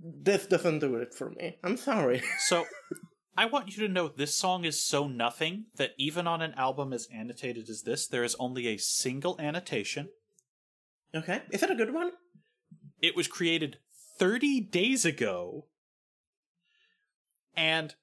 This 0.00 0.46
doesn't 0.46 0.78
do 0.78 0.94
it 0.96 1.14
for 1.14 1.30
me. 1.30 1.56
I'm 1.64 1.76
sorry. 1.76 2.22
So, 2.46 2.64
I 3.38 3.44
want 3.44 3.76
you 3.76 3.86
to 3.86 3.92
know 3.92 4.08
this 4.08 4.34
song 4.34 4.64
is 4.64 4.82
so 4.82 5.06
nothing 5.06 5.66
that 5.76 5.92
even 5.96 6.26
on 6.26 6.42
an 6.42 6.54
album 6.54 6.92
as 6.92 7.06
annotated 7.14 7.68
as 7.68 7.82
this, 7.82 8.08
there 8.08 8.24
is 8.24 8.34
only 8.40 8.66
a 8.66 8.78
single 8.78 9.40
annotation. 9.40 10.08
okay. 11.14 11.42
Is 11.52 11.60
that 11.60 11.70
a 11.70 11.76
good 11.76 11.94
one? 11.94 12.10
It 13.00 13.14
was 13.14 13.28
created 13.28 13.78
30 14.18 14.62
days 14.62 15.04
ago. 15.04 15.66
And 17.56 17.94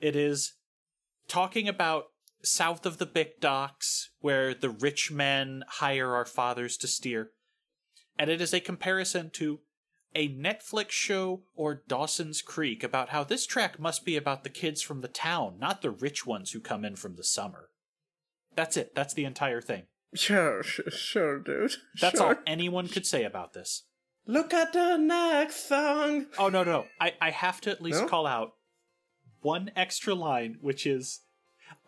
it 0.00 0.16
is 0.16 0.54
talking 1.28 1.68
about 1.68 2.06
south 2.42 2.86
of 2.86 2.96
the 2.96 3.04
Bic 3.04 3.38
docks, 3.38 4.12
where 4.20 4.54
the 4.54 4.70
rich 4.70 5.12
men 5.12 5.62
hire 5.68 6.14
our 6.14 6.24
fathers 6.24 6.78
to 6.78 6.88
steer. 6.88 7.32
And 8.18 8.30
it 8.30 8.40
is 8.40 8.54
a 8.54 8.60
comparison 8.60 9.28
to 9.34 9.60
a 10.16 10.30
Netflix 10.30 10.90
show 10.92 11.42
or 11.54 11.82
Dawson's 11.86 12.40
Creek 12.40 12.82
about 12.82 13.10
how 13.10 13.22
this 13.22 13.46
track 13.46 13.78
must 13.78 14.04
be 14.04 14.16
about 14.16 14.42
the 14.44 14.50
kids 14.50 14.80
from 14.80 15.02
the 15.02 15.08
town, 15.08 15.56
not 15.60 15.82
the 15.82 15.90
rich 15.90 16.24
ones 16.26 16.50
who 16.52 16.60
come 16.60 16.84
in 16.86 16.96
from 16.96 17.16
the 17.16 17.22
summer. 17.22 17.68
That's 18.54 18.78
it. 18.78 18.94
That's 18.94 19.12
the 19.12 19.26
entire 19.26 19.60
thing. 19.60 19.82
Sure, 20.14 20.62
sure, 20.62 20.90
sure 20.90 21.38
dude. 21.38 21.74
That's 22.00 22.18
sure. 22.18 22.28
all 22.28 22.34
anyone 22.46 22.88
could 22.88 23.04
say 23.04 23.24
about 23.24 23.52
this. 23.52 23.82
Look 24.26 24.54
at 24.54 24.72
the 24.72 24.96
next 24.96 25.68
song. 25.68 26.26
Oh 26.38 26.48
no, 26.48 26.64
no, 26.64 26.72
no. 26.72 26.84
I, 26.98 27.12
I 27.20 27.30
have 27.30 27.60
to 27.62 27.70
at 27.70 27.82
least 27.82 28.00
No? 28.00 28.08
call 28.08 28.26
out 28.26 28.54
one 29.42 29.70
extra 29.76 30.14
line, 30.14 30.56
which 30.62 30.86
is 30.86 31.20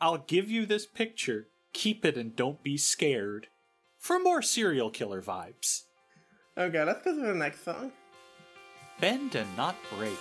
I'll 0.01 0.19
give 0.19 0.51
you 0.51 0.67
this 0.67 0.85
picture, 0.87 1.49
keep 1.73 2.05
it 2.05 2.19
and 2.19 2.37
don't 2.37 2.63
be 2.63 2.77
scared. 2.77 3.47
For 3.99 4.21
more 4.21 4.43
serial 4.43 4.91
killer 4.91 5.23
vibes. 5.23 5.85
Okay, 6.57 6.85
let's 6.85 7.03
go 7.05 7.15
to 7.15 7.21
the 7.21 7.35
next 7.35 7.65
song. 7.65 7.93
Bend 9.01 9.37
and 9.37 9.57
not 9.57 9.77
break. 9.97 10.19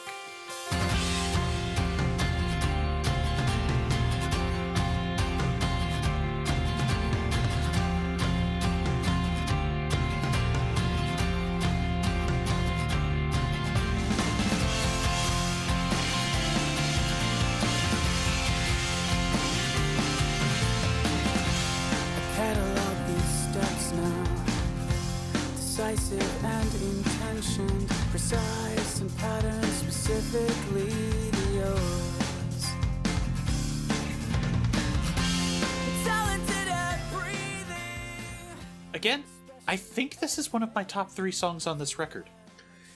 One 40.58 40.64
of 40.64 40.74
my 40.74 40.84
top 40.84 41.12
three 41.12 41.32
songs 41.32 41.68
on 41.68 41.78
this 41.78 41.99
record. 41.99 42.28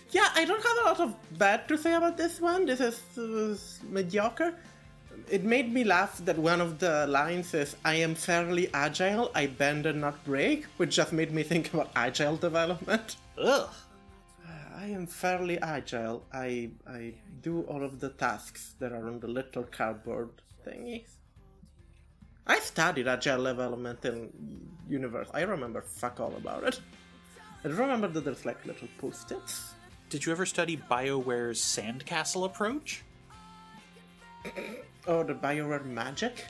Yeah, 0.09 0.30
I 0.34 0.45
don't 0.45 0.64
have 0.70 0.78
a 0.82 0.86
lot 0.89 0.99
of 0.99 1.38
bad 1.38 1.68
to 1.68 1.78
say 1.78 1.93
about 1.93 2.18
this 2.18 2.41
one. 2.41 2.66
This 2.66 2.80
is 2.80 2.97
uh, 3.20 3.55
mediocre. 3.88 4.55
It 5.30 5.43
made 5.43 5.72
me 5.72 5.84
laugh 5.84 6.18
that 6.26 6.39
one 6.39 6.59
of 6.59 6.80
the 6.80 7.05
lines 7.05 7.53
is, 7.53 7.76
I 7.86 7.95
am 8.05 8.16
fairly 8.16 8.66
agile, 8.74 9.30
I 9.36 9.45
bend 9.45 9.86
and 9.86 10.01
not 10.01 10.18
break, 10.26 10.66
which 10.78 10.95
just 10.95 11.14
made 11.14 11.32
me 11.32 11.43
think 11.43 11.72
about 11.72 11.91
agile 11.95 12.36
development. 12.36 13.18
Ugh. 13.38 13.70
I 14.84 14.86
am 14.86 15.05
fairly 15.05 15.57
agile. 15.62 16.24
I 16.34 16.72
I 16.88 17.14
do 17.43 17.62
all 17.70 17.84
of 17.84 17.99
the 17.99 18.09
tasks 18.09 18.74
that 18.80 18.91
are 18.91 19.05
on 19.12 19.20
the 19.20 19.28
little 19.28 19.66
cardboard 19.78 20.32
thingies. 20.66 21.12
I 22.47 22.57
studied 22.59 23.07
agile 23.07 23.43
development 23.43 24.03
in 24.03 24.18
universe. 24.89 25.30
I 25.32 25.41
remember 25.41 25.82
fuck 25.82 26.20
all 26.20 26.36
about 26.36 26.64
it. 26.64 26.82
I 27.64 27.68
remember 27.68 28.07
that 28.07 28.26
there's 28.26 28.45
like 28.45 28.66
little 28.66 28.88
post-its. 28.97 29.74
Did 30.09 30.26
you 30.26 30.32
ever 30.32 30.45
study 30.45 30.78
BioWare's 30.89 31.62
sandcastle 31.62 32.45
approach? 32.45 33.03
Oh, 35.07 35.24
the 35.24 35.34
Bioware 35.34 35.84
magic. 35.84 36.45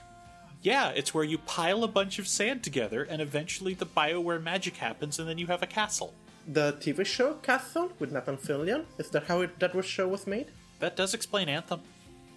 Yeah, 0.62 0.89
it's 0.89 1.14
where 1.14 1.24
you 1.24 1.38
pile 1.38 1.86
a 1.86 1.88
bunch 1.88 2.20
of 2.20 2.28
sand 2.28 2.64
together 2.64 3.03
and 3.03 3.22
eventually 3.22 3.74
the 3.74 3.86
BioWare 3.86 4.43
magic 4.43 4.76
happens 4.76 5.20
and 5.20 5.28
then 5.30 5.38
you 5.38 5.47
have 5.47 5.64
a 5.64 5.68
castle. 5.68 6.14
The 6.47 6.74
TV 6.74 7.05
show 7.05 7.36
Castle 7.36 7.91
with 7.97 8.12
Nathan 8.12 8.36
Fillion. 8.36 8.84
Is 8.97 9.09
that 9.12 9.24
how 9.24 9.39
it, 9.41 9.57
that 9.59 9.74
was 9.74 9.86
show 9.86 10.07
was 10.09 10.28
made? 10.28 10.47
That 10.80 10.97
does 10.97 11.14
explain 11.14 11.47
Anthem. 11.47 11.80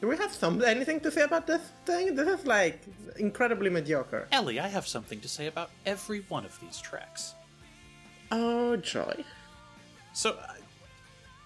Do 0.00 0.06
we 0.08 0.16
have 0.18 0.32
some 0.32 0.62
anything 0.62 1.00
to 1.00 1.10
say 1.10 1.22
about 1.22 1.46
this 1.46 1.62
thing? 1.84 2.14
This 2.14 2.28
is 2.28 2.46
like 2.46 2.80
incredibly 3.16 3.70
mediocre. 3.70 4.28
Ellie, 4.30 4.60
I 4.60 4.68
have 4.68 4.86
something 4.86 5.20
to 5.20 5.28
say 5.28 5.46
about 5.48 5.70
every 5.84 6.20
one 6.28 6.44
of 6.44 6.58
these 6.60 6.80
tracks. 6.80 7.34
Oh 8.36 8.74
joy. 8.74 9.24
So, 10.12 10.30
uh, 10.32 10.54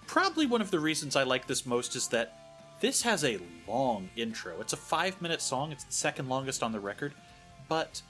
probably 0.07 0.47
one 0.47 0.59
of 0.59 0.71
the 0.71 0.79
reasons 0.79 1.15
I 1.15 1.21
like 1.21 1.45
this 1.45 1.63
most 1.63 1.95
is 1.95 2.07
that 2.07 2.33
this 2.79 3.03
has 3.03 3.23
a 3.23 3.37
long 3.67 4.09
intro. 4.15 4.59
It's 4.59 4.73
a 4.73 4.77
five 4.77 5.21
minute 5.21 5.39
song, 5.39 5.71
it's 5.71 5.83
the 5.83 5.93
second 5.93 6.29
longest 6.29 6.63
on 6.63 6.71
the 6.71 6.79
record, 6.79 7.13
but 7.67 8.01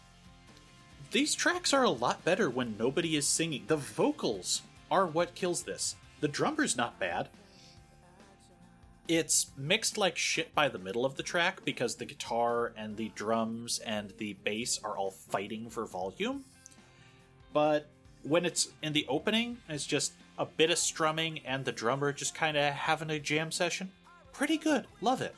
these 1.12 1.36
tracks 1.36 1.74
are 1.74 1.84
a 1.84 1.90
lot 1.90 2.24
better 2.24 2.50
when 2.50 2.78
nobody 2.78 3.18
is 3.18 3.28
singing. 3.28 3.66
The 3.68 3.76
vocals 3.76 4.62
are 4.90 5.06
what 5.06 5.36
kills 5.36 5.64
this. 5.64 5.98
The 6.22 6.30
drummer's 6.30 6.78
not 6.78 7.00
bad. 7.00 7.28
It's 9.10 9.48
mixed 9.58 9.98
like 9.98 10.18
shit 10.18 10.56
by 10.56 10.70
the 10.70 10.80
middle 10.80 11.04
of 11.04 11.18
the 11.18 11.24
track 11.24 11.66
because 11.66 11.96
the 11.96 12.06
guitar 12.06 12.72
and 12.78 12.96
the 12.96 13.12
drums 13.14 13.80
and 13.80 14.14
the 14.20 14.38
bass 14.46 14.80
are 14.82 14.98
all 14.98 15.12
fighting 15.12 15.70
for 15.70 15.86
volume 15.86 16.46
but 17.54 17.90
when 18.24 18.46
it's 18.46 18.70
in 18.82 18.94
the 18.94 19.06
opening, 19.08 19.58
it's 19.68 19.86
just 19.86 20.14
a 20.38 20.46
bit 20.46 20.72
of 20.72 20.78
strumming 20.78 21.40
and 21.46 21.66
the 21.66 21.72
drummer 21.72 22.12
just 22.14 22.36
kind 22.36 22.58
of 22.58 22.74
having 22.74 23.10
a 23.10 23.20
jam 23.20 23.52
session. 23.52 23.92
Pretty 24.34 24.58
good. 24.58 24.86
Love 25.02 25.22
it. 25.22 25.36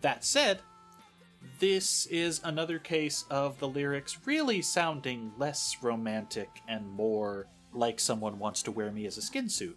That 0.00 0.24
said, 0.24 0.60
this 1.60 2.06
is 2.06 2.40
another 2.44 2.78
case 2.78 3.24
of 3.30 3.58
the 3.58 3.68
lyrics 3.68 4.18
really 4.24 4.62
sounding 4.62 5.32
less 5.38 5.76
romantic 5.82 6.48
and 6.68 6.88
more 6.90 7.46
like 7.72 8.00
someone 8.00 8.38
wants 8.38 8.62
to 8.62 8.70
wear 8.70 8.90
me 8.90 9.06
as 9.06 9.18
a 9.18 9.22
skin 9.22 9.48
suit. 9.48 9.76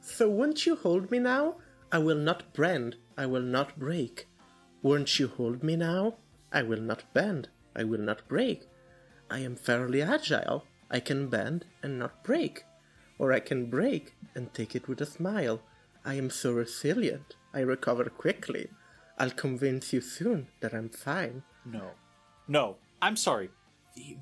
So 0.00 0.28
won't 0.28 0.66
you 0.66 0.76
hold 0.76 1.10
me 1.10 1.18
now? 1.18 1.56
I 1.92 1.98
will 1.98 2.16
not 2.16 2.54
bend, 2.54 2.96
I 3.16 3.26
will 3.26 3.42
not 3.42 3.78
break. 3.78 4.26
Won't 4.82 5.18
you 5.18 5.28
hold 5.28 5.62
me 5.62 5.76
now? 5.76 6.16
I 6.52 6.62
will 6.62 6.80
not 6.80 7.04
bend, 7.12 7.48
I 7.76 7.84
will 7.84 8.00
not 8.00 8.26
break. 8.28 8.66
I 9.30 9.40
am 9.40 9.56
fairly 9.56 10.02
agile. 10.02 10.64
I 10.90 11.00
can 11.00 11.28
bend 11.28 11.64
and 11.82 11.98
not 11.98 12.24
break. 12.24 12.64
Or 13.18 13.32
I 13.32 13.40
can 13.40 13.70
break 13.70 14.14
and 14.34 14.52
take 14.52 14.74
it 14.74 14.88
with 14.88 15.00
a 15.00 15.06
smile. 15.06 15.60
I 16.04 16.14
am 16.14 16.30
so 16.30 16.52
resilient. 16.52 17.36
I 17.52 17.60
recover 17.60 18.04
quickly. 18.04 18.68
I'll 19.18 19.30
convince 19.30 19.92
you 19.92 20.00
soon 20.00 20.48
that 20.60 20.72
I'm 20.72 20.88
fine. 20.88 21.42
No. 21.64 21.90
No, 22.48 22.76
I'm 23.02 23.16
sorry. 23.16 23.50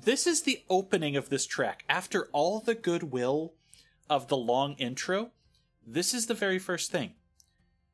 This 0.03 0.27
is 0.27 0.41
the 0.41 0.63
opening 0.69 1.15
of 1.15 1.29
this 1.29 1.45
track. 1.45 1.85
After 1.87 2.27
all 2.33 2.59
the 2.59 2.75
goodwill 2.75 3.53
of 4.09 4.27
the 4.27 4.37
long 4.37 4.73
intro, 4.73 5.31
this 5.85 6.13
is 6.13 6.25
the 6.25 6.33
very 6.33 6.59
first 6.59 6.91
thing. 6.91 7.13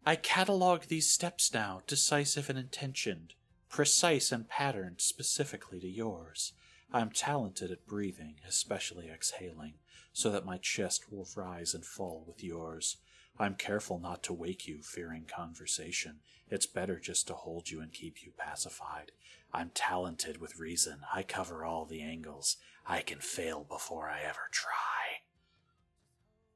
I 0.05 0.15
catalog 0.15 0.83
these 0.83 1.09
steps 1.09 1.53
now, 1.53 1.81
decisive 1.87 2.49
and 2.49 2.57
intentioned, 2.59 3.33
precise 3.69 4.31
and 4.31 4.47
patterned 4.47 5.01
specifically 5.01 5.79
to 5.79 5.87
yours. 5.87 6.53
I'm 6.91 7.09
talented 7.11 7.71
at 7.71 7.87
breathing, 7.87 8.35
especially 8.47 9.09
exhaling, 9.09 9.75
so 10.13 10.29
that 10.31 10.45
my 10.45 10.57
chest 10.57 11.11
will 11.11 11.27
rise 11.35 11.73
and 11.73 11.85
fall 11.85 12.23
with 12.25 12.43
yours. 12.43 12.97
I'm 13.37 13.55
careful 13.55 13.99
not 13.99 14.23
to 14.23 14.33
wake 14.33 14.67
you, 14.67 14.81
fearing 14.81 15.25
conversation. 15.25 16.19
It's 16.49 16.65
better 16.65 16.99
just 16.99 17.27
to 17.27 17.33
hold 17.33 17.69
you 17.69 17.81
and 17.81 17.91
keep 17.91 18.23
you 18.23 18.31
pacified. 18.37 19.11
I'm 19.53 19.71
talented 19.73 20.39
with 20.39 20.59
reason. 20.59 20.99
I 21.13 21.23
cover 21.23 21.65
all 21.65 21.85
the 21.85 22.01
angles. 22.01 22.57
I 22.87 23.01
can 23.01 23.19
fail 23.19 23.65
before 23.67 24.09
I 24.09 24.21
ever 24.21 24.47
try. 24.51 24.71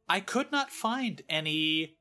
I 0.07 0.19
could 0.19 0.51
not 0.51 0.71
find 0.71 1.21
any 1.29 1.95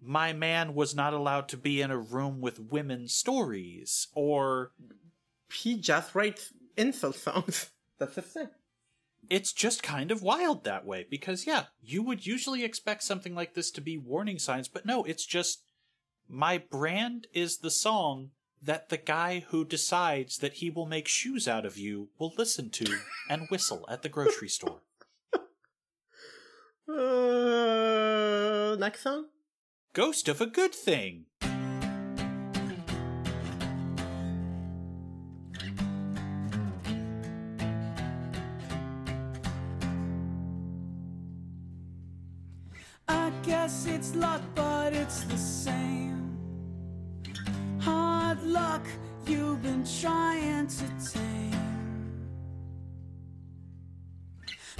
my 0.00 0.32
man 0.32 0.74
was 0.74 0.94
not 0.94 1.14
allowed 1.14 1.48
to 1.48 1.56
be 1.56 1.80
in 1.80 1.90
a 1.90 1.98
room 1.98 2.40
with 2.40 2.60
women 2.60 3.08
stories 3.08 4.08
or 4.14 4.72
He 5.52 5.78
just 5.78 6.14
writes 6.14 6.52
insult 6.76 7.16
songs. 7.16 7.70
That's 7.98 8.14
the 8.14 8.22
thing. 8.22 8.48
it's 9.30 9.52
just 9.52 9.82
kind 9.82 10.10
of 10.10 10.22
wild 10.22 10.62
that 10.64 10.84
way 10.86 11.04
because 11.10 11.46
yeah 11.46 11.64
you 11.82 12.02
would 12.02 12.26
usually 12.26 12.62
expect 12.62 13.02
something 13.02 13.34
like 13.34 13.54
this 13.54 13.70
to 13.72 13.80
be 13.80 13.96
warning 13.98 14.38
signs 14.38 14.68
but 14.68 14.84
no 14.86 15.02
it's 15.04 15.24
just 15.26 15.62
my 16.28 16.58
brand 16.58 17.26
is 17.32 17.58
the 17.58 17.70
song 17.70 18.30
that 18.62 18.88
the 18.88 18.96
guy 18.98 19.44
who 19.48 19.64
decides 19.64 20.38
that 20.38 20.54
he 20.54 20.70
will 20.70 20.86
make 20.86 21.08
shoes 21.08 21.48
out 21.48 21.64
of 21.66 21.76
you 21.78 22.08
will 22.18 22.32
listen 22.38 22.68
to 22.70 22.84
and 23.30 23.48
whistle 23.50 23.84
at 23.88 24.02
the 24.02 24.08
grocery 24.08 24.48
store 24.48 24.80
Uh, 26.88 28.76
next 28.78 29.00
song? 29.02 29.26
ghost 29.92 30.28
of 30.28 30.40
a 30.40 30.46
good 30.46 30.74
thing 30.74 31.24
guess 43.66 43.86
it's 43.86 44.14
luck, 44.14 44.42
but 44.54 44.92
it's 44.92 45.24
the 45.24 45.36
same. 45.36 46.38
Hard 47.80 48.40
luck 48.44 48.86
you've 49.26 49.60
been 49.60 49.84
trying 50.00 50.68
to 50.68 50.86
tame. 51.12 52.28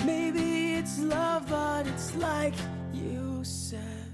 Maybe 0.05 0.75
it's 0.75 1.01
love, 1.01 1.49
but 1.49 1.89
it's 1.89 2.15
like 2.15 2.55
you 2.93 3.43
said. 3.43 4.13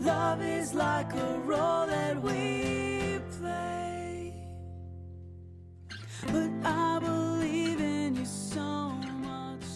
Love 0.00 0.42
is 0.42 0.74
like 0.74 1.12
a 1.14 1.38
role 1.44 1.86
that 1.86 2.20
we 2.20 3.20
play. 3.38 4.34
But 6.32 6.50
I 6.64 6.98
believe 6.98 7.80
in 7.80 8.16
you 8.16 8.24
so 8.24 8.90
much. 9.30 9.66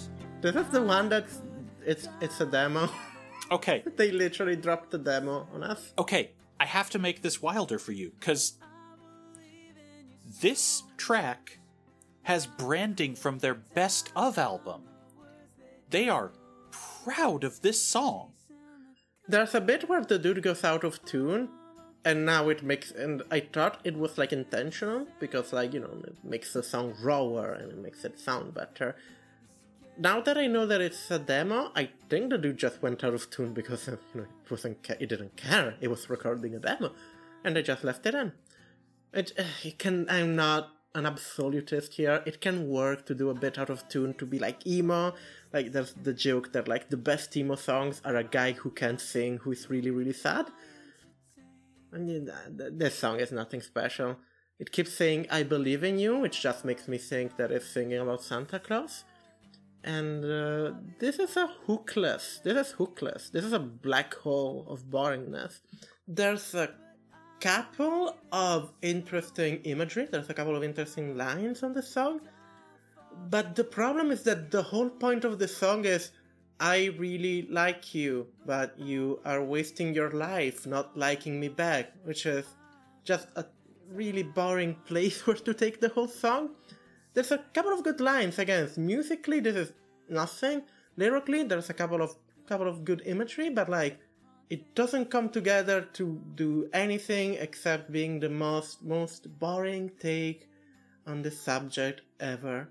This 0.41 0.57
is 0.57 0.69
the 0.71 0.83
one 0.83 1.09
that's 1.09 1.41
it's 1.87 2.09
it's 2.21 2.41
a 2.41 2.47
demo. 2.47 2.91
Okay, 3.51 3.83
they 3.97 4.11
literally 4.11 4.57
dropped 4.57 4.91
the 4.91 4.99
demo 4.99 5.47
on 5.53 5.63
us. 5.63 5.93
okay, 5.99 6.33
I 6.59 6.67
have 6.67 6.91
to 6.91 6.99
make 6.99 7.23
this 7.23 7.41
wilder 7.41 7.79
for 7.79 7.93
you 7.93 8.13
because 8.19 8.59
this 10.41 10.83
track 10.97 11.59
has 12.23 12.47
branding 12.47 13.15
from 13.15 13.39
their 13.39 13.55
best 13.55 14.13
of 14.15 14.39
album. 14.39 14.83
They 15.89 16.09
are 16.09 16.33
proud 16.71 17.45
of 17.45 17.63
this 17.63 17.83
song. 17.83 18.33
There's 19.27 19.55
a 19.55 19.61
bit 19.61 19.89
where 19.89 20.03
the 20.05 20.19
dude 20.19 20.43
goes 20.43 20.65
out 20.65 20.85
of 20.85 21.05
tune, 21.05 21.49
and 22.05 22.25
now 22.27 22.49
it 22.49 22.63
makes. 22.63 22.91
And 22.91 23.23
I 23.31 23.41
thought 23.41 23.81
it 23.85 23.97
was 23.97 24.19
like 24.19 24.33
intentional 24.33 25.07
because, 25.19 25.53
like 25.53 25.73
you 25.73 25.81
know, 25.81 26.03
it 26.05 26.17
makes 26.23 26.53
the 26.53 26.63
song 26.63 26.95
rawer 27.03 27.53
and 27.53 27.73
it 27.73 27.79
makes 27.79 28.05
it 28.05 28.19
sound 28.19 28.55
better. 28.55 28.97
Now 30.01 30.23
that 30.23 30.39
I 30.39 30.47
know 30.47 30.65
that 30.65 30.81
it's 30.81 31.11
a 31.11 31.19
demo, 31.19 31.73
I 31.77 31.91
think 32.09 32.31
the 32.31 32.39
dude 32.39 32.57
just 32.57 32.81
went 32.81 33.05
out 33.05 33.13
of 33.13 33.29
tune 33.29 33.53
because 33.53 33.87
uh, 33.87 33.97
you 34.15 34.23
know 34.23 34.27
it 34.45 34.51
wasn't. 34.51 34.83
Ca- 34.83 34.97
it 34.99 35.11
didn't 35.11 35.37
care. 35.37 35.75
It 35.79 35.89
was 35.89 36.09
recording 36.09 36.55
a 36.55 36.59
demo, 36.59 36.93
and 37.45 37.55
they 37.55 37.63
just 37.63 37.85
left 37.85 38.07
it 38.07 38.15
in. 38.15 38.33
It, 39.13 39.33
uh, 39.39 39.43
it 39.63 39.79
can. 39.79 40.09
I'm 40.09 40.35
not 40.35 40.71
an 40.95 41.05
absolutist 41.05 41.93
here. 41.93 42.23
It 42.25 42.41
can 42.41 42.71
work 42.71 43.05
to 43.07 43.15
do 43.15 43.29
a 43.29 43.35
bit 43.35 43.59
out 43.59 43.69
of 43.69 43.87
tune 43.91 44.15
to 44.15 44.25
be 44.25 44.39
like 44.39 44.67
emo. 44.67 45.13
Like 45.53 45.73
there's 45.73 45.93
the 45.93 46.15
joke 46.15 46.55
that 46.55 46.67
like 46.67 46.89
the 46.89 46.97
best 46.97 47.37
emo 47.37 47.57
songs 47.57 48.01
are 48.03 48.17
a 48.17 48.25
guy 48.25 48.53
who 48.53 48.71
can't 48.71 49.03
sing 49.03 49.37
who 49.43 49.53
is 49.53 49.69
really 49.69 49.91
really 49.91 50.15
sad. 50.15 50.47
I 51.93 51.99
mean, 51.99 52.25
th- 52.25 52.57
th- 52.57 52.73
this 52.75 52.99
song 52.99 53.21
is 53.21 53.33
nothing 53.33 53.61
special. 53.61 54.17
It 54.59 54.73
keeps 54.73 54.95
saying 54.95 55.27
"I 55.31 55.43
believe 55.43 55.85
in 55.85 55.99
you," 55.99 56.17
which 56.17 56.41
just 56.41 56.65
makes 56.65 56.89
me 56.89 56.97
think 56.97 57.37
that 57.37 57.53
it's 57.53 57.69
singing 57.69 57.99
about 57.99 58.23
Santa 58.23 58.59
Claus. 58.59 59.05
And 59.83 60.25
uh, 60.25 60.73
this 60.99 61.19
is 61.19 61.37
a 61.37 61.51
hookless. 61.67 62.43
This 62.43 62.69
is 62.69 62.75
hookless. 62.75 63.31
This 63.33 63.45
is 63.45 63.53
a 63.53 63.59
black 63.59 64.15
hole 64.15 64.67
of 64.69 64.91
boringness. 64.91 65.61
There's 66.07 66.55
a 66.55 66.71
couple 67.41 68.17
of 68.31 68.73
interesting 68.83 69.61
imagery. 69.65 70.07
There's 70.11 70.29
a 70.29 70.35
couple 70.35 70.55
of 70.55 70.63
interesting 70.63 71.17
lines 71.17 71.63
on 71.63 71.73
the 71.73 71.83
song. 71.83 72.21
But 73.29 73.57
the 73.57 73.65
problem 73.65 74.11
is 74.11 74.23
that 74.25 74.51
the 74.51 74.63
whole 74.63 74.91
point 74.91 75.25
of 75.25 75.39
the 75.39 75.49
song 75.49 75.85
is 75.85 76.13
I 76.61 76.95
really 76.99 77.49
like 77.51 77.95
you, 77.95 78.27
but 78.45 78.79
you 78.79 79.21
are 79.25 79.43
wasting 79.43 79.95
your 79.95 80.11
life 80.11 80.67
not 80.67 80.97
liking 80.97 81.41
me 81.41 81.49
back, 81.49 81.93
which 82.05 82.27
is 82.27 82.45
just 83.05 83.29
a 83.37 83.47
really 83.91 84.23
boring 84.23 84.75
place 84.85 85.27
where 85.27 85.37
to 85.37 85.55
take 85.55 85.81
the 85.81 85.89
whole 85.89 86.09
song. 86.09 86.51
There's 87.15 87.33
a 87.33 87.39
couple 87.39 87.73
of 87.73 87.83
good 87.83 88.01
lines 88.01 88.39
again. 88.39 88.71
Musically, 88.77 89.41
this 89.41 89.57
is 89.57 89.73
nothing. 90.09 90.63
Lyrically, 90.97 91.43
there's 91.43 91.71
a 91.71 91.75
couple 91.75 92.03
of 92.03 92.15
couple 92.47 92.69
of 92.69 92.85
good 92.85 93.03
imagery, 93.07 93.49
but 93.49 93.69
like 93.69 93.99
it 94.49 94.75
doesn't 94.75 95.11
come 95.11 95.29
together 95.29 95.83
to 95.93 96.21
do 96.35 96.69
anything 96.73 97.35
except 97.35 97.93
being 97.93 98.19
the 98.19 98.29
most 98.29 98.83
most 98.83 99.39
boring 99.39 99.91
take 100.01 100.49
on 101.07 101.23
the 101.23 101.31
subject 101.31 102.03
ever. 102.19 102.69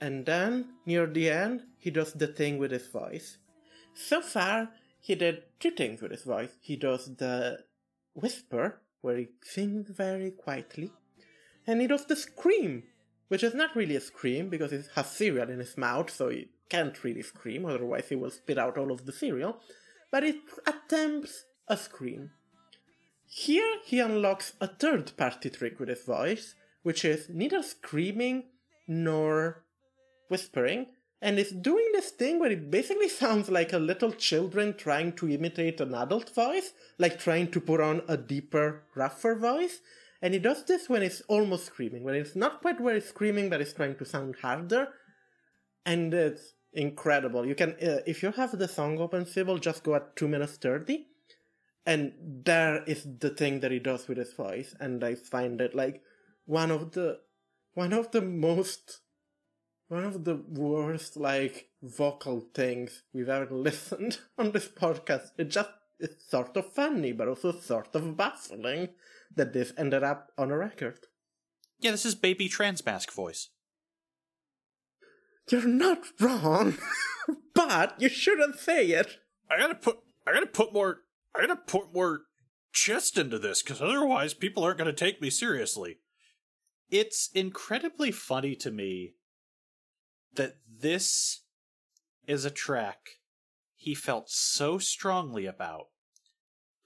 And 0.00 0.26
then, 0.26 0.74
near 0.84 1.06
the 1.06 1.30
end, 1.30 1.62
he 1.78 1.90
does 1.90 2.12
the 2.12 2.26
thing 2.26 2.58
with 2.58 2.72
his 2.72 2.88
voice. 2.88 3.38
So 3.94 4.20
far, 4.20 4.70
he 4.98 5.14
did 5.14 5.42
two 5.60 5.70
things 5.70 6.00
with 6.02 6.10
his 6.10 6.24
voice. 6.24 6.56
He 6.60 6.76
does 6.76 7.14
the 7.16 7.58
whisper, 8.14 8.80
where 9.00 9.16
he 9.16 9.28
sings 9.42 9.88
very 9.90 10.30
quietly, 10.30 10.92
and 11.66 11.80
he 11.80 11.86
does 11.86 12.06
the 12.06 12.16
scream, 12.16 12.84
which 13.32 13.42
is 13.42 13.54
not 13.54 13.74
really 13.74 13.96
a 13.96 14.00
scream 14.00 14.50
because 14.50 14.72
he 14.72 14.80
has 14.94 15.10
cereal 15.10 15.48
in 15.48 15.58
his 15.58 15.78
mouth, 15.78 16.10
so 16.10 16.28
he 16.28 16.50
can't 16.68 17.02
really 17.02 17.22
scream, 17.22 17.64
otherwise 17.64 18.10
he 18.10 18.14
will 18.14 18.30
spit 18.30 18.58
out 18.58 18.76
all 18.76 18.92
of 18.92 19.06
the 19.06 19.12
cereal, 19.12 19.58
but 20.10 20.22
it 20.22 20.36
attempts 20.66 21.44
a 21.66 21.74
scream. 21.74 22.32
Here 23.26 23.78
he 23.86 24.00
unlocks 24.00 24.52
a 24.60 24.66
third 24.66 25.16
party 25.16 25.48
trick 25.48 25.80
with 25.80 25.88
his 25.88 26.04
voice, 26.04 26.54
which 26.82 27.06
is 27.06 27.30
neither 27.30 27.62
screaming 27.62 28.44
nor 28.86 29.64
whispering, 30.28 30.88
and 31.22 31.38
is 31.38 31.52
doing 31.52 31.88
this 31.94 32.10
thing 32.10 32.38
where 32.38 32.52
it 32.52 32.70
basically 32.70 33.08
sounds 33.22 33.48
like 33.48 33.72
a 33.72 33.78
little 33.78 34.12
children 34.12 34.74
trying 34.76 35.14
to 35.14 35.30
imitate 35.30 35.80
an 35.80 35.94
adult 35.94 36.34
voice, 36.34 36.74
like 36.98 37.18
trying 37.18 37.50
to 37.52 37.62
put 37.62 37.80
on 37.80 38.02
a 38.06 38.18
deeper, 38.18 38.82
rougher 38.94 39.34
voice. 39.36 39.80
And 40.22 40.34
he 40.34 40.40
does 40.40 40.64
this 40.64 40.88
when 40.88 41.02
it's 41.02 41.20
almost 41.22 41.66
screaming, 41.66 42.04
when 42.04 42.14
it's 42.14 42.36
not 42.36 42.62
quite 42.62 42.80
where 42.80 42.94
it's 42.94 43.08
screaming, 43.08 43.50
but 43.50 43.60
it's 43.60 43.72
trying 43.72 43.96
to 43.96 44.04
sound 44.04 44.36
harder. 44.40 44.88
And 45.84 46.14
it's 46.14 46.54
incredible. 46.72 47.44
You 47.44 47.56
can, 47.56 47.70
uh, 47.72 47.98
if 48.06 48.22
you 48.22 48.30
have 48.30 48.56
the 48.56 48.68
song 48.68 49.00
open, 49.00 49.26
Sybil, 49.26 49.58
just 49.58 49.82
go 49.82 49.96
at 49.96 50.14
2 50.14 50.28
minutes 50.28 50.56
30. 50.58 51.06
And 51.84 52.12
there 52.44 52.84
is 52.84 53.04
the 53.18 53.30
thing 53.30 53.58
that 53.60 53.72
he 53.72 53.80
does 53.80 54.06
with 54.06 54.18
his 54.18 54.32
voice. 54.32 54.76
And 54.78 55.02
I 55.02 55.16
find 55.16 55.60
it 55.60 55.74
like 55.74 56.02
one 56.46 56.70
of 56.70 56.92
the, 56.92 57.18
one 57.74 57.92
of 57.92 58.12
the 58.12 58.22
most 58.22 59.00
one 59.88 60.04
of 60.04 60.24
the 60.24 60.36
worst 60.36 61.18
like 61.18 61.68
vocal 61.82 62.40
things 62.54 63.02
we've 63.12 63.28
ever 63.28 63.54
listened 63.54 64.20
on 64.38 64.52
this 64.52 64.66
podcast. 64.66 65.32
It 65.36 65.50
just 65.50 65.68
it's 66.00 66.30
sort 66.30 66.56
of 66.56 66.72
funny, 66.72 67.12
but 67.12 67.28
also 67.28 67.52
sort 67.52 67.94
of 67.94 68.16
baffling 68.16 68.88
that 69.36 69.52
this 69.52 69.72
ended 69.76 70.02
up 70.02 70.28
on 70.38 70.50
a 70.50 70.56
record. 70.56 70.98
Yeah, 71.80 71.90
this 71.90 72.06
is 72.06 72.14
baby 72.14 72.48
trans 72.48 72.84
mask 72.84 73.12
voice. 73.12 73.48
You're 75.50 75.66
not 75.66 75.98
wrong, 76.20 76.78
but 77.54 78.00
you 78.00 78.08
shouldn't 78.08 78.58
say 78.58 78.86
it. 78.88 79.18
I 79.50 79.58
gotta 79.58 79.74
put 79.74 79.98
I 80.26 80.32
gotta 80.32 80.46
put 80.46 80.72
more 80.72 81.00
I 81.34 81.40
gotta 81.40 81.56
put 81.56 81.92
more 81.92 82.22
chest 82.72 83.18
into 83.18 83.38
this 83.38 83.62
because 83.62 83.82
otherwise 83.82 84.34
people 84.34 84.62
aren't 84.62 84.78
gonna 84.78 84.92
take 84.92 85.20
me 85.20 85.30
seriously. 85.30 85.98
It's 86.90 87.30
incredibly 87.34 88.12
funny 88.12 88.54
to 88.56 88.70
me 88.70 89.14
that 90.34 90.56
this 90.68 91.42
is 92.26 92.44
a 92.44 92.50
track 92.50 93.18
he 93.74 93.94
felt 93.94 94.30
so 94.30 94.78
strongly 94.78 95.46
about 95.46 95.86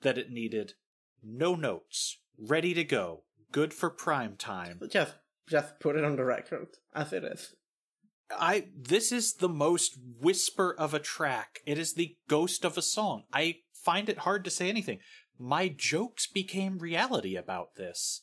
that 0.01 0.17
it 0.17 0.31
needed 0.31 0.75
no 1.23 1.55
notes, 1.55 2.19
ready 2.39 2.75
to 2.75 2.85
go, 2.85 3.23
good 3.53 3.73
for 3.73 3.91
prime 3.91 4.37
time. 4.37 4.81
Just 4.91 5.15
just 5.49 5.79
put 5.81 5.97
it 5.97 6.05
on 6.05 6.17
the 6.17 6.25
record 6.25 6.69
as 6.95 7.13
it 7.13 7.25
is. 7.25 7.55
I 8.31 8.69
this 8.77 9.13
is 9.13 9.35
the 9.35 9.49
most 9.49 9.99
whisper 10.21 10.75
of 10.77 10.95
a 10.95 10.99
track. 10.99 11.61
It 11.67 11.79
is 11.79 11.95
the 11.95 12.17
ghost 12.29 12.65
of 12.65 12.77
a 12.77 12.83
song. 12.83 13.25
I 13.33 13.57
find 13.73 14.09
it 14.09 14.19
hard 14.19 14.45
to 14.45 14.51
say 14.51 14.69
anything. 14.69 14.99
My 15.39 15.69
jokes 15.69 16.27
became 16.27 16.79
reality 16.79 17.37
about 17.37 17.77
this. 17.77 18.23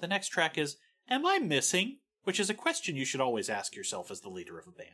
The 0.00 0.06
next 0.08 0.28
track 0.28 0.56
is 0.58 0.76
Am 1.08 1.24
I 1.26 1.38
missing? 1.38 1.98
Which 2.24 2.40
is 2.40 2.50
a 2.50 2.54
question 2.54 2.96
you 2.96 3.04
should 3.04 3.20
always 3.20 3.48
ask 3.48 3.76
yourself 3.76 4.10
as 4.10 4.20
the 4.20 4.28
leader 4.28 4.58
of 4.58 4.66
a 4.66 4.72
band. 4.72 4.90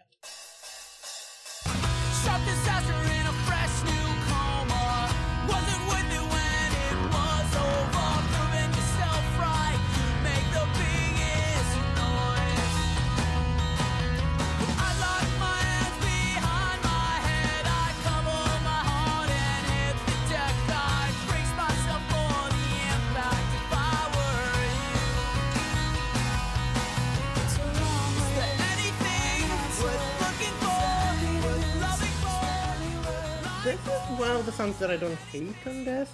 One 34.19 34.31
of 34.31 34.47
the 34.47 34.53
songs 34.53 34.79
that 34.79 34.91
I 34.91 34.97
don't 34.97 35.19
hate 35.31 35.55
on 35.67 35.85
this. 35.85 36.11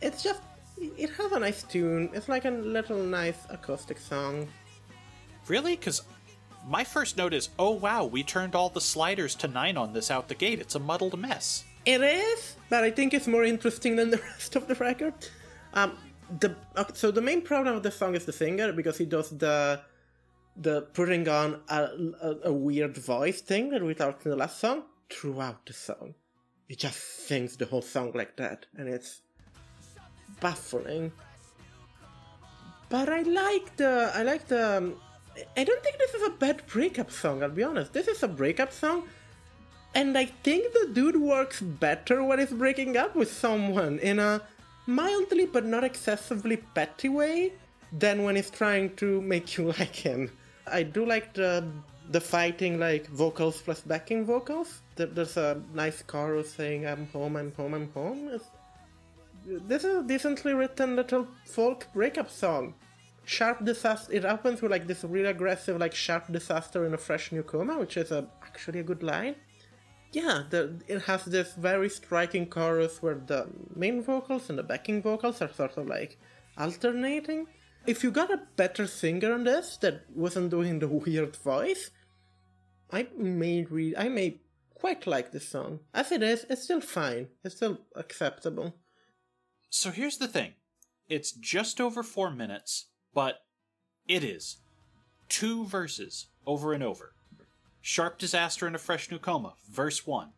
It's 0.00 0.22
just 0.22 0.40
it 0.78 1.10
has 1.10 1.32
a 1.32 1.38
nice 1.38 1.62
tune. 1.62 2.10
It's 2.12 2.28
like 2.28 2.44
a 2.44 2.50
little 2.50 2.98
nice 2.98 3.38
acoustic 3.48 3.98
song. 3.98 4.48
Really? 5.48 5.76
Because 5.76 6.02
my 6.66 6.84
first 6.84 7.16
note 7.16 7.34
is, 7.34 7.50
oh 7.58 7.72
wow, 7.72 8.04
we 8.04 8.22
turned 8.22 8.54
all 8.54 8.68
the 8.68 8.80
sliders 8.80 9.34
to 9.36 9.48
9 9.48 9.76
on 9.76 9.92
this 9.92 10.10
out 10.10 10.28
the 10.28 10.34
gate. 10.34 10.60
It's 10.60 10.74
a 10.74 10.78
muddled 10.78 11.18
mess. 11.18 11.64
It 11.84 12.02
is, 12.02 12.56
but 12.70 12.82
I 12.82 12.90
think 12.90 13.12
it's 13.12 13.26
more 13.26 13.44
interesting 13.44 13.96
than 13.96 14.10
the 14.10 14.16
rest 14.32 14.56
of 14.56 14.66
the 14.66 14.74
record. 14.74 15.14
Um, 15.74 15.98
the 16.40 16.54
okay, 16.76 16.92
so 16.94 17.10
the 17.10 17.20
main 17.20 17.42
problem 17.42 17.76
of 17.76 17.82
the 17.82 17.90
song 17.90 18.14
is 18.14 18.24
the 18.24 18.32
singer 18.32 18.72
because 18.72 18.96
he 18.96 19.04
does 19.04 19.30
the 19.30 19.80
the 20.56 20.82
putting 20.94 21.28
on 21.28 21.60
a, 21.68 21.88
a, 22.22 22.36
a 22.44 22.52
weird 22.52 22.96
voice 22.96 23.40
thing 23.40 23.70
that 23.70 23.82
we 23.82 23.92
talked 23.92 24.24
in 24.24 24.30
the 24.30 24.36
last 24.36 24.58
song 24.58 24.84
throughout 25.10 25.66
the 25.66 25.72
song. 25.72 26.14
He 26.68 26.74
just 26.74 27.26
sings 27.26 27.56
the 27.56 27.66
whole 27.66 27.82
song 27.82 28.12
like 28.14 28.36
that, 28.36 28.66
and 28.76 28.88
it's 28.88 29.20
baffling. 30.40 31.12
But 32.88 33.08
I 33.08 33.22
like 33.22 33.76
the 33.76 34.10
I 34.14 34.22
like 34.22 34.46
the 34.48 34.78
um, 34.78 34.94
I 35.56 35.64
don't 35.64 35.82
think 35.82 35.98
this 35.98 36.14
is 36.14 36.22
a 36.22 36.30
bad 36.30 36.66
breakup 36.66 37.10
song, 37.10 37.42
I'll 37.42 37.50
be 37.50 37.62
honest. 37.62 37.92
This 37.92 38.08
is 38.08 38.22
a 38.22 38.28
breakup 38.28 38.72
song, 38.72 39.08
and 39.94 40.16
I 40.16 40.26
think 40.26 40.72
the 40.72 40.90
dude 40.92 41.20
works 41.20 41.60
better 41.60 42.22
when 42.22 42.38
he's 42.38 42.52
breaking 42.52 42.96
up 42.96 43.14
with 43.14 43.32
someone 43.32 43.98
in 43.98 44.18
a 44.18 44.42
mildly 44.86 45.46
but 45.46 45.64
not 45.64 45.84
excessively 45.84 46.58
petty 46.74 47.08
way 47.08 47.52
than 47.92 48.22
when 48.22 48.36
he's 48.36 48.50
trying 48.50 48.94
to 48.96 49.20
make 49.22 49.56
you 49.56 49.72
like 49.78 49.96
him. 49.96 50.30
I 50.66 50.82
do 50.82 51.04
like 51.04 51.34
the 51.34 51.64
the 52.10 52.20
fighting 52.20 52.78
like 52.78 53.06
vocals 53.08 53.60
plus 53.62 53.80
backing 53.80 54.24
vocals. 54.24 54.82
There's 54.96 55.36
a 55.36 55.60
nice 55.72 56.02
chorus 56.02 56.52
saying 56.52 56.86
"I'm 56.86 57.06
home, 57.08 57.36
I'm 57.36 57.52
home, 57.52 57.74
I'm 57.74 57.90
home." 57.92 58.28
It's, 58.32 58.48
this 59.44 59.84
is 59.84 59.96
a 59.96 60.02
decently 60.02 60.54
written 60.54 60.96
little 60.96 61.26
folk 61.44 61.86
breakup 61.92 62.30
song. 62.30 62.74
Sharp 63.24 63.64
disaster. 63.64 64.12
It 64.12 64.24
opens 64.24 64.60
with 64.60 64.70
like 64.70 64.86
this 64.86 65.02
really 65.04 65.30
aggressive, 65.30 65.78
like 65.78 65.94
sharp 65.94 66.30
disaster 66.30 66.84
in 66.84 66.94
a 66.94 66.98
fresh 66.98 67.32
new 67.32 67.42
coma, 67.42 67.78
which 67.78 67.96
is 67.96 68.10
a, 68.10 68.26
actually 68.42 68.80
a 68.80 68.82
good 68.82 69.02
line. 69.02 69.36
Yeah, 70.12 70.44
the, 70.48 70.80
it 70.86 71.02
has 71.02 71.24
this 71.24 71.54
very 71.54 71.88
striking 71.88 72.46
chorus 72.46 73.02
where 73.02 73.16
the 73.16 73.48
main 73.74 74.00
vocals 74.02 74.48
and 74.48 74.58
the 74.58 74.62
backing 74.62 75.02
vocals 75.02 75.42
are 75.42 75.52
sort 75.52 75.76
of 75.76 75.88
like 75.88 76.18
alternating. 76.56 77.46
If 77.86 78.04
you 78.04 78.10
got 78.10 78.32
a 78.32 78.40
better 78.56 78.86
singer 78.86 79.32
on 79.32 79.44
this 79.44 79.76
that 79.78 80.02
wasn't 80.14 80.50
doing 80.50 80.78
the 80.78 80.88
weird 81.04 81.34
voice, 81.36 81.90
I 82.92 83.08
may 83.16 83.64
read, 83.64 83.94
I 83.96 84.08
may 84.08 84.40
quite 84.74 85.06
like 85.06 85.32
this 85.32 85.48
song. 85.48 85.80
As 85.92 86.12
it 86.12 86.22
is, 86.22 86.46
it's 86.48 86.62
still 86.64 86.80
fine. 86.80 87.28
It's 87.42 87.56
still 87.56 87.78
acceptable. 87.96 88.74
So 89.70 89.90
here's 89.90 90.18
the 90.18 90.28
thing 90.28 90.52
it's 91.08 91.32
just 91.32 91.80
over 91.80 92.02
four 92.02 92.30
minutes, 92.30 92.86
but 93.12 93.40
it 94.06 94.22
is 94.22 94.58
two 95.28 95.64
verses 95.66 96.26
over 96.46 96.72
and 96.72 96.82
over. 96.82 97.14
Sharp 97.80 98.18
disaster 98.18 98.66
in 98.66 98.74
a 98.74 98.78
fresh 98.78 99.10
new 99.10 99.18
coma, 99.18 99.54
verse 99.70 100.06
one. 100.06 100.30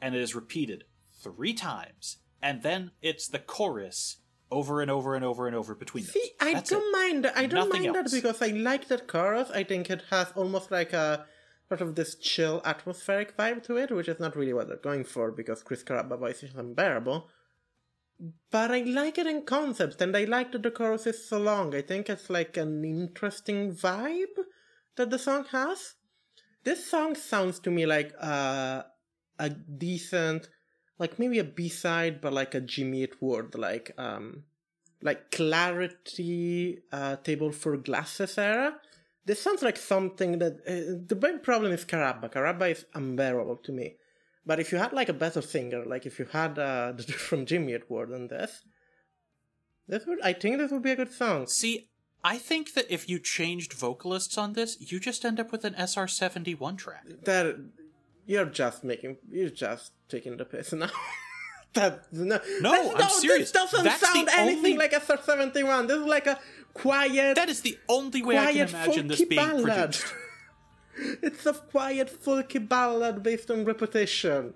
And 0.00 0.14
it 0.14 0.22
is 0.22 0.34
repeated 0.34 0.84
three 1.22 1.52
times. 1.52 2.18
And 2.40 2.62
then 2.62 2.92
it's 3.02 3.28
the 3.28 3.38
chorus 3.40 4.18
over 4.50 4.80
and 4.80 4.90
over 4.90 5.14
and 5.14 5.24
over 5.24 5.46
and 5.46 5.56
over 5.56 5.74
between 5.74 6.04
them. 6.04 6.12
See, 6.12 6.30
I 6.40 6.54
That's 6.54 6.70
don't 6.70 6.82
it. 6.82 6.92
mind. 6.92 7.26
I 7.34 7.46
don't 7.46 7.68
Nothing 7.68 7.82
mind 7.82 7.96
else. 7.96 8.10
that 8.12 8.22
because 8.22 8.40
I 8.40 8.48
like 8.48 8.88
that 8.88 9.08
chorus. 9.08 9.50
I 9.50 9.64
think 9.64 9.90
it 9.90 10.04
has 10.10 10.32
almost 10.34 10.70
like 10.70 10.92
a 10.92 11.26
sort 11.68 11.80
of 11.82 11.94
this 11.94 12.14
chill, 12.14 12.62
atmospheric 12.64 13.36
vibe 13.36 13.62
to 13.64 13.76
it, 13.76 13.90
which 13.90 14.08
is 14.08 14.18
not 14.18 14.36
really 14.36 14.52
what 14.52 14.68
they're 14.68 14.76
going 14.76 15.04
for 15.04 15.30
because 15.30 15.62
Chris 15.62 15.84
Carabba 15.84 16.18
voice 16.18 16.42
is 16.42 16.54
unbearable. 16.54 17.28
But 18.50 18.72
I 18.72 18.80
like 18.80 19.18
it 19.18 19.26
in 19.26 19.42
concept, 19.42 20.00
and 20.00 20.16
I 20.16 20.24
like 20.24 20.50
that 20.52 20.62
the 20.62 20.72
chorus 20.72 21.06
is 21.06 21.28
so 21.28 21.38
long. 21.38 21.74
I 21.74 21.82
think 21.82 22.08
it's 22.08 22.28
like 22.28 22.56
an 22.56 22.84
interesting 22.84 23.72
vibe 23.72 24.38
that 24.96 25.10
the 25.10 25.18
song 25.18 25.44
has. 25.52 25.94
This 26.64 26.90
song 26.90 27.14
sounds 27.14 27.60
to 27.60 27.70
me 27.70 27.86
like 27.86 28.12
uh, 28.20 28.82
a 29.38 29.50
decent, 29.50 30.48
like 30.98 31.18
maybe 31.18 31.38
a 31.38 31.44
B 31.44 31.68
side, 31.68 32.20
but 32.20 32.32
like 32.32 32.54
a 32.54 32.60
Jimmy 32.60 33.04
Eat 33.04 33.22
World, 33.22 33.56
like 33.56 33.92
um, 33.96 34.42
like 35.00 35.30
clarity 35.30 36.82
uh, 36.90 37.16
table 37.16 37.52
for 37.52 37.76
glasses 37.76 38.36
era. 38.36 38.80
This 39.28 39.42
sounds 39.42 39.62
like 39.62 39.76
something 39.76 40.38
that 40.38 40.54
uh, 40.66 41.04
the 41.06 41.14
big 41.14 41.42
problem 41.42 41.70
is 41.70 41.84
Carabba. 41.84 42.32
Carabba 42.32 42.70
is 42.70 42.86
unbearable 42.94 43.58
to 43.66 43.72
me. 43.72 43.96
But 44.46 44.58
if 44.58 44.72
you 44.72 44.78
had 44.78 44.94
like 44.94 45.10
a 45.10 45.18
better 45.24 45.42
singer, 45.42 45.84
like 45.84 46.06
if 46.06 46.18
you 46.18 46.24
had 46.24 46.58
uh, 46.58 46.92
the 46.96 47.02
dude 47.02 47.16
from 47.28 47.44
Jimmy 47.44 47.74
Eat 47.74 47.90
World 47.90 48.10
on 48.14 48.28
this, 48.28 48.62
this 49.86 50.06
would 50.06 50.20
I 50.22 50.32
think 50.32 50.56
this 50.56 50.70
would 50.72 50.82
be 50.82 50.92
a 50.92 50.96
good 50.96 51.12
song. 51.12 51.46
See, 51.46 51.90
I 52.24 52.38
think 52.38 52.72
that 52.72 52.86
if 52.90 53.06
you 53.10 53.18
changed 53.18 53.74
vocalists 53.74 54.38
on 54.38 54.54
this, 54.54 54.70
you 54.80 54.98
just 54.98 55.26
end 55.26 55.38
up 55.38 55.52
with 55.52 55.64
an 55.66 55.74
SR 55.76 56.08
seventy 56.08 56.54
one 56.54 56.76
track. 56.76 57.04
That 57.24 57.56
you're 58.24 58.46
just 58.46 58.82
making 58.82 59.18
you're 59.30 59.50
just 59.66 59.92
taking 60.08 60.38
the 60.38 60.46
piss 60.46 60.72
now. 60.72 60.88
that 61.74 62.10
no, 62.12 62.40
No, 62.62 62.94
I'm 62.96 63.10
serious. 63.10 63.50
This 63.50 63.52
doesn't 63.52 63.84
That's 63.84 64.00
sound 64.00 64.28
anything 64.32 64.56
only- 64.58 64.76
like 64.78 64.94
a 64.94 65.02
Star 65.02 65.20
Seventy 65.22 65.62
One. 65.62 65.86
This 65.86 65.98
is 65.98 66.06
like 66.06 66.26
a 66.26 66.38
quiet. 66.78 67.34
That 67.36 67.48
is 67.48 67.60
the 67.60 67.78
only 67.88 68.22
way 68.22 68.38
I 68.38 68.52
can 68.52 68.68
imagine 68.68 69.08
this 69.08 69.24
being 69.24 69.40
ballad. 69.40 69.64
produced. 69.64 70.14
it's 71.22 71.46
a 71.46 71.52
quiet 71.52 72.22
folky 72.22 72.66
ballad 72.66 73.22
based 73.22 73.50
on 73.50 73.64
repetition. 73.64 74.54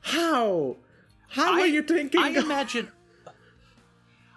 How? 0.00 0.76
How 1.28 1.56
I, 1.58 1.62
are 1.62 1.66
you 1.66 1.82
thinking? 1.82 2.20
I 2.20 2.28
imagine. 2.46 2.90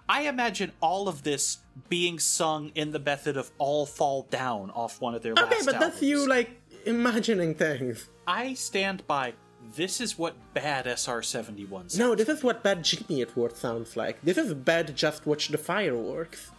I 0.07 0.21
imagine 0.23 0.71
all 0.81 1.07
of 1.07 1.21
this 1.23 1.59
being 1.87 2.17
sung 2.17 2.71
in 2.73 2.91
the 2.91 2.99
method 2.99 3.37
of 3.37 3.51
"All 3.59 3.85
Fall 3.85 4.27
Down" 4.29 4.71
off 4.71 4.99
one 4.99 5.13
of 5.13 5.21
their 5.21 5.33
okay, 5.33 5.43
last 5.43 5.65
but 5.65 5.79
that's 5.79 6.01
you 6.01 6.27
like 6.27 6.49
imagining 6.85 7.53
things. 7.53 8.07
I 8.27 8.53
stand 8.55 9.05
by. 9.07 9.33
This 9.75 10.01
is 10.01 10.17
what 10.17 10.35
bad 10.55 10.87
SR 10.87 11.21
seventy 11.21 11.65
one. 11.65 11.87
No, 11.95 12.15
this 12.15 12.27
is 12.27 12.43
what 12.43 12.63
bad 12.63 12.83
Jimmy 12.83 13.21
at 13.21 13.57
sounds 13.57 13.95
like. 13.95 14.19
This 14.23 14.37
is 14.37 14.53
bad. 14.55 14.95
Just 14.95 15.27
watch 15.27 15.49
the 15.49 15.59
fireworks. 15.59 16.49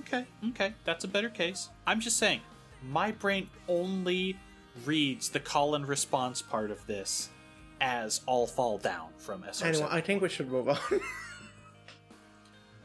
Okay, 0.00 0.26
okay, 0.50 0.74
that's 0.84 1.04
a 1.04 1.08
better 1.08 1.28
case. 1.30 1.68
I'm 1.86 2.00
just 2.00 2.16
saying, 2.18 2.40
my 2.88 3.12
brain 3.12 3.48
only 3.68 4.38
reads 4.84 5.30
the 5.30 5.40
call 5.40 5.74
and 5.74 5.86
response 5.88 6.42
part 6.42 6.70
of 6.70 6.86
this 6.86 7.30
as 7.80 8.20
"All 8.26 8.46
Fall 8.46 8.78
Down" 8.78 9.08
from 9.18 9.42
SR71. 9.42 9.64
Anyway, 9.64 9.88
I 9.90 10.00
think 10.00 10.22
we 10.22 10.28
should 10.28 10.50
move 10.50 10.68
on. 10.68 10.78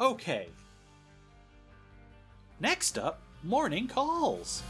Okay. 0.01 0.49
Next 2.59 2.97
up, 2.97 3.21
morning 3.43 3.87
calls. 3.87 4.63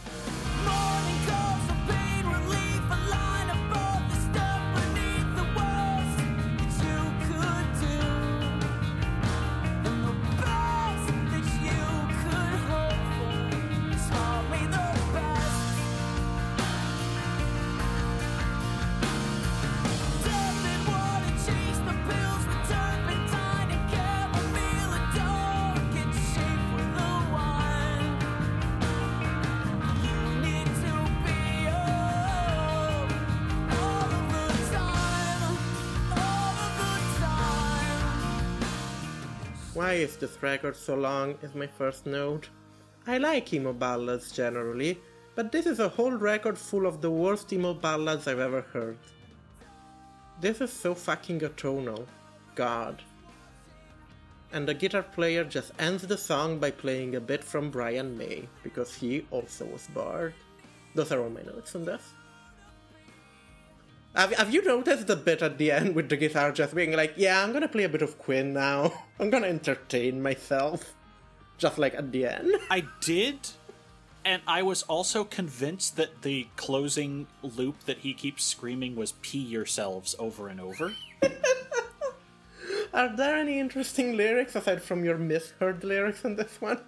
Why 39.83 39.95
is 39.95 40.15
this 40.15 40.41
record 40.41 40.77
so 40.77 40.95
long? 40.95 41.35
Is 41.41 41.55
my 41.55 41.67
first 41.67 42.05
note. 42.05 42.47
I 43.05 43.17
like 43.17 43.53
emo 43.53 43.73
ballads 43.73 44.31
generally, 44.31 44.97
but 45.35 45.51
this 45.51 45.65
is 45.65 45.81
a 45.81 45.89
whole 45.89 46.13
record 46.13 46.57
full 46.57 46.85
of 46.85 47.01
the 47.01 47.11
worst 47.11 47.51
emo 47.51 47.73
ballads 47.73 48.25
I've 48.25 48.39
ever 48.39 48.61
heard. 48.61 48.97
This 50.39 50.61
is 50.61 50.71
so 50.71 50.95
fucking 50.95 51.41
atonal. 51.41 52.07
God. 52.55 53.01
And 54.53 54.65
the 54.65 54.73
guitar 54.73 55.03
player 55.03 55.43
just 55.43 55.73
ends 55.77 56.07
the 56.07 56.17
song 56.17 56.59
by 56.59 56.71
playing 56.71 57.17
a 57.17 57.19
bit 57.19 57.43
from 57.43 57.69
Brian 57.69 58.17
May, 58.17 58.47
because 58.63 58.95
he 58.95 59.25
also 59.31 59.65
was 59.65 59.87
barred. 59.93 60.33
Those 60.95 61.11
are 61.11 61.21
all 61.21 61.29
my 61.29 61.41
notes 61.41 61.75
on 61.75 61.83
this. 61.83 62.13
Have, 64.15 64.31
have 64.33 64.53
you 64.53 64.63
noticed 64.63 65.07
the 65.07 65.15
bit 65.15 65.41
at 65.41 65.57
the 65.57 65.71
end 65.71 65.95
with 65.95 66.09
the 66.09 66.17
guitar 66.17 66.51
just 66.51 66.75
being 66.75 66.91
like, 66.91 67.13
yeah, 67.17 67.43
I'm 67.43 67.51
gonna 67.51 67.67
play 67.67 67.83
a 67.83 67.89
bit 67.89 68.03
of 68.03 68.19
Queen 68.19 68.53
now. 68.53 68.93
I'm 69.19 69.29
gonna 69.29 69.47
entertain 69.47 70.21
myself. 70.21 70.93
Just 71.57 71.77
like 71.77 71.95
at 71.95 72.11
the 72.11 72.27
end. 72.27 72.55
I 72.69 72.83
did, 73.01 73.39
and 74.25 74.41
I 74.45 74.61
was 74.61 74.83
also 74.83 75.23
convinced 75.23 75.95
that 75.97 76.21
the 76.21 76.47
closing 76.55 77.27
loop 77.41 77.85
that 77.85 77.99
he 77.99 78.13
keeps 78.13 78.43
screaming 78.43 78.95
was 78.95 79.13
"pee 79.21 79.39
yourselves" 79.39 80.15
over 80.19 80.47
and 80.47 80.59
over. 80.59 80.93
Are 82.93 83.15
there 83.15 83.37
any 83.37 83.59
interesting 83.59 84.15
lyrics 84.15 84.55
aside 84.55 84.83
from 84.83 85.03
your 85.03 85.17
misheard 85.17 85.83
lyrics 85.83 86.23
in 86.23 86.35
this 86.35 86.61
one? 86.61 86.79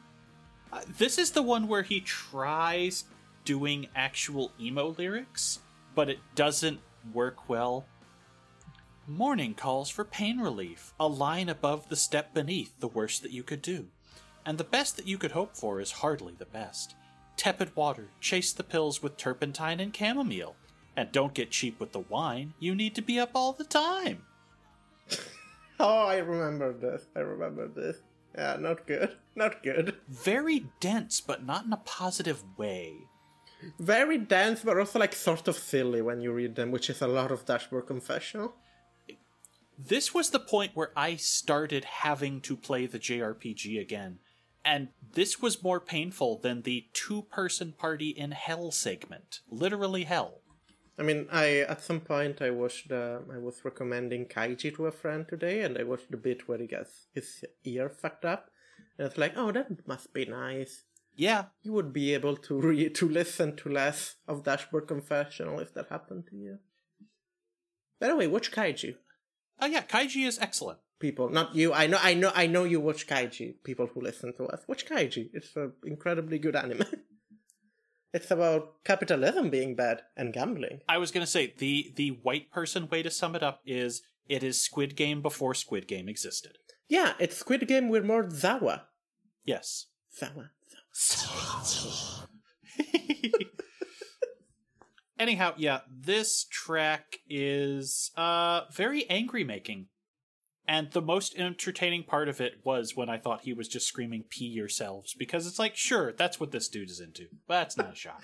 Uh, 0.72 0.82
this 1.00 1.18
is 1.18 1.32
the 1.32 1.42
one 1.42 1.68
where 1.68 1.82
he 1.82 2.00
tries 2.00 3.06
doing 3.44 3.88
actual 3.96 4.52
emo 4.60 4.94
lyrics, 5.00 5.60
but 5.96 6.10
it 6.10 6.20
doesn't 6.36 6.80
work 7.14 7.50
well. 7.50 7.86
Morning 9.08 9.54
calls 9.54 9.90
for 9.90 10.04
pain 10.04 10.40
relief, 10.40 10.94
a 11.00 11.08
line 11.08 11.50
above 11.50 11.90
the 11.90 11.96
step 11.96 12.34
beneath, 12.34 12.80
the 12.80 12.88
worst 12.88 13.22
that 13.22 13.32
you 13.32 13.44
could 13.44 13.62
do. 13.62 13.88
And 14.46 14.58
the 14.58 14.64
best 14.64 14.98
that 14.98 15.08
you 15.08 15.18
could 15.18 15.32
hope 15.32 15.56
for 15.56 15.80
is 15.80 15.92
hardly 15.92 16.34
the 16.38 16.46
best. 16.46 16.96
Tepid 17.38 17.76
water, 17.76 18.10
chase 18.20 18.54
the 18.54 18.64
pills 18.64 19.04
with 19.04 19.18
turpentine 19.18 19.80
and 19.80 19.96
chamomile. 19.96 20.56
And 20.96 21.12
don't 21.12 21.34
get 21.34 21.52
cheap 21.52 21.80
with 21.80 21.92
the 21.92 22.00
wine, 22.00 22.54
you 22.60 22.74
need 22.74 22.96
to 22.96 23.02
be 23.02 23.20
up 23.20 23.32
all 23.36 23.54
the 23.54 23.64
time. 23.66 24.24
Oh, 25.78 26.08
I 26.08 26.20
remember 26.20 26.72
this. 26.72 27.06
I 27.16 27.20
remember 27.20 27.68
this. 27.68 27.98
Yeah, 28.34 28.58
not 28.60 28.88
good. 28.88 29.18
Not 29.36 29.62
good. 29.62 29.98
Very 30.08 30.68
dense, 30.80 31.20
but 31.20 31.46
not 31.46 31.66
in 31.66 31.74
a 31.74 31.78
positive 31.78 32.42
way. 32.58 32.94
Very 33.80 34.18
dense, 34.18 34.62
but 34.64 34.78
also 34.78 35.00
like 35.00 35.14
sort 35.14 35.48
of 35.48 35.58
silly 35.58 36.02
when 36.02 36.22
you 36.22 36.32
read 36.32 36.56
them, 36.56 36.72
which 36.72 36.90
is 36.90 37.02
a 37.02 37.08
lot 37.08 37.32
of 37.32 37.46
Dashboard 37.46 37.88
Confessional. 37.88 38.56
This 39.78 40.14
was 40.14 40.30
the 40.30 40.40
point 40.40 40.72
where 40.74 40.92
I 40.96 41.18
started 41.18 41.84
having 41.86 42.42
to 42.42 42.56
play 42.56 42.86
the 42.86 43.00
JRPG 43.00 43.80
again, 43.80 44.20
and 44.64 44.90
this 45.14 45.42
was 45.42 45.64
more 45.64 45.80
painful 45.80 46.40
than 46.40 46.62
the 46.62 46.86
two 46.94 47.24
person 47.24 47.74
party 47.74 48.10
in 48.10 48.32
hell 48.32 48.72
segment. 48.72 49.42
Literally 49.50 50.04
hell. 50.04 50.42
I 50.98 51.04
mean, 51.04 51.28
I 51.30 51.60
at 51.60 51.82
some 51.82 52.00
point 52.00 52.42
I 52.42 52.52
watched. 52.52 52.92
Uh, 52.92 53.20
I 53.34 53.38
was 53.38 53.66
recommending 53.66 54.28
Kaiji 54.28 54.74
to 54.76 54.88
a 54.88 54.92
friend 54.92 55.28
today, 55.28 55.62
and 55.62 55.78
I 55.78 55.84
watched 55.84 56.10
the 56.10 56.18
bit 56.18 56.48
where 56.48 56.58
he 56.58 56.68
gets 56.68 57.08
his 57.14 57.44
ear 57.66 57.90
fucked 57.90 58.24
up, 58.24 58.50
and 58.98 59.08
it's 59.08 59.18
like, 59.18 59.34
oh, 59.36 59.52
that 59.52 59.86
must 59.88 60.14
be 60.14 60.26
nice. 60.26 60.84
Yeah, 61.16 61.46
You 61.64 61.72
would 61.74 61.94
be 61.94 62.14
able 62.14 62.36
to 62.38 62.60
re- 62.60 62.90
to 62.90 63.10
listen 63.10 63.56
to 63.58 63.70
less 63.70 64.16
of 64.28 64.44
Dashboard 64.44 64.88
Confessional 64.88 65.60
if 65.60 65.74
that 65.74 65.88
happened 65.90 66.26
to 66.30 66.36
you. 66.36 66.60
By 68.00 68.08
the 68.08 68.16
way, 68.16 68.28
watch 68.28 68.52
Kaiji. 68.52 68.96
oh 69.62 69.66
yeah, 69.68 69.82
Kaiji 69.84 70.28
is 70.28 70.38
excellent. 70.40 70.80
People, 71.00 71.30
not 71.30 71.56
you. 71.56 71.74
I 71.74 71.88
know, 71.88 72.00
I 72.02 72.14
know, 72.14 72.32
I 72.34 72.48
know 72.48 72.64
you 72.64 72.80
watch 72.80 73.06
Kaiji. 73.08 73.56
People 73.64 73.88
who 73.88 74.02
listen 74.02 74.34
to 74.38 74.46
us 74.46 74.62
watch 74.68 74.86
Kaiji. 74.86 75.30
It's 75.34 75.56
an 75.56 75.74
incredibly 75.86 76.40
good 76.40 76.56
anime. 76.56 76.84
it's 78.14 78.32
about 78.32 78.84
capitalism 78.86 79.50
being 79.50 79.76
bad 79.76 80.02
and 80.16 80.34
gambling. 80.34 80.80
I 80.88 80.98
was 80.98 81.12
gonna 81.12 81.28
say 81.28 81.54
the 81.58 81.92
the 81.96 82.10
white 82.24 82.52
person 82.52 82.88
way 82.90 83.04
to 83.04 83.12
sum 83.12 83.36
it 83.36 83.44
up 83.44 83.62
is 83.66 84.02
it 84.28 84.44
is 84.44 84.62
Squid 84.62 84.96
Game 84.96 85.22
before 85.22 85.54
Squid 85.54 85.88
Game 85.88 86.08
existed. 86.10 86.58
Yeah, 86.88 87.14
it's 87.20 87.38
Squid 87.38 87.68
Game 87.68 87.90
with 87.90 88.06
more 88.06 88.24
Zawa. 88.26 88.82
Yes. 89.44 89.88
Zawa. 90.20 90.50
Anyhow, 95.20 95.54
yeah, 95.58 95.80
this 95.90 96.46
track 96.50 97.20
is 97.30 98.12
uh 98.16 98.62
very 98.72 99.10
angry 99.10 99.44
making. 99.44 99.88
And 100.68 100.92
the 100.92 101.02
most 101.02 101.38
entertaining 101.38 102.04
part 102.04 102.28
of 102.28 102.42
it 102.42 102.62
was 102.64 102.96
when 102.96 103.08
I 103.08 103.20
thought 103.20 103.42
he 103.42 103.54
was 103.54 103.68
just 103.68 103.88
screaming 103.88 104.24
pee 104.30 104.46
yourselves 104.46 105.14
because 105.14 105.46
it's 105.46 105.60
like, 105.60 105.76
sure, 105.76 106.12
that's 106.12 106.40
what 106.40 106.52
this 106.52 106.70
dude 106.70 106.90
is 106.90 107.00
into. 107.00 107.28
But 107.48 107.56
that's 107.56 107.78
not 107.78 107.94
a 107.94 107.96
shock. 107.96 108.24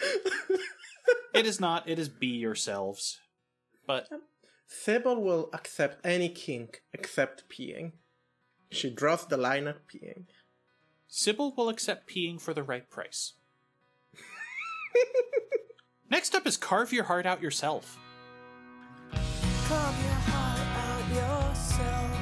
it 1.36 1.46
is 1.46 1.60
not, 1.60 1.88
it 1.88 2.00
is 2.00 2.10
be 2.10 2.28
yourselves. 2.28 3.20
But 3.86 4.10
Sybil 4.66 5.22
will 5.22 5.50
accept 5.54 6.04
any 6.04 6.30
kink 6.30 6.82
except 6.94 7.44
peeing. 7.48 7.92
She 8.72 8.90
draws 8.90 9.28
the 9.28 9.38
line 9.38 9.68
at 9.68 9.88
peeing. 9.88 10.26
Sybil 11.14 11.54
will 11.58 11.68
accept 11.68 12.10
peeing 12.10 12.40
for 12.40 12.54
the 12.54 12.64
right 12.64 12.90
price. 12.90 13.34
Next 16.10 16.34
up 16.34 16.48
is 16.48 16.56
Carve 16.56 16.94
Your 16.94 17.04
Heart 17.04 17.26
Out 17.26 17.42
Yourself. 17.42 18.00
Carve 19.12 20.04
your 20.06 20.22
heart 20.32 20.62
out 20.88 21.06
yourself. 21.12 22.16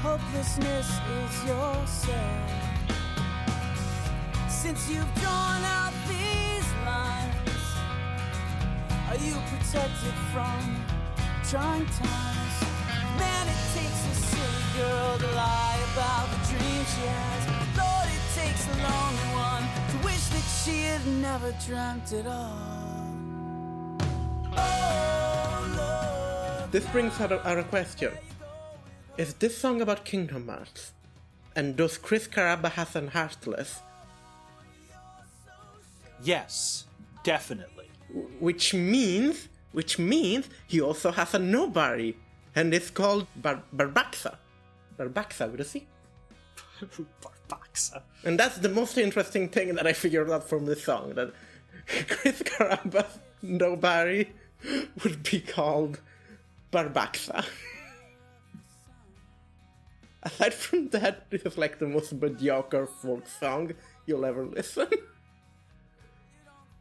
Hopelessness 0.00 0.88
is 0.88 1.44
yourself. 1.44 2.50
Since 4.48 4.88
you've 4.88 5.14
drawn 5.16 5.62
out 5.64 5.92
these 6.08 6.72
lines, 6.86 7.66
are 9.10 9.18
you 9.22 9.34
protected 9.52 10.16
from 10.32 10.84
trying 11.50 11.84
times? 11.84 12.56
Man, 13.18 13.46
it 13.46 13.60
takes 13.74 14.06
a 14.06 14.14
silly 14.14 14.37
girl 14.78 15.18
to 15.18 15.26
lie 15.34 15.78
about 15.92 16.26
the 16.32 16.40
dream 16.50 16.82
she 16.94 17.04
has. 17.16 17.42
Lord, 17.82 18.08
it 18.16 18.24
takes 18.40 18.62
a 18.68 18.76
lonely 18.86 19.28
one 19.34 19.64
to 19.90 19.96
wish 20.06 20.24
that 20.34 20.46
she 20.62 20.76
had 20.90 21.04
never 21.28 21.50
dreamt 21.66 22.12
it 22.12 22.26
all. 22.26 22.78
Oh, 24.56 25.58
Lord. 25.78 26.72
This 26.72 26.86
brings 26.86 27.20
out 27.20 27.32
a, 27.32 27.38
out 27.48 27.58
a 27.58 27.64
question. 27.64 28.12
Is 29.16 29.34
this 29.34 29.58
song 29.58 29.80
about 29.80 30.04
Kingdom 30.04 30.46
Hearts? 30.46 30.92
And 31.56 31.74
does 31.74 31.98
Chris 31.98 32.28
Carabba 32.28 32.70
has 32.70 32.94
an 32.94 33.08
Heartless? 33.08 33.80
Yes, 36.22 36.84
definitely. 37.24 37.88
Which 38.38 38.74
means, 38.74 39.48
which 39.72 39.98
means 39.98 40.48
he 40.68 40.80
also 40.80 41.10
has 41.10 41.34
a 41.34 41.38
Nobody. 41.40 42.14
And 42.54 42.72
it's 42.72 42.90
called 42.90 43.26
Bar- 43.34 43.62
Barbaxa. 43.74 44.36
Barbaxa 44.98 45.50
with 45.50 45.60
a 45.60 45.64
C. 45.64 45.86
Barbaxa. 46.80 48.02
And 48.24 48.38
that's 48.38 48.58
the 48.58 48.68
most 48.68 48.98
interesting 48.98 49.48
thing 49.48 49.74
that 49.76 49.86
I 49.86 49.92
figured 49.92 50.30
out 50.30 50.48
from 50.48 50.66
this 50.66 50.84
song 50.84 51.14
that 51.14 51.32
Chris 51.86 52.42
Carabba's 52.42 53.18
Nobody 53.42 54.30
would 55.04 55.22
be 55.22 55.40
called 55.40 56.00
Barbaxa. 56.72 57.44
Aside 60.22 60.54
from 60.54 60.88
that, 60.88 61.30
this 61.30 61.42
is 61.42 61.56
like 61.56 61.78
the 61.78 61.86
most 61.86 62.12
mediocre 62.12 62.86
folk 62.86 63.28
song 63.28 63.72
you'll 64.06 64.24
ever 64.24 64.44
listen. 64.44 64.88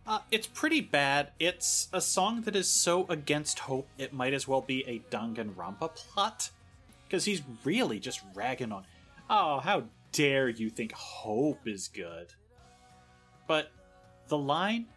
Uh, 0.07 0.19
it's 0.31 0.47
pretty 0.47 0.79
bad. 0.79 1.31
It's 1.37 1.89
a 1.91 1.99
song 1.99 2.43
that 2.43 2.55
is 2.55 2.69
so 2.69 3.05
against 3.09 3.59
hope, 3.59 3.89
it 3.97 4.13
might 4.13 4.33
as 4.33 4.47
well 4.47 4.61
be 4.61 4.87
a 4.87 4.99
Danganronpa 5.13 5.93
plot. 5.95 6.49
Because 7.07 7.25
he's 7.25 7.41
really 7.63 7.99
just 7.99 8.21
ragging 8.33 8.71
on, 8.71 8.85
oh, 9.29 9.59
how 9.59 9.85
dare 10.11 10.49
you 10.49 10.69
think 10.69 10.91
hope 10.91 11.67
is 11.67 11.87
good. 11.87 12.33
But 13.47 13.71
the 14.27 14.37
line, 14.37 14.87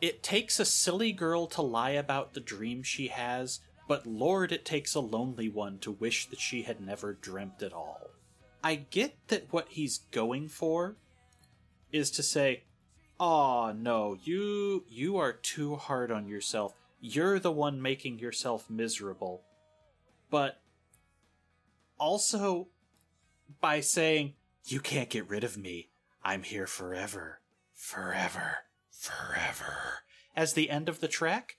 it 0.00 0.22
takes 0.22 0.60
a 0.60 0.64
silly 0.64 1.12
girl 1.12 1.46
to 1.48 1.62
lie 1.62 1.90
about 1.90 2.34
the 2.34 2.40
dream 2.40 2.82
she 2.82 3.08
has, 3.08 3.60
but 3.88 4.06
Lord, 4.06 4.52
it 4.52 4.64
takes 4.64 4.94
a 4.94 5.00
lonely 5.00 5.48
one 5.48 5.78
to 5.80 5.90
wish 5.90 6.26
that 6.26 6.40
she 6.40 6.62
had 6.62 6.80
never 6.80 7.12
dreamt 7.12 7.62
at 7.62 7.72
all. 7.72 8.10
I 8.62 8.76
get 8.76 9.28
that 9.28 9.52
what 9.52 9.68
he's 9.70 9.98
going 10.12 10.48
for 10.48 10.96
is 11.90 12.10
to 12.12 12.22
say, 12.22 12.62
"Oh 13.18 13.72
no, 13.76 14.16
you 14.22 14.84
you 14.88 15.16
are 15.16 15.32
too 15.32 15.76
hard 15.76 16.12
on 16.12 16.28
yourself. 16.28 16.74
You're 17.00 17.40
the 17.40 17.50
one 17.50 17.82
making 17.82 18.20
yourself 18.20 18.70
miserable." 18.70 19.42
But 20.30 20.61
also 22.02 22.66
by 23.60 23.78
saying, 23.78 24.34
"You 24.64 24.80
can't 24.80 25.08
get 25.08 25.28
rid 25.28 25.44
of 25.44 25.56
me. 25.56 25.90
I'm 26.24 26.42
here 26.42 26.66
forever. 26.66 27.40
Forever. 27.72 28.64
Forever." 28.90 30.02
As 30.34 30.54
the 30.54 30.68
end 30.68 30.88
of 30.88 30.98
the 30.98 31.06
track 31.06 31.58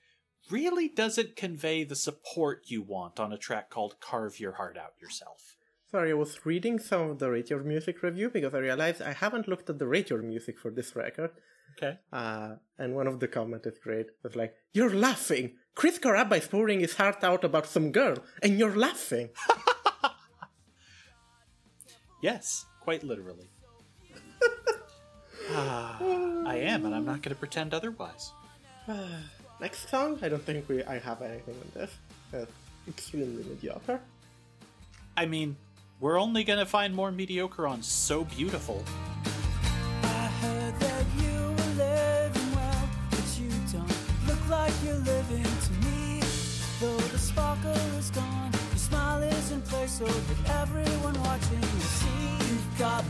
really 0.49 0.89
doesn't 0.89 1.37
convey 1.37 1.85
the 1.85 1.95
support 1.95 2.63
you 2.65 2.81
want 2.81 3.21
on 3.21 3.31
a 3.31 3.37
track 3.37 3.69
called 3.69 4.01
Carve 4.01 4.39
Your 4.39 4.53
Heart 4.53 4.77
Out 4.77 4.95
Yourself. 5.01 5.55
Sorry, 5.89 6.11
I 6.11 6.15
was 6.15 6.45
reading 6.45 6.77
some 6.77 7.11
of 7.11 7.19
the 7.19 7.31
Rate 7.31 7.49
Your 7.49 7.63
Music 7.63 8.03
review 8.03 8.29
because 8.29 8.53
I 8.53 8.57
realized 8.57 9.01
I 9.01 9.13
haven't 9.13 9.47
looked 9.47 9.69
at 9.69 9.79
the 9.79 9.87
Rate 9.87 10.09
Your 10.09 10.21
Music 10.21 10.59
for 10.59 10.71
this 10.71 10.93
record. 10.93 11.31
Okay. 11.77 11.99
Uh, 12.11 12.55
and 12.77 12.95
one 12.95 13.07
of 13.07 13.21
the 13.21 13.29
comments 13.29 13.67
is 13.67 13.79
great. 13.79 14.07
It's 14.25 14.35
like, 14.35 14.53
You're 14.73 14.93
laughing! 14.93 15.55
Chris 15.73 15.99
Carabba 15.99 16.37
is 16.37 16.47
pouring 16.47 16.81
his 16.81 16.95
heart 16.95 17.23
out 17.23 17.45
about 17.45 17.67
some 17.67 17.91
girl, 17.91 18.17
and 18.41 18.59
you're 18.59 18.75
laughing! 18.75 19.29
Yes, 22.24 22.65
quite 22.80 23.03
literally. 23.03 23.49
Ah, 25.51 25.97
I 26.47 26.55
am, 26.55 26.86
and 26.86 26.95
I'm 26.95 27.05
not 27.05 27.21
going 27.21 27.36
to 27.36 27.39
pretend 27.39 27.74
otherwise. 27.74 28.32
Next 29.59 29.89
song, 29.89 30.17
I 30.21 30.30
don't 30.30 30.41
think 30.41 30.69
we 30.69 30.82
I 30.86 30.99
have 30.99 31.21
anything 31.21 31.55
on 31.55 31.69
this. 31.74 31.91
It's 32.32 32.51
extremely 32.88 33.43
mediocre. 33.43 33.99
I 35.17 35.26
mean, 35.26 35.57
we're 35.99 36.17
only 36.17 36.45
going 36.45 36.59
to 36.59 36.65
find 36.65 36.95
more 36.95 37.11
mediocre 37.11 37.67
on 37.67 37.84
So 37.84 38.24
Beautiful. 38.24 38.86
I 40.03 40.28
heard 40.41 40.80
that 40.80 41.05
you 41.17 41.39
were 41.57 41.74
living 41.84 42.55
well, 42.55 42.89
but 43.09 43.38
you 43.38 43.49
don't 43.69 44.28
look 44.28 44.49
like 44.49 44.74
you're 44.86 44.95
living 44.95 45.43
to 45.43 45.71
me. 45.86 46.21
Though 46.80 46.97
the 46.97 47.19
sparkle 47.19 47.71
is 47.99 48.09
gone, 48.11 48.53
your 48.53 48.53
smile 48.53 48.53
is 48.53 48.53
in 49.54 49.62
place, 49.62 49.99
so 49.99 50.06
that 50.06 50.62
everyone 50.62 51.14
watching 51.22 51.62
will 51.62 51.88
see 52.01 52.32
you've 52.49 52.80
got 52.80 53.06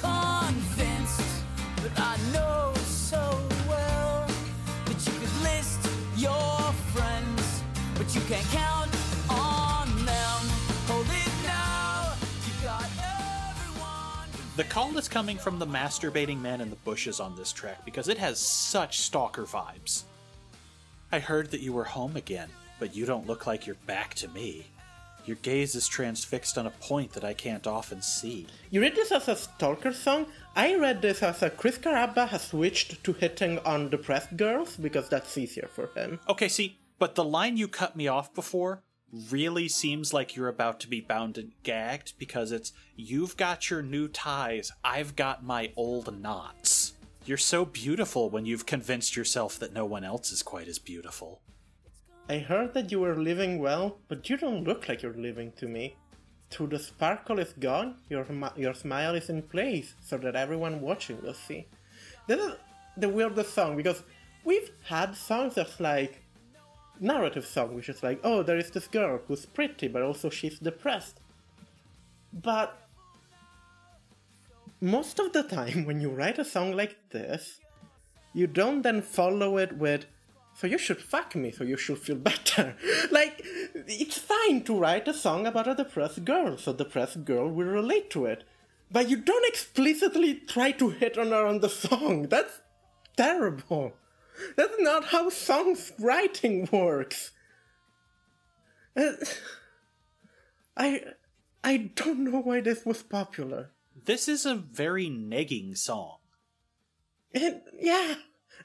convinced. 0.00 1.44
But 1.76 1.92
I 1.96 2.16
know 2.32 2.72
so 2.84 3.40
well 3.68 4.26
that 4.86 5.06
you 5.06 5.12
could 5.12 5.42
list 5.42 5.88
your 6.16 6.72
friends, 6.92 7.62
but 7.94 8.12
you 8.14 8.20
can't 8.22 8.46
count 8.46 8.90
on 9.30 9.88
them. 10.04 10.40
Hold 10.88 11.06
it 11.06 11.32
now, 11.44 12.14
you've 12.44 12.62
got 12.64 12.88
everyone. 12.98 14.28
The 14.56 14.64
call 14.64 14.98
is 14.98 15.08
coming 15.08 15.38
from 15.38 15.58
the 15.60 15.66
masturbating 15.66 16.40
man 16.40 16.60
in 16.60 16.70
the 16.70 16.76
bushes 16.76 17.20
on 17.20 17.36
this 17.36 17.52
track 17.52 17.84
because 17.84 18.08
it 18.08 18.18
has 18.18 18.40
such 18.40 18.98
stalker 18.98 19.44
vibes. 19.44 20.02
I 21.12 21.20
heard 21.20 21.52
that 21.52 21.60
you 21.60 21.72
were 21.72 21.84
home 21.84 22.16
again, 22.16 22.48
but 22.80 22.96
you 22.96 23.06
don't 23.06 23.28
look 23.28 23.46
like 23.46 23.66
you're 23.66 23.76
back 23.86 24.14
to 24.14 24.28
me. 24.28 24.66
Your 25.24 25.36
gaze 25.36 25.74
is 25.74 25.86
transfixed 25.86 26.58
on 26.58 26.66
a 26.66 26.70
point 26.70 27.12
that 27.12 27.24
I 27.24 27.32
can't 27.32 27.66
often 27.66 28.02
see. 28.02 28.46
You 28.70 28.80
read 28.80 28.96
this 28.96 29.12
as 29.12 29.28
a 29.28 29.36
stalker 29.36 29.92
song. 29.92 30.26
I 30.56 30.74
read 30.74 31.00
this 31.00 31.22
as 31.22 31.42
a 31.42 31.50
Chris 31.50 31.78
Carabba 31.78 32.28
has 32.28 32.48
switched 32.48 33.04
to 33.04 33.12
hitting 33.12 33.58
on 33.60 33.90
depressed 33.90 34.36
girls 34.36 34.76
because 34.76 35.08
that's 35.08 35.38
easier 35.38 35.68
for 35.72 35.88
him. 35.94 36.18
Okay, 36.28 36.48
see, 36.48 36.78
but 36.98 37.14
the 37.14 37.24
line 37.24 37.56
you 37.56 37.68
cut 37.68 37.94
me 37.94 38.08
off 38.08 38.34
before 38.34 38.82
really 39.30 39.68
seems 39.68 40.12
like 40.12 40.34
you're 40.34 40.48
about 40.48 40.80
to 40.80 40.88
be 40.88 41.00
bound 41.00 41.38
and 41.38 41.52
gagged 41.62 42.14
because 42.18 42.50
it's 42.50 42.72
you've 42.96 43.36
got 43.36 43.70
your 43.70 43.82
new 43.82 44.08
ties, 44.08 44.72
I've 44.82 45.14
got 45.14 45.44
my 45.44 45.70
old 45.76 46.20
knots. 46.20 46.94
You're 47.24 47.38
so 47.38 47.64
beautiful 47.64 48.30
when 48.30 48.46
you've 48.46 48.66
convinced 48.66 49.14
yourself 49.14 49.58
that 49.60 49.72
no 49.72 49.84
one 49.84 50.02
else 50.02 50.32
is 50.32 50.42
quite 50.42 50.66
as 50.66 50.80
beautiful. 50.80 51.40
I 52.32 52.38
heard 52.38 52.72
that 52.72 52.90
you 52.90 52.98
were 52.98 53.14
living 53.14 53.58
well, 53.58 53.98
but 54.08 54.30
you 54.30 54.38
don't 54.38 54.64
look 54.64 54.88
like 54.88 55.02
you're 55.02 55.12
living 55.12 55.52
to 55.58 55.68
me. 55.68 55.96
Till 56.48 56.66
the 56.66 56.78
sparkle 56.78 57.38
is 57.38 57.52
gone, 57.52 57.96
your, 58.08 58.26
your 58.56 58.72
smile 58.72 59.14
is 59.14 59.28
in 59.28 59.42
place 59.42 59.94
so 60.00 60.16
that 60.16 60.34
everyone 60.34 60.80
watching 60.80 61.20
will 61.20 61.34
see. 61.34 61.66
This 62.26 62.40
is 62.40 62.52
the 62.96 63.10
weirdest 63.10 63.52
song 63.52 63.76
because 63.76 64.02
we've 64.44 64.70
had 64.84 65.14
songs 65.14 65.56
that's 65.56 65.78
like 65.78 66.22
narrative 67.00 67.44
song, 67.44 67.74
which 67.74 67.90
is 67.90 68.02
like, 68.02 68.18
oh, 68.24 68.42
there 68.42 68.56
is 68.56 68.70
this 68.70 68.88
girl 68.88 69.20
who's 69.28 69.44
pretty, 69.44 69.88
but 69.88 70.00
also 70.00 70.30
she's 70.30 70.58
depressed. 70.58 71.20
But 72.32 72.78
most 74.80 75.18
of 75.18 75.34
the 75.34 75.42
time, 75.42 75.84
when 75.88 76.00
you 76.00 76.08
write 76.08 76.38
a 76.38 76.46
song 76.46 76.72
like 76.72 76.96
this, 77.10 77.60
you 78.32 78.46
don't 78.46 78.80
then 78.80 79.02
follow 79.02 79.58
it 79.58 79.76
with, 79.76 80.06
so 80.54 80.66
you 80.66 80.78
should 80.78 81.00
fuck 81.00 81.34
me, 81.34 81.50
so 81.50 81.64
you 81.64 81.76
should 81.76 81.98
feel 81.98 82.16
better. 82.30 82.76
like, 83.10 83.42
it's 83.74 84.18
fine 84.18 84.62
to 84.64 84.78
write 84.78 85.08
a 85.08 85.14
song 85.14 85.46
about 85.46 85.68
a 85.68 85.74
depressed 85.74 86.24
girl, 86.24 86.56
so 86.56 86.72
the 86.72 86.84
depressed 86.84 87.24
girl 87.24 87.48
will 87.48 87.66
relate 87.66 88.10
to 88.10 88.26
it. 88.26 88.44
But 88.90 89.08
you 89.08 89.16
don't 89.16 89.48
explicitly 89.48 90.34
try 90.34 90.72
to 90.72 90.90
hit 90.90 91.16
on 91.16 91.28
her 91.28 91.46
on 91.46 91.60
the 91.60 91.68
song. 91.68 92.28
That's 92.28 92.60
terrible. 93.16 93.94
That's 94.56 94.76
not 94.78 95.06
how 95.06 95.30
songs 95.30 95.92
writing 95.98 96.68
works. 96.70 97.30
Uh, 98.96 99.12
I 100.76 101.02
I 101.64 101.76
don't 101.94 102.24
know 102.24 102.40
why 102.40 102.60
this 102.60 102.84
was 102.84 103.02
popular. 103.02 103.70
This 104.04 104.28
is 104.28 104.44
a 104.44 104.54
very 104.54 105.06
negging 105.06 105.76
song. 105.76 106.16
And, 107.32 107.60
yeah. 107.78 108.16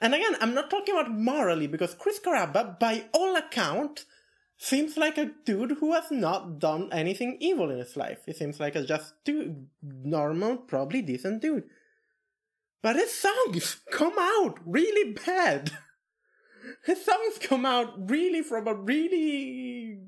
And 0.02 0.14
again, 0.14 0.36
I'm 0.42 0.54
not 0.54 0.70
talking 0.70 0.96
about 0.96 1.12
morally 1.12 1.68
because 1.68 1.96
Chris 1.96 2.20
Carabba, 2.20 2.80
by 2.80 3.06
all 3.14 3.36
account, 3.36 4.06
seems 4.58 4.98
like 4.98 5.18
a 5.18 5.32
dude 5.46 5.78
who 5.80 5.94
has 5.94 6.10
not 6.12 6.60
done 6.60 6.90
anything 6.92 7.38
evil 7.40 7.70
in 7.70 7.80
his 7.80 7.96
life. 7.96 8.20
He 8.26 8.34
seems 8.34 8.60
like 8.60 8.76
a 8.76 8.86
just 8.86 9.14
dude, 9.24 9.68
normal, 9.82 10.58
probably 10.58 11.02
decent 11.02 11.42
dude. 11.42 11.64
But 12.82 12.96
his 12.96 13.14
songs 13.14 13.78
come 13.92 14.18
out 14.18 14.60
really 14.66 15.14
bad. 15.14 15.72
His 16.86 17.04
songs 17.04 17.38
come 17.42 17.66
out 17.66 18.10
really 18.10 18.42
from 18.42 18.68
a 18.68 18.74
really. 18.74 20.00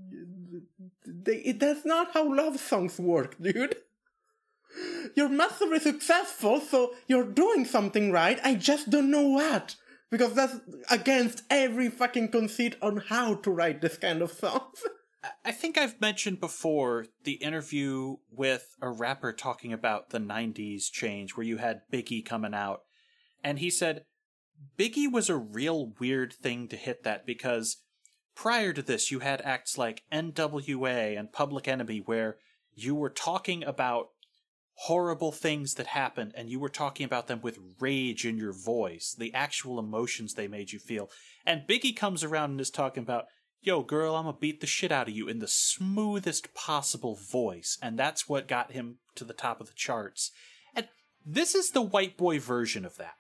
They, 1.06 1.54
that's 1.54 1.86
not 1.86 2.12
how 2.14 2.36
love 2.36 2.60
songs 2.60 3.00
work, 3.00 3.42
dude. 3.42 3.76
You're 5.16 5.30
massively 5.30 5.80
successful, 5.80 6.62
so 6.62 6.94
you're 7.08 7.26
doing 7.26 7.66
something 7.66 8.12
right. 8.12 8.40
I 8.44 8.56
just 8.56 8.90
don't 8.90 9.12
know 9.12 9.28
what. 9.28 9.76
Because 10.12 10.34
that's 10.34 10.56
against 10.90 11.44
every 11.50 11.90
fucking 11.90 12.30
conceit 12.30 12.76
on 12.82 12.98
how 12.98 13.36
to 13.36 13.52
write 13.52 13.82
this 13.82 13.98
kind 13.98 14.22
of 14.22 14.32
songs. 14.32 14.84
I 15.46 15.52
think 15.52 15.78
I've 15.78 16.00
mentioned 16.00 16.40
before 16.40 17.06
the 17.24 17.34
interview 17.34 18.18
with 18.32 18.76
a 18.82 18.90
rapper 18.90 19.34
talking 19.34 19.74
about 19.74 20.10
the 20.10 20.20
90s 20.20 20.90
change 20.92 21.36
where 21.36 21.46
you 21.46 21.58
had 21.58 21.82
Biggie 21.92 22.26
coming 22.26 22.54
out. 22.54 22.82
And 23.44 23.60
he 23.60 23.70
said 23.70 24.06
Biggie 24.78 25.12
was 25.12 25.30
a 25.30 25.36
real 25.36 25.94
weird 26.00 26.34
thing 26.34 26.68
to 26.70 26.78
hit 26.78 27.04
that 27.04 27.26
because 27.26 27.78
prior 28.36 28.72
to 28.74 28.82
this, 28.82 29.12
you 29.12 29.20
had 29.20 29.42
acts 29.42 29.78
like 29.78 30.04
NWA 30.12 31.20
and 31.20 31.32
Public 31.32 31.68
Enemy 31.68 32.04
where 32.06 32.38
you 32.74 32.96
were 32.96 33.10
talking 33.10 33.64
about 33.64 34.10
horrible 34.84 35.34
things 35.34 35.74
that 35.74 35.88
happened 35.88 36.32
and 36.36 36.50
you 36.50 36.58
were 36.58 36.70
talking 36.70 37.06
about 37.06 37.28
them 37.28 37.42
with 37.42 37.60
rage 37.82 38.26
in 38.26 38.38
your 38.38 38.54
voice, 38.54 39.14
the 39.18 39.34
actual 39.34 39.78
emotions 39.78 40.34
they 40.34 40.48
made 40.48 40.72
you 40.72 40.80
feel. 40.80 41.10
And 41.46 41.68
Biggie 41.68 41.96
comes 41.96 42.24
around 42.24 42.52
and 42.52 42.62
is 42.62 42.70
talking 42.70 43.04
about, 43.04 43.26
yo, 43.62 43.84
girl, 43.84 44.16
I'm 44.16 44.24
gonna 44.24 44.38
beat 44.40 44.62
the 44.62 44.68
shit 44.68 44.90
out 44.90 45.10
of 45.10 45.14
you 45.14 45.28
in 45.28 45.40
the 45.40 45.50
smoothest 45.50 46.54
possible 46.54 47.16
voice. 47.16 47.78
And 47.82 48.00
that's 48.00 48.30
what 48.30 48.48
got 48.48 48.72
him 48.72 49.00
to 49.16 49.26
the 49.26 49.34
top 49.34 49.60
of 49.60 49.68
the 49.68 49.74
charts. 49.74 50.32
And 50.74 50.88
this 51.26 51.56
is 51.56 51.72
the 51.72 51.82
white 51.82 52.16
boy 52.16 52.40
version 52.40 52.86
of 52.86 52.96
that. 52.96 53.16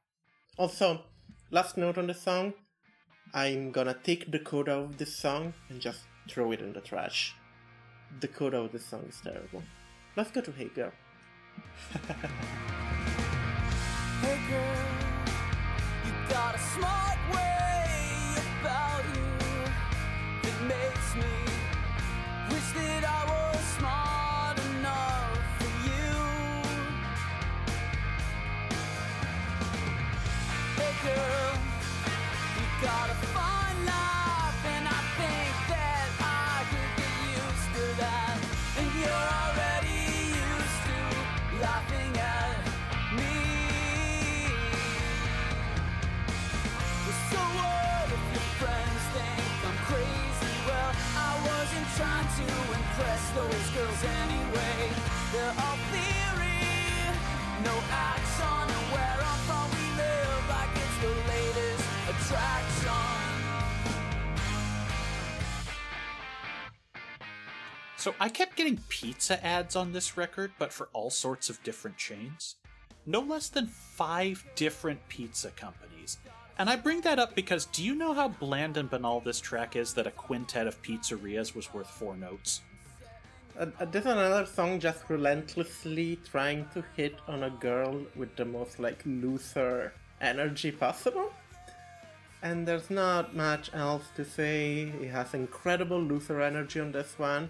Also, 0.58 1.04
last 1.52 1.76
note 1.76 1.98
on 1.98 2.08
the 2.08 2.14
song 2.14 2.54
I'm 3.34 3.74
gonna 3.74 3.98
take 4.02 4.32
the 4.32 4.40
coda 4.40 4.76
of 4.76 4.98
this 4.98 5.14
song 5.18 5.54
and 5.68 5.82
just 5.82 6.00
throw 6.30 6.54
it 6.54 6.62
in 6.62 6.72
the 6.72 6.80
trash. 6.80 7.36
The 8.22 8.30
coda 8.30 8.60
of 8.60 8.72
this 8.72 8.86
song 8.86 9.08
is 9.10 9.20
terrible. 9.22 9.62
Let's 10.16 10.32
go 10.32 10.40
to 10.40 10.52
Hey 10.54 10.70
Girl. 10.74 10.94
Hey 14.22 14.40
girl, 14.50 14.88
you 16.06 16.12
got 16.30 16.56
a 16.56 16.60
smart 16.60 17.20
way 17.34 17.86
about 18.62 19.04
you 19.16 19.30
that 20.44 20.58
makes 20.68 21.16
me 21.16 21.36
wish 22.50 22.70
that 22.76 23.04
I 23.04 23.22
was 23.32 23.60
smart 23.78 24.58
enough 24.72 25.40
for 25.58 25.72
you. 25.88 26.12
Hey 30.78 30.94
girl, 31.04 31.54
you 32.58 32.66
got 32.86 33.08
a 33.10 33.19
They're 55.32 55.46
all 55.46 55.78
theory, 55.92 56.58
no 57.64 57.76
from 59.46 59.70
we 59.72 59.86
live 59.96 60.50
like 60.50 60.70
it's 60.74 60.98
the 61.04 61.14
latest 61.30 61.86
attraction. 62.10 63.30
So 67.98 68.16
I 68.20 68.30
kept 68.30 68.56
getting 68.56 68.80
pizza 68.90 69.46
ads 69.46 69.76
on 69.76 69.92
this 69.92 70.18
record, 70.18 70.52
but 70.58 70.74
for 70.74 70.90
all 70.94 71.12
sorts 71.12 71.48
of 71.52 71.62
different 71.62 71.98
chains. 71.98 72.56
No 73.06 73.20
less 73.20 73.50
than 73.50 73.68
five 73.68 74.44
different 74.56 75.00
pizza 75.10 75.52
companies. 75.52 76.18
And 76.58 76.72
I 76.72 76.76
bring 76.76 77.02
that 77.02 77.20
up 77.20 77.36
because 77.36 77.66
do 77.68 77.84
you 77.84 77.94
know 77.94 78.14
how 78.14 78.30
bland 78.30 78.78
and 78.78 78.90
banal 78.90 79.20
this 79.20 79.40
track 79.40 79.76
is 79.76 79.94
that 79.94 80.08
a 80.08 80.12
quintet 80.12 80.66
of 80.66 80.82
pizzerias 80.82 81.54
was 81.54 81.72
worth 81.72 81.90
four 81.90 82.18
notes? 82.18 82.62
This 83.60 84.06
another 84.06 84.46
song 84.46 84.80
just 84.80 85.10
relentlessly 85.10 86.18
trying 86.32 86.70
to 86.74 86.82
hit 86.96 87.16
on 87.28 87.44
a 87.44 87.50
girl 87.50 88.06
with 88.16 88.34
the 88.38 88.46
most 88.46 88.80
like 88.80 89.04
loser 89.06 89.92
energy 90.22 90.72
possible. 90.72 91.34
And 92.42 92.66
there's 92.66 92.90
not 92.90 93.36
much 93.36 93.70
else 93.74 94.06
to 94.16 94.24
say. 94.24 94.94
It 95.02 95.10
has 95.10 95.34
incredible 95.34 96.02
loser 96.02 96.40
energy 96.40 96.80
on 96.80 96.94
this 96.94 97.20
one. 97.20 97.50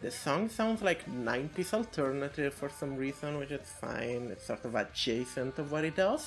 The 0.00 0.10
song 0.10 0.48
sounds 0.48 0.80
like 0.80 1.04
90s 1.04 1.74
alternative 1.74 2.54
for 2.54 2.70
some 2.70 2.96
reason, 2.96 3.36
which 3.36 3.50
is 3.50 3.68
fine. 3.82 4.30
It's 4.32 4.46
sort 4.46 4.64
of 4.64 4.74
adjacent 4.74 5.58
of 5.58 5.70
what 5.70 5.84
it 5.84 5.94
does. 5.94 6.26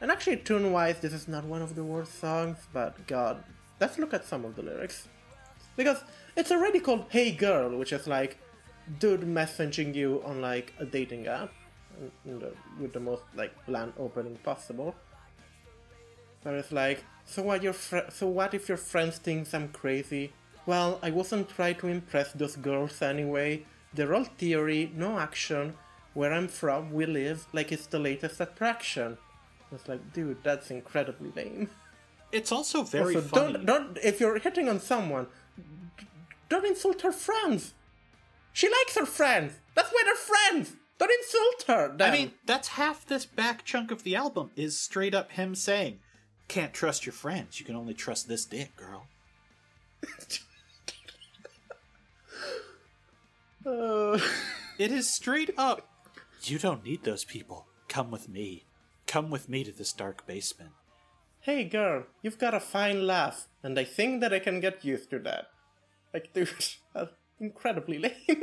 And 0.00 0.10
actually, 0.10 0.38
tune 0.38 0.72
wise, 0.72 0.98
this 0.98 1.12
is 1.12 1.28
not 1.28 1.44
one 1.44 1.62
of 1.62 1.76
the 1.76 1.84
worst 1.84 2.18
songs, 2.18 2.58
but 2.72 3.06
god, 3.06 3.44
let's 3.80 4.00
look 4.00 4.12
at 4.12 4.24
some 4.24 4.44
of 4.44 4.56
the 4.56 4.62
lyrics. 4.62 5.06
Because 5.76 6.02
it's 6.36 6.50
already 6.50 6.80
called 6.80 7.06
Hey 7.10 7.32
Girl, 7.32 7.76
which 7.76 7.92
is 7.92 8.06
like 8.06 8.38
dude 8.98 9.22
messaging 9.22 9.94
you 9.94 10.22
on 10.24 10.40
like 10.40 10.72
a 10.78 10.84
dating 10.84 11.26
app 11.26 11.52
the, 12.24 12.52
with 12.80 12.92
the 12.92 13.00
most 13.00 13.22
like 13.34 13.52
bland 13.66 13.92
opening 13.98 14.36
possible. 14.36 14.94
Where 16.42 16.56
it's 16.56 16.72
like, 16.72 17.04
so 17.24 17.42
what 17.42 17.62
your 17.62 17.72
fr- 17.72 18.10
so 18.10 18.26
what 18.28 18.54
if 18.54 18.68
your 18.68 18.78
friends 18.78 19.18
think 19.18 19.52
I'm 19.52 19.68
crazy? 19.68 20.32
Well, 20.64 20.98
I 21.02 21.10
wasn't 21.10 21.48
trying 21.48 21.76
to 21.76 21.88
impress 21.88 22.32
those 22.32 22.56
girls 22.56 23.02
anyway. 23.02 23.64
They're 23.94 24.14
all 24.14 24.24
theory, 24.24 24.92
no 24.94 25.18
action. 25.18 25.74
Where 26.14 26.32
I'm 26.32 26.48
from, 26.48 26.92
we 26.92 27.04
live 27.06 27.46
like 27.52 27.72
it's 27.72 27.86
the 27.86 27.98
latest 27.98 28.40
attraction. 28.40 29.18
It's 29.72 29.88
like, 29.88 30.12
dude, 30.12 30.38
that's 30.42 30.70
incredibly 30.70 31.30
lame. 31.36 31.68
It's 32.32 32.50
also 32.52 32.82
very 32.82 33.16
Also, 33.16 33.28
funny. 33.28 33.52
don't 33.52 33.66
don't 33.66 33.98
if 34.02 34.20
you're 34.20 34.38
hitting 34.38 34.68
on 34.68 34.80
someone, 34.80 35.26
don't 36.48 36.66
insult 36.66 37.02
her 37.02 37.12
friends. 37.12 37.74
She 38.52 38.68
likes 38.68 38.96
her 38.96 39.06
friends. 39.06 39.54
That's 39.74 39.90
why 39.90 40.02
they're 40.04 40.14
friends. 40.14 40.72
Don't 40.98 41.10
insult 41.10 41.64
her. 41.66 41.96
I 42.00 42.10
mean, 42.10 42.32
that's 42.46 42.68
half 42.68 43.06
this 43.06 43.26
back 43.26 43.64
chunk 43.64 43.90
of 43.90 44.02
the 44.02 44.16
album 44.16 44.50
is 44.56 44.78
straight 44.80 45.14
up 45.14 45.32
him 45.32 45.54
saying, 45.54 45.98
"Can't 46.48 46.72
trust 46.72 47.04
your 47.04 47.12
friends. 47.12 47.60
You 47.60 47.66
can 47.66 47.76
only 47.76 47.94
trust 47.94 48.28
this 48.28 48.44
dick, 48.46 48.74
girl." 48.76 49.06
Uh, 53.66 54.18
It 54.78 54.92
is 54.92 55.08
straight 55.08 55.50
up. 55.56 55.88
You 56.42 56.58
don't 56.58 56.84
need 56.84 57.02
those 57.04 57.24
people. 57.24 57.66
Come 57.88 58.10
with 58.10 58.28
me. 58.28 58.64
Come 59.06 59.30
with 59.30 59.48
me 59.48 59.64
to 59.64 59.72
this 59.72 59.92
dark 59.92 60.26
basement. 60.26 60.72
Hey, 61.46 61.62
girl, 61.62 62.04
you've 62.22 62.38
got 62.38 62.54
a 62.54 62.60
fine 62.60 63.06
laugh, 63.06 63.46
and 63.62 63.78
I 63.78 63.84
think 63.84 64.20
that 64.20 64.34
I 64.34 64.40
can 64.40 64.58
get 64.58 64.84
used 64.84 65.10
to 65.10 65.20
that. 65.20 65.46
Like, 66.12 66.32
dude, 66.34 66.50
incredibly 67.38 67.98
lame. 67.98 68.42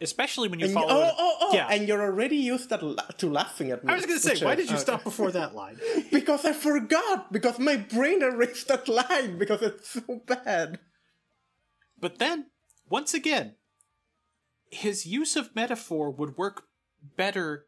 Especially 0.00 0.48
when 0.48 0.58
you 0.58 0.66
And- 0.66 0.74
follow. 0.74 0.88
oh, 0.90 1.12
oh, 1.16 1.36
oh! 1.40 1.54
Yeah. 1.54 1.68
And 1.70 1.86
you're 1.88 2.02
already 2.02 2.36
used 2.36 2.70
la- 2.70 2.78
to 3.22 3.30
laughing 3.30 3.70
at 3.70 3.82
me. 3.84 3.92
I 3.92 3.96
was 3.96 4.04
gonna 4.04 4.18
say, 4.18 4.44
why 4.44 4.56
did 4.56 4.66
you 4.66 4.74
okay. 4.74 4.82
stop 4.82 5.04
before 5.04 5.30
that 5.30 5.54
line? 5.54 5.78
Because 6.10 6.44
I 6.44 6.52
forgot. 6.52 7.32
Because 7.32 7.58
my 7.58 7.76
brain 7.76 8.22
erased 8.22 8.68
that 8.68 8.88
line 8.88 9.38
because 9.38 9.62
it's 9.62 9.88
so 9.90 10.20
bad. 10.26 10.80
But 11.98 12.18
then, 12.18 12.46
once 12.90 13.14
again, 13.14 13.54
his 14.70 15.06
use 15.06 15.36
of 15.36 15.54
metaphor 15.54 16.10
would 16.10 16.36
work 16.36 16.64
better 17.16 17.66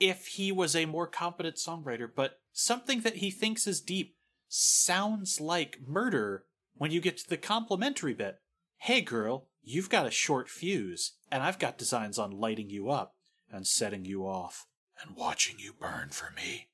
if 0.00 0.28
he 0.28 0.50
was 0.52 0.74
a 0.74 0.86
more 0.86 1.06
competent 1.06 1.56
songwriter, 1.56 2.08
but 2.14 2.38
something 2.58 3.02
that 3.02 3.18
he 3.18 3.30
thinks 3.30 3.68
is 3.68 3.80
deep 3.80 4.16
sounds 4.48 5.40
like 5.40 5.78
murder 5.86 6.44
when 6.74 6.90
you 6.90 7.00
get 7.00 7.16
to 7.16 7.28
the 7.28 7.36
complimentary 7.36 8.14
bit. 8.14 8.40
Hey 8.78 9.00
girl, 9.00 9.46
you've 9.62 9.88
got 9.88 10.06
a 10.06 10.10
short 10.10 10.48
fuse, 10.48 11.12
and 11.30 11.42
I've 11.42 11.60
got 11.60 11.78
designs 11.78 12.18
on 12.18 12.32
lighting 12.32 12.68
you 12.68 12.90
up 12.90 13.14
and 13.50 13.66
setting 13.66 14.04
you 14.04 14.22
off 14.22 14.66
and 15.00 15.16
watching 15.16 15.56
you 15.60 15.72
burn 15.72 16.10
for 16.10 16.32
me. 16.34 16.68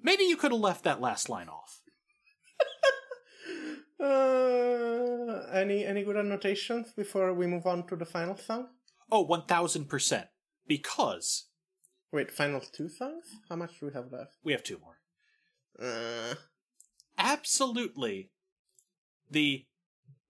Maybe 0.00 0.22
you 0.22 0.36
could 0.36 0.52
have 0.52 0.60
left 0.60 0.84
that 0.84 1.00
last 1.00 1.28
line 1.28 1.48
off. 1.48 1.82
Uh, 3.98 5.46
any 5.54 5.82
any 5.86 6.04
good 6.04 6.18
annotations 6.18 6.92
before 6.94 7.32
we 7.32 7.46
move 7.46 7.66
on 7.66 7.86
to 7.86 7.96
the 7.96 8.04
final 8.04 8.36
song? 8.36 8.68
Oh, 9.10 9.26
1000%. 9.26 10.28
Because 10.68 11.45
Wait, 12.16 12.30
final 12.30 12.60
two 12.60 12.88
songs? 12.88 13.26
How 13.50 13.56
much 13.56 13.78
do 13.78 13.84
we 13.88 13.92
have 13.92 14.10
left? 14.10 14.38
we 14.42 14.52
have 14.52 14.62
two 14.62 14.78
more. 14.78 14.96
Uh, 15.78 16.36
absolutely 17.18 18.30
the 19.30 19.66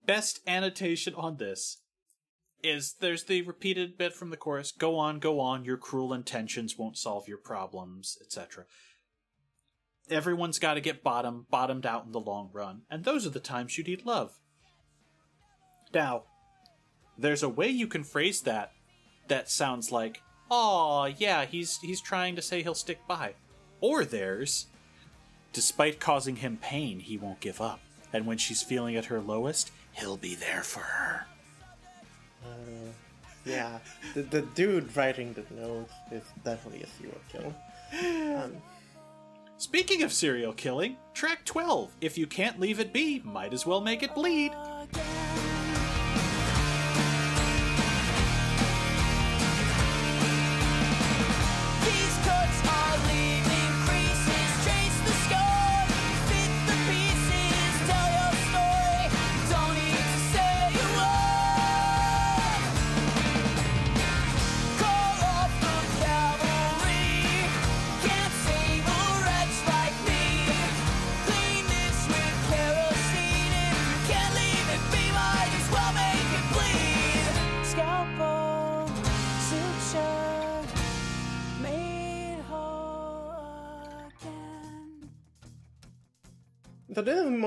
best 0.05 0.41
annotation 0.49 1.15
on 1.15 1.37
this 1.37 1.83
is 2.61 2.97
there's 2.99 3.23
the 3.27 3.43
repeated 3.43 3.97
bit 3.97 4.13
from 4.15 4.31
the 4.31 4.37
chorus 4.37 4.73
go 4.73 4.99
on 4.99 5.21
go 5.21 5.39
on 5.39 5.65
your 5.65 5.77
cruel 5.77 6.13
intentions 6.13 6.77
won't 6.77 6.99
solve 6.99 7.29
your 7.29 7.39
problems 7.39 8.19
etc 8.21 8.65
everyone's 10.11 10.59
got 10.59 10.75
to 10.75 10.81
get 10.81 11.05
bottom 11.05 11.47
bottomed 11.51 11.87
out 11.87 12.05
in 12.05 12.11
the 12.11 12.19
long 12.19 12.51
run 12.53 12.83
and 12.91 13.05
those 13.05 13.25
are 13.25 13.31
the 13.31 13.39
times 13.39 13.79
you 13.79 13.85
need 13.85 14.05
love 14.05 14.41
now 15.95 16.25
there's 17.17 17.45
a 17.45 17.49
way 17.49 17.69
you 17.69 17.87
can 17.87 18.03
phrase 18.03 18.41
that 18.41 18.73
that 19.29 19.49
sounds 19.49 19.93
like 19.93 20.21
oh 20.51 21.05
yeah 21.19 21.45
he's 21.45 21.79
he's 21.79 22.01
trying 22.01 22.37
to 22.37 22.43
say 22.43 22.63
he'll 22.63 22.75
stick 22.75 23.01
by 23.07 23.35
or 23.81 24.05
there's 24.05 24.67
Despite 25.57 26.01
causing 26.01 26.37
him 26.37 26.59
pain, 26.61 27.01
he 27.01 27.17
won't 27.17 27.41
give 27.41 27.63
up. 27.63 27.81
And 28.13 28.27
when 28.27 28.37
she's 28.37 28.63
feeling 28.63 28.95
at 28.95 29.07
her 29.07 29.23
lowest, 29.23 29.71
he'll 29.93 30.19
be 30.19 30.35
there 30.35 30.63
for 30.63 30.81
her. 30.81 31.27
yeah, 33.47 33.79
the, 34.13 34.21
the 34.21 34.43
dude 34.43 34.95
writing 34.95 35.33
the 35.33 35.45
notes 35.55 35.95
is 36.13 36.25
definitely 36.45 36.83
a 36.83 36.87
serial 36.89 37.21
killer. 37.33 38.45
Um, 38.45 38.57
Speaking 39.57 40.03
of 40.03 40.13
serial 40.13 40.53
killing, 40.53 40.99
track 41.15 41.47
12. 41.47 41.91
If 42.03 42.19
you 42.19 42.27
can't 42.27 42.61
leave 42.61 42.79
it 42.79 42.93
be, 42.93 43.23
might 43.25 43.55
as 43.55 43.65
well 43.65 43.81
make 43.81 44.03
it 44.03 44.15
bleed. 44.15 44.53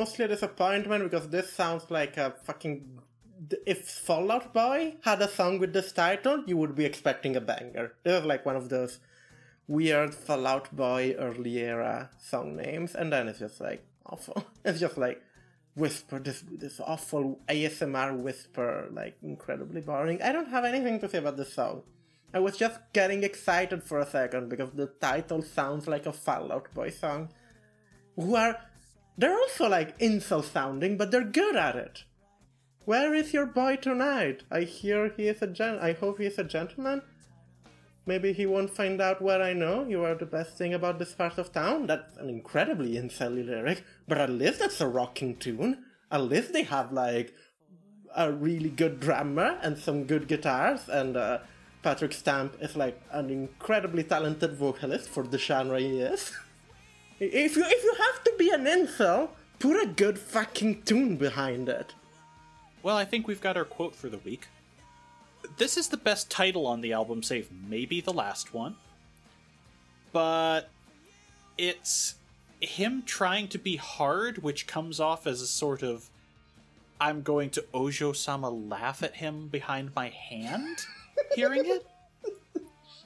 Mostly 0.10 0.26
a 0.26 0.28
disappointment 0.30 1.04
because 1.04 1.30
this 1.30 1.54
sounds 1.54 1.92
like 1.92 2.18
a 2.18 2.34
fucking. 2.44 3.00
If 3.68 3.88
Fall 3.88 4.32
Out 4.32 4.52
Boy 4.56 4.96
had 5.04 5.22
a 5.22 5.28
song 5.28 5.60
with 5.60 5.72
this 5.72 5.92
title, 5.92 6.44
you 6.48 6.58
would 6.58 6.74
be 6.74 6.84
expecting 6.84 7.36
a 7.36 7.42
banger. 7.42 7.94
This 8.04 8.20
is 8.20 8.26
like 8.26 8.44
one 8.44 8.56
of 8.56 8.70
those 8.70 8.98
weird 9.68 10.16
Fall 10.16 10.48
Out 10.48 10.76
Boy 10.76 11.16
early 11.20 11.60
era 11.60 12.10
song 12.20 12.56
names, 12.56 12.96
and 12.96 13.14
then 13.14 13.28
it's 13.28 13.38
just 13.38 13.62
like 13.62 13.86
awful. 14.04 14.48
It's 14.66 14.80
just 14.80 14.98
like 14.98 15.22
whisper, 15.76 16.18
this 16.18 16.44
this 16.50 16.80
awful 16.80 17.40
ASMR 17.48 18.18
whisper, 18.18 18.90
like 18.92 19.16
incredibly 19.22 19.82
boring. 19.82 20.24
I 20.24 20.32
don't 20.32 20.50
have 20.50 20.66
anything 20.66 21.00
to 21.02 21.08
say 21.08 21.20
about 21.20 21.38
this 21.38 21.54
song. 21.54 21.84
I 22.34 22.40
was 22.40 22.58
just 22.58 22.80
getting 22.94 23.24
excited 23.24 23.84
for 23.84 24.00
a 24.00 24.08
second 24.08 24.50
because 24.50 24.72
the 24.72 24.88
title 24.88 25.44
sounds 25.44 25.88
like 25.88 26.08
a 26.08 26.14
Fall 26.14 26.52
Out 26.52 26.74
Boy 26.74 26.90
song. 26.90 27.30
Who 28.16 28.36
are 28.36 28.58
they're 29.20 29.38
also 29.38 29.68
like 29.68 30.00
incel 30.00 30.44
sounding, 30.44 30.96
but 30.98 31.12
they're 31.12 31.24
good 31.24 31.58
at 31.58 31.76
it. 31.76 32.04
Where 32.86 33.14
is 33.14 33.34
your 33.34 33.46
boy 33.46 33.76
tonight? 33.76 34.44
I 34.50 34.62
hear 34.62 35.10
he 35.10 35.28
is 35.28 35.42
a 35.42 35.48
gen. 35.48 35.78
I 35.80 35.92
hope 35.92 36.20
he 36.20 36.26
is 36.26 36.40
a 36.40 36.44
gentleman. 36.44 37.02
Maybe 38.06 38.32
he 38.32 38.46
won't 38.46 38.74
find 38.74 39.02
out 39.02 39.22
where 39.22 39.42
I 39.44 39.52
know. 39.52 39.86
You 39.86 40.06
are 40.06 40.16
the 40.16 40.26
best 40.26 40.58
thing 40.58 40.74
about 40.74 41.00
this 41.00 41.14
part 41.14 41.38
of 41.38 41.52
town. 41.52 41.86
That's 41.86 42.16
an 42.16 42.30
incredibly 42.30 42.94
incelly 42.96 43.46
lyric, 43.46 43.84
but 44.08 44.18
at 44.18 44.30
least 44.30 44.60
that's 44.60 44.80
a 44.80 44.88
rocking 44.88 45.36
tune. 45.36 45.84
At 46.10 46.22
least 46.22 46.54
they 46.54 46.64
have 46.64 46.94
like 46.94 47.34
a 48.16 48.32
really 48.32 48.70
good 48.70 49.02
drummer 49.02 49.60
and 49.62 49.78
some 49.78 50.06
good 50.06 50.30
guitars, 50.30 50.88
and 50.88 51.18
uh, 51.18 51.40
Patrick 51.84 52.14
Stump 52.14 52.56
is 52.62 52.78
like 52.78 53.00
an 53.12 53.30
incredibly 53.30 54.04
talented 54.04 54.54
vocalist 54.54 55.10
for 55.10 55.24
the 55.24 55.38
genre 55.38 55.80
he 55.80 56.00
is. 56.00 56.32
if 57.20 57.56
you 57.56 57.64
if 57.66 57.84
you 57.84 57.96
have 57.98 58.24
to 58.24 58.34
be 58.38 58.50
an 58.50 58.66
incel, 58.66 59.30
put 59.60 59.82
a 59.82 59.88
good 59.88 60.18
fucking 60.18 60.84
tune 60.84 61.18
behind 61.18 61.70
it. 61.70 61.94
Well, 62.82 62.96
I 62.96 63.06
think 63.06 63.28
we've 63.28 63.42
got 63.42 63.58
our 63.58 63.66
quote 63.66 63.96
for 63.96 64.08
the 64.10 64.20
week. 64.20 64.48
This 65.58 65.78
is 65.78 65.90
the 65.90 65.98
best 65.98 66.30
title 66.30 66.66
on 66.66 66.82
the 66.82 66.94
album, 66.94 67.24
save 67.24 67.50
maybe 67.68 68.02
the 68.02 68.14
last 68.14 68.54
one. 68.54 68.76
But 70.12 70.70
it's 71.58 72.16
him 72.62 73.04
trying 73.06 73.48
to 73.50 73.58
be 73.58 73.76
hard, 73.76 74.40
which 74.40 74.68
comes 74.68 75.00
off 75.00 75.28
as 75.28 75.42
a 75.42 75.48
sort 75.48 75.84
of 75.84 76.10
I'm 77.02 77.22
going 77.22 77.50
to 77.52 77.66
Ojo 77.74 78.12
sama 78.14 78.50
laugh 78.50 79.04
at 79.04 79.16
him 79.16 79.48
behind 79.48 79.92
my 79.96 80.10
hand, 80.10 80.80
hearing 81.36 81.66
it? 81.66 81.86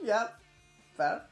Yeah, 0.02 0.30
fair. 0.98 1.24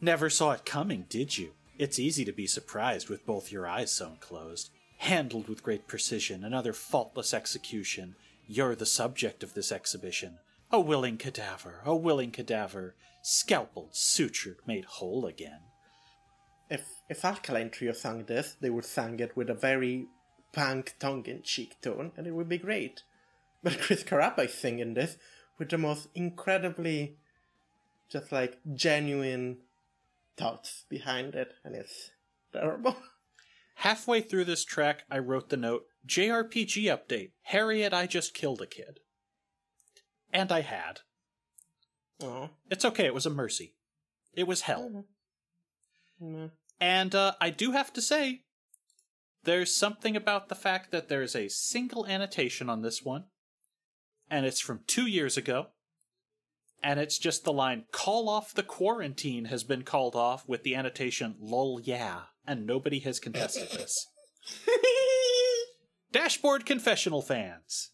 Never 0.00 0.30
saw 0.30 0.52
it 0.52 0.64
coming, 0.64 1.06
did 1.08 1.36
you? 1.36 1.52
It's 1.78 2.00
easy 2.00 2.24
to 2.24 2.32
be 2.32 2.48
surprised 2.48 3.08
with 3.08 3.24
both 3.24 3.52
your 3.52 3.68
eyes 3.68 3.92
sewn 3.92 4.16
closed. 4.20 4.70
Handled 4.98 5.48
with 5.48 5.62
great 5.62 5.86
precision, 5.86 6.42
another 6.42 6.72
faultless 6.72 7.32
execution. 7.32 8.16
You're 8.48 8.74
the 8.74 8.84
subject 8.84 9.44
of 9.44 9.54
this 9.54 9.70
exhibition. 9.70 10.38
A 10.72 10.80
willing 10.80 11.18
cadaver, 11.18 11.80
a 11.84 11.94
willing 11.94 12.32
cadaver, 12.32 12.96
scalpeled, 13.22 13.92
sutured, 13.92 14.56
made 14.66 14.86
whole 14.86 15.24
again. 15.24 15.60
If 16.68 16.84
if 17.08 17.24
Alkaline 17.24 17.70
Trio 17.70 17.92
sang 17.92 18.24
this, 18.24 18.56
they 18.60 18.70
would 18.70 18.84
sing 18.84 19.20
it 19.20 19.36
with 19.36 19.48
a 19.48 19.54
very 19.54 20.08
punk 20.52 20.96
tongue-in-cheek 20.98 21.80
tone, 21.80 22.10
and 22.16 22.26
it 22.26 22.32
would 22.32 22.48
be 22.48 22.58
great. 22.58 23.02
But 23.62 23.78
Chris 23.80 24.02
Carabba 24.02 24.46
is 24.46 24.54
singing 24.54 24.94
this 24.94 25.16
with 25.58 25.70
the 25.70 25.78
most 25.78 26.08
incredibly, 26.14 27.18
just 28.10 28.32
like 28.32 28.58
genuine 28.74 29.58
thoughts 30.38 30.84
behind 30.88 31.34
it, 31.34 31.52
and 31.64 31.74
it's 31.74 32.10
terrible. 32.52 32.96
Halfway 33.76 34.20
through 34.20 34.44
this 34.44 34.64
track, 34.64 35.04
I 35.10 35.18
wrote 35.18 35.50
the 35.50 35.56
note 35.56 35.84
JRPG 36.06 36.84
update 36.84 37.32
Harriet, 37.42 37.92
I 37.92 38.06
just 38.06 38.34
killed 38.34 38.62
a 38.62 38.66
kid. 38.66 39.00
and 40.32 40.50
I 40.52 40.60
had. 40.60 41.00
Oh. 42.22 42.50
It's 42.70 42.84
okay, 42.84 43.06
it 43.06 43.14
was 43.14 43.26
a 43.26 43.30
mercy. 43.30 43.74
It 44.34 44.46
was 44.46 44.62
hell. 44.62 45.04
No. 46.20 46.50
And 46.80 47.14
uh, 47.14 47.32
I 47.40 47.50
do 47.50 47.72
have 47.72 47.92
to 47.92 48.02
say, 48.02 48.42
there's 49.44 49.74
something 49.74 50.16
about 50.16 50.48
the 50.48 50.54
fact 50.54 50.90
that 50.90 51.08
there's 51.08 51.34
a 51.36 51.48
single 51.48 52.06
annotation 52.06 52.68
on 52.68 52.82
this 52.82 53.02
one, 53.02 53.24
and 54.30 54.44
it's 54.44 54.60
from 54.60 54.80
two 54.86 55.06
years 55.06 55.36
ago, 55.36 55.68
and 56.82 57.00
it's 57.00 57.18
just 57.18 57.44
the 57.44 57.52
line, 57.52 57.84
call 57.92 58.28
off 58.28 58.54
the 58.54 58.62
quarantine 58.62 59.46
has 59.46 59.64
been 59.64 59.82
called 59.82 60.14
off 60.14 60.48
with 60.48 60.62
the 60.62 60.74
annotation, 60.74 61.36
lol 61.40 61.80
yeah, 61.80 62.22
and 62.46 62.66
nobody 62.66 63.00
has 63.00 63.20
contested 63.20 63.70
this. 63.70 64.06
Dashboard 66.12 66.64
Confessional 66.64 67.22
fans. 67.22 67.90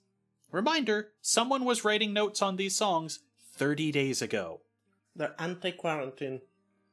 Reminder 0.53 1.09
someone 1.21 1.65
was 1.65 1.85
writing 1.85 2.13
notes 2.13 2.41
on 2.41 2.57
these 2.57 2.77
songs 2.77 3.21
30 3.57 3.91
days 3.91 4.23
ago. 4.23 4.61
They're 5.17 5.35
anti-quarantine, 5.39 6.41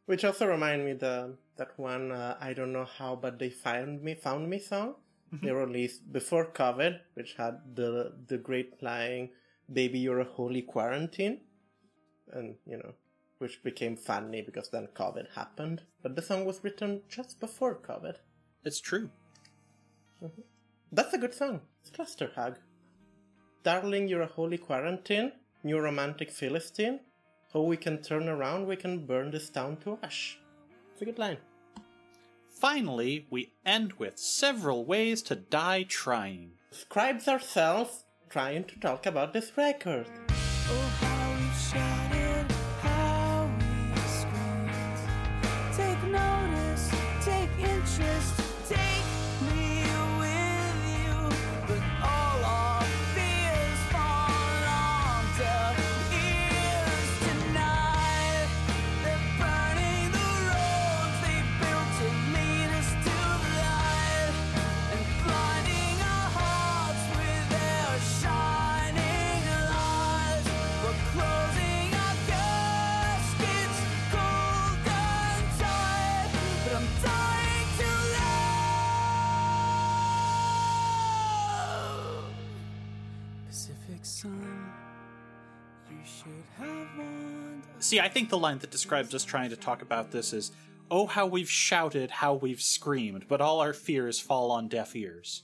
which 0.06 0.24
also 0.24 0.48
remind 0.48 0.86
me 0.86 0.94
the 0.94 1.36
that 1.58 1.78
one 1.78 2.12
uh, 2.12 2.38
I 2.40 2.54
don't 2.54 2.74
know 2.74 2.86
how, 2.86 3.16
but 3.16 3.38
they 3.38 3.50
found 3.50 4.02
me 4.02 4.16
found 4.16 4.50
me 4.50 4.60
song. 4.60 4.96
They 5.32 5.52
released 5.52 6.12
before 6.12 6.52
COVID, 6.52 7.00
which 7.14 7.36
had 7.36 7.76
the 7.76 8.14
the 8.28 8.38
great 8.38 8.84
line 8.84 9.30
"Baby, 9.72 10.00
you're 10.00 10.20
a 10.20 10.26
holy 10.26 10.62
quarantine," 10.62 11.42
and 12.34 12.56
you 12.66 12.78
know, 12.78 12.94
which 13.40 13.64
became 13.64 13.96
funny 13.96 14.42
because 14.42 14.70
then 14.70 14.88
COVID 14.96 15.34
happened. 15.36 15.82
But 16.02 16.16
the 16.16 16.22
song 16.22 16.46
was 16.46 16.64
written 16.64 17.02
just 17.10 17.40
before 17.40 17.76
COVID. 17.76 18.16
It's 18.64 18.80
true. 18.80 19.10
Mm-hmm. 20.24 20.42
That's 20.92 21.14
a 21.14 21.18
good 21.18 21.34
song. 21.34 21.62
It's 21.82 21.90
Cluster 21.90 22.32
Hug. 22.36 22.58
Darling, 23.64 24.08
you're 24.08 24.22
a 24.22 24.28
holy 24.28 24.58
quarantine, 24.58 25.32
new 25.64 25.80
romantic 25.80 26.32
Philistine. 26.32 27.00
Oh, 27.54 27.64
we 27.64 27.78
can 27.78 28.02
turn 28.02 28.30
around, 28.30 28.68
we 28.68 28.76
can 28.76 29.06
burn 29.06 29.32
this 29.32 29.50
town 29.50 29.78
to 29.84 30.00
ash. 30.04 30.40
It's 30.94 31.02
a 31.02 31.06
good 31.06 31.20
line. 31.20 31.38
Finally, 32.48 33.26
we 33.30 33.54
end 33.66 33.94
with 33.94 34.20
several 34.20 34.86
ways 34.86 35.22
to 35.24 35.36
die 35.36 35.84
trying. 35.84 36.52
Scribes 36.72 37.28
ourselves 37.28 38.06
trying 38.30 38.64
to 38.66 38.80
talk 38.80 39.06
about 39.06 39.34
this 39.34 39.52
record. 39.58 40.08
Oh, 40.30 41.11
See, 87.92 88.00
I 88.00 88.08
think 88.08 88.30
the 88.30 88.38
line 88.38 88.60
that 88.60 88.72
describes 88.72 89.14
us 89.14 89.26
trying 89.26 89.50
to 89.50 89.58
talk 89.58 89.82
about 89.82 90.12
this 90.12 90.32
is 90.32 90.54
Oh, 90.90 91.08
how 91.08 91.26
we've 91.26 91.50
shouted, 91.50 92.10
how 92.10 92.36
we've 92.36 92.62
screamed, 92.62 93.26
but 93.28 93.42
all 93.42 93.60
our 93.60 93.74
fears 93.74 94.18
fall 94.18 94.50
on 94.50 94.70
deaf 94.70 94.96
ears. 94.96 95.44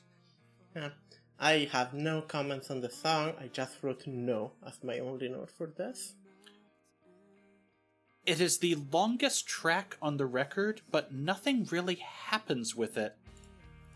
Yeah. 0.73 0.91
I 1.37 1.67
have 1.73 1.93
no 1.93 2.21
comments 2.21 2.71
on 2.71 2.79
the 2.79 2.89
song, 2.89 3.33
I 3.37 3.47
just 3.47 3.83
wrote 3.83 4.07
no 4.07 4.53
as 4.65 4.81
my 4.81 4.99
only 4.99 5.27
note 5.27 5.51
for 5.51 5.67
this. 5.67 6.13
It 8.25 8.39
is 8.39 8.59
the 8.59 8.75
longest 8.93 9.45
track 9.45 9.97
on 10.01 10.15
the 10.15 10.25
record, 10.25 10.79
but 10.89 11.13
nothing 11.13 11.67
really 11.69 11.95
happens 11.95 12.77
with 12.77 12.95
it. 12.95 13.17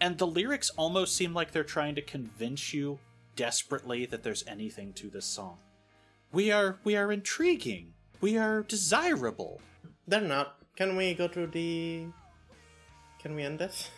And 0.02 0.18
the 0.18 0.28
lyrics 0.28 0.72
almost 0.72 1.16
seem 1.16 1.34
like 1.34 1.52
they're 1.52 1.64
trying 1.64 1.96
to 1.96 2.02
convince 2.02 2.74
you 2.74 3.00
desperately 3.38 4.06
that 4.08 4.24
there's 4.24 4.44
anything 4.46 4.92
to 4.96 5.10
this 5.10 5.26
song. 5.26 5.58
We 6.34 6.52
are 6.52 6.80
we 6.84 6.98
are 6.98 7.14
intriguing. 7.14 7.94
We 8.22 8.38
are 8.38 8.64
desirable. 8.64 9.62
They're 10.08 10.22
not. 10.22 10.56
Can 10.76 10.96
we 10.96 11.14
go 11.14 11.28
to 11.28 11.48
the. 11.48 12.06
Can 13.20 13.36
we 13.36 13.44
end 13.44 13.60
this? 13.60 13.90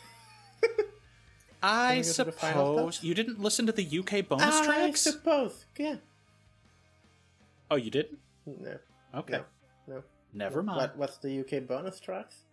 I 1.63 1.97
we 1.97 2.03
go 2.03 2.11
to 2.13 2.23
the 2.25 2.31
final 2.31 2.75
suppose 2.77 3.03
you 3.03 3.13
didn't 3.13 3.39
listen 3.41 3.65
to 3.67 3.71
the 3.71 3.99
UK 3.99 4.27
bonus 4.27 4.55
I 4.55 4.65
tracks. 4.65 5.01
suppose. 5.01 5.65
Yeah. 5.77 5.95
Oh, 7.71 7.75
you 7.75 7.89
didn't? 7.91 8.19
No. 8.45 8.77
Okay. 9.15 9.33
No. 9.33 9.43
No. 9.87 10.03
Never 10.33 10.61
mind. 10.63 10.77
What, 10.79 10.97
what's 10.97 11.17
the 11.17 11.39
UK 11.39 11.67
bonus 11.67 11.99
tracks? 11.99 12.43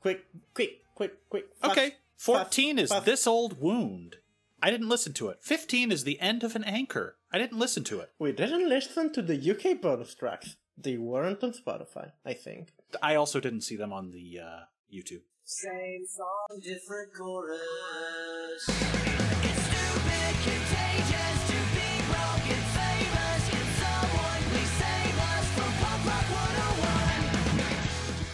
Quick, 0.00 0.24
quick, 0.52 0.82
quick, 0.94 1.28
quick. 1.30 1.46
fast, 1.56 1.72
Okay, 1.72 1.92
14 2.18 2.76
fast, 2.76 2.82
is 2.84 2.90
fast. 2.90 3.06
This 3.06 3.26
Old 3.26 3.60
Wound. 3.60 4.16
I 4.60 4.70
didn't 4.70 4.88
listen 4.88 5.12
to 5.14 5.28
it. 5.28 5.38
15 5.42 5.90
is 5.92 6.04
The 6.04 6.20
End 6.20 6.42
of 6.44 6.54
an 6.56 6.64
Anchor. 6.64 7.16
I 7.32 7.38
didn't 7.38 7.58
listen 7.58 7.84
to 7.84 8.00
it. 8.00 8.10
We 8.18 8.32
didn't 8.32 8.68
listen 8.68 9.12
to 9.14 9.22
the 9.22 9.34
UK 9.50 9.80
bonus 9.80 10.14
tracks. 10.14 10.56
They 10.76 10.96
weren't 10.98 11.42
on 11.44 11.52
Spotify, 11.52 12.12
I 12.26 12.34
think. 12.34 12.68
I 13.02 13.14
also 13.14 13.40
didn't 13.40 13.62
see 13.62 13.76
them 13.76 13.92
on 13.92 14.10
the 14.10 14.40
uh, 14.40 14.60
YouTube. 14.92 15.22
Same 15.44 16.04
song, 16.06 16.60
different 16.62 17.12
chorus. 17.14 17.60
It's 17.60 18.64
stupid, 18.66 20.34
contagious 20.42 21.38
to 21.50 21.58
be 21.76 21.88
broken, 22.10 22.60
famous. 22.74 23.42
Can 23.50 23.66
someone 23.84 24.42
please 24.50 24.72
save 24.82 25.18
us 25.32 25.46
from 25.54 25.70
Pop 25.82 26.00
Rock 26.06 26.28
101? 26.32 28.24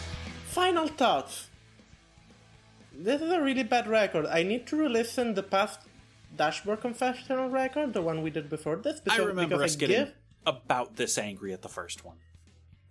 Final 0.47 0.89
thoughts. 0.89 1.49
This 2.93 3.21
is 3.23 3.31
a 3.31 3.41
really 3.41 3.65
bad 3.65 3.87
record. 3.87 4.27
I 4.27 4.43
need 4.43 4.67
to 4.69 4.77
re-listen 4.77 5.35
the 5.35 5.43
past 5.43 5.81
Dashboard 6.37 6.81
Confessional 6.81 7.49
record, 7.49 7.93
the 7.93 8.03
one 8.03 8.23
we 8.23 8.31
did 8.31 8.49
before 8.49 8.77
this. 8.77 8.99
I 9.01 9.03
because- 9.05 9.27
remember 9.27 9.57
because 9.59 9.73
us 9.73 9.77
I 9.77 9.81
getting 9.81 10.05
give- 10.07 10.15
about 10.47 10.97
this 10.97 11.19
angry 11.19 11.53
at 11.53 11.63
the 11.63 11.69
first 11.69 12.05
one. 12.05 12.17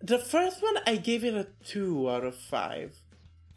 The 0.02 0.18
first 0.18 0.62
one, 0.62 0.78
I 0.88 0.96
gave 0.96 1.26
it 1.26 1.34
a 1.34 1.48
2 1.66 2.10
out 2.10 2.24
of 2.24 2.36
5. 2.36 2.96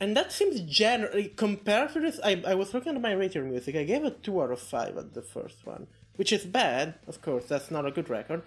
And 0.01 0.16
that 0.16 0.32
seems 0.32 0.60
generally, 0.62 1.28
compared 1.28 1.93
to 1.93 2.01
this, 2.01 2.19
I, 2.24 2.43
I 2.44 2.55
was 2.55 2.74
looking 2.74 2.97
at 2.97 3.01
my 3.01 3.14
Your 3.14 3.44
Music, 3.44 3.77
I 3.77 3.85
gave 3.85 4.02
a 4.02 4.10
2 4.10 4.43
out 4.43 4.51
of 4.51 4.59
5 4.59 4.97
at 4.97 5.14
the 5.14 5.23
first 5.23 5.64
one. 5.64 5.86
Which 6.16 6.32
is 6.32 6.44
bad, 6.44 6.94
of 7.06 7.23
course, 7.23 7.44
that's 7.47 7.70
not 7.70 7.86
a 7.86 7.90
good 7.90 8.10
record. 8.10 8.43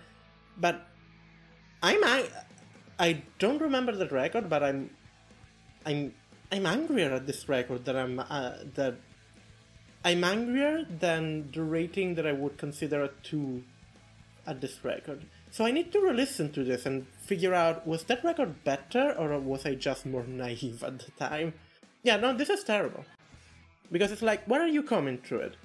But 0.57 0.85
I'm, 1.81 2.03
I, 2.03 2.27
I 2.99 3.23
don't 3.39 3.61
remember 3.61 3.93
the 3.93 4.07
record, 4.07 4.49
but 4.49 4.61
I'm, 4.61 4.89
I'm, 5.85 6.13
I'm 6.51 6.65
angrier 6.65 7.13
at 7.13 7.25
this 7.25 7.47
record 7.47 7.85
than 7.85 7.95
I'm, 7.95 8.19
uh, 8.19 8.51
that, 8.75 8.95
I'm 10.03 10.23
angrier 10.23 10.85
than 10.99 11.51
the 11.51 11.63
rating 11.63 12.15
that 12.15 12.27
I 12.27 12.33
would 12.33 12.57
consider 12.57 13.03
a 13.05 13.09
2 13.23 13.63
at 14.45 14.59
this 14.59 14.83
record. 14.83 15.25
So 15.51 15.65
I 15.65 15.71
need 15.71 15.93
to 15.93 16.01
re-listen 16.01 16.51
to 16.51 16.63
this 16.63 16.85
and 16.85 17.07
figure 17.25 17.53
out 17.53 17.87
was 17.87 18.03
that 18.03 18.23
record 18.23 18.63
better 18.63 19.13
or 19.17 19.39
was 19.39 19.65
I 19.65 19.75
just 19.75 20.05
more 20.05 20.23
naive 20.25 20.83
at 20.83 20.99
the 20.99 21.11
time? 21.11 21.53
Yeah, 22.03 22.17
no, 22.17 22.33
this 22.33 22.49
is 22.49 22.63
terrible. 22.63 23.03
Because 23.91 24.11
it's 24.11 24.21
like, 24.21 24.47
what 24.47 24.61
are 24.61 24.67
you 24.67 24.83
coming 24.83 25.17
through 25.17 25.39
it? 25.39 25.55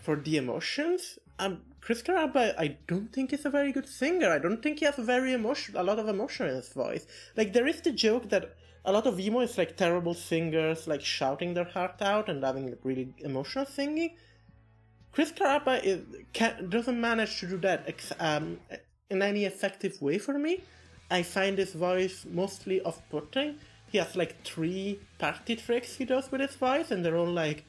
For 0.00 0.16
the 0.16 0.36
emotions? 0.36 1.18
Um, 1.38 1.62
Chris 1.80 2.02
Carabba, 2.02 2.54
I 2.58 2.76
don't 2.86 3.12
think 3.12 3.30
he's 3.30 3.44
a 3.44 3.50
very 3.50 3.72
good 3.72 3.88
singer. 3.88 4.30
I 4.30 4.38
don't 4.38 4.62
think 4.62 4.78
he 4.78 4.84
has 4.84 4.96
very 4.96 5.32
emotion, 5.32 5.76
a 5.76 5.82
lot 5.82 5.98
of 5.98 6.08
emotion 6.08 6.46
in 6.46 6.56
his 6.56 6.72
voice. 6.72 7.06
Like 7.36 7.52
there 7.52 7.66
is 7.66 7.80
the 7.80 7.92
joke 7.92 8.28
that 8.30 8.56
a 8.84 8.92
lot 8.92 9.06
of 9.06 9.18
emo 9.18 9.40
is 9.40 9.58
like 9.58 9.76
terrible 9.76 10.14
singers, 10.14 10.86
like 10.86 11.02
shouting 11.02 11.54
their 11.54 11.64
heart 11.64 12.00
out 12.00 12.28
and 12.28 12.42
having 12.44 12.68
like, 12.68 12.80
really 12.84 13.12
emotional 13.18 13.66
singing. 13.66 14.14
Chris 15.12 15.32
Carabba 15.32 15.82
is, 15.82 16.00
can, 16.32 16.70
doesn't 16.70 17.00
manage 17.00 17.40
to 17.40 17.46
do 17.46 17.58
that 17.58 17.84
ex- 17.88 18.12
um, 18.20 18.60
in 19.10 19.22
any 19.22 19.44
effective 19.44 20.00
way 20.00 20.18
for 20.18 20.38
me. 20.38 20.62
I 21.10 21.22
find 21.22 21.58
his 21.58 21.72
voice 21.72 22.24
mostly 22.30 22.80
off-putting. 22.82 23.56
He 23.90 23.98
has 23.98 24.14
like 24.14 24.44
three 24.44 25.00
party 25.18 25.56
tricks 25.56 25.96
he 25.96 26.04
does 26.04 26.30
with 26.30 26.40
his 26.40 26.54
voice, 26.54 26.90
and 26.90 27.04
they're 27.04 27.16
all 27.16 27.26
like 27.26 27.64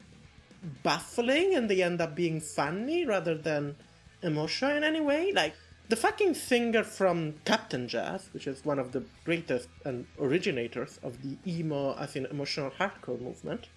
baffling, 0.84 1.56
and 1.56 1.70
they 1.70 1.82
end 1.82 2.02
up 2.02 2.16
being 2.16 2.40
funny 2.40 3.06
rather 3.06 3.36
than 3.36 3.76
emotional 4.22 4.78
in 4.78 4.84
any 4.84 5.02
way. 5.02 5.32
Like 5.32 5.56
the 5.90 5.96
fucking 5.96 6.36
singer 6.36 6.84
from 6.84 7.34
Cap'n 7.44 7.88
Jazz, 7.88 8.30
which 8.34 8.46
is 8.46 8.64
one 8.64 8.78
of 8.78 8.92
the 8.92 9.04
greatest 9.26 9.68
and 9.84 10.06
originators 10.20 11.00
of 11.02 11.22
the 11.24 11.38
emo, 11.46 11.96
as 11.98 12.16
in 12.16 12.28
emotional 12.28 12.70
hardcore 12.70 13.20
movement, 13.20 13.68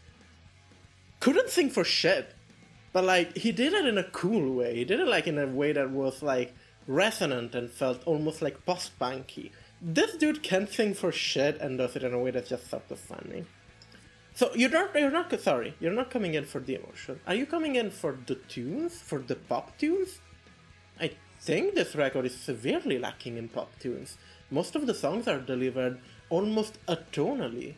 couldn't 1.21 1.49
sing 1.49 1.71
for 1.71 1.85
shit. 1.85 2.35
But 2.93 3.05
like 3.05 3.37
he 3.39 3.51
did 3.51 3.73
it 3.73 3.87
in 3.87 3.97
a 3.97 4.05
cool 4.05 4.55
way. 4.55 4.77
He 4.77 4.85
did 4.85 5.01
it 5.01 5.09
like 5.09 5.27
in 5.27 5.39
a 5.39 5.47
way 5.47 5.73
that 5.73 5.91
was 5.91 6.23
like 6.23 6.55
resonant 6.87 7.55
and 7.55 7.71
felt 7.71 8.03
almost 8.05 8.43
like 8.43 8.65
post 8.67 8.99
punky. 8.99 9.53
This 9.81 10.17
dude 10.17 10.43
can't 10.43 10.71
sing 10.71 10.95
for 10.95 11.13
shit 11.13 11.61
and 11.61 11.79
does 11.79 11.97
it 11.97 12.03
in 12.03 12.15
a 12.15 12.19
way 12.19 12.31
that's 12.31 12.49
just 12.49 12.73
of 12.73 12.83
funny. 12.99 13.45
So 14.35 14.51
you're 14.55 14.71
not 14.71 14.95
you're 14.95 15.11
not 15.11 15.41
sorry, 15.41 15.75
you're 15.79 15.93
not 15.93 16.11
coming 16.11 16.35
in 16.35 16.45
for 16.45 16.61
the 16.61 16.75
emotion. 16.75 17.21
Are 17.27 17.35
you 17.35 17.47
coming 17.47 17.77
in 17.77 17.91
for 17.91 18.19
the 18.27 18.35
tunes, 18.35 19.01
for 19.01 19.19
the 19.21 19.37
pop 19.37 19.79
tunes? 19.79 20.19
I 21.01 21.13
think 21.41 21.75
this 21.75 21.95
record 21.95 22.27
is 22.27 22.35
severely 22.37 22.99
lacking 22.99 23.37
in 23.37 23.49
pop 23.49 23.79
tunes. 23.79 24.17
Most 24.51 24.75
of 24.75 24.87
the 24.87 24.95
songs 24.95 25.29
are 25.29 25.39
delivered 25.39 26.01
almost 26.31 26.79
atonally. 26.87 27.75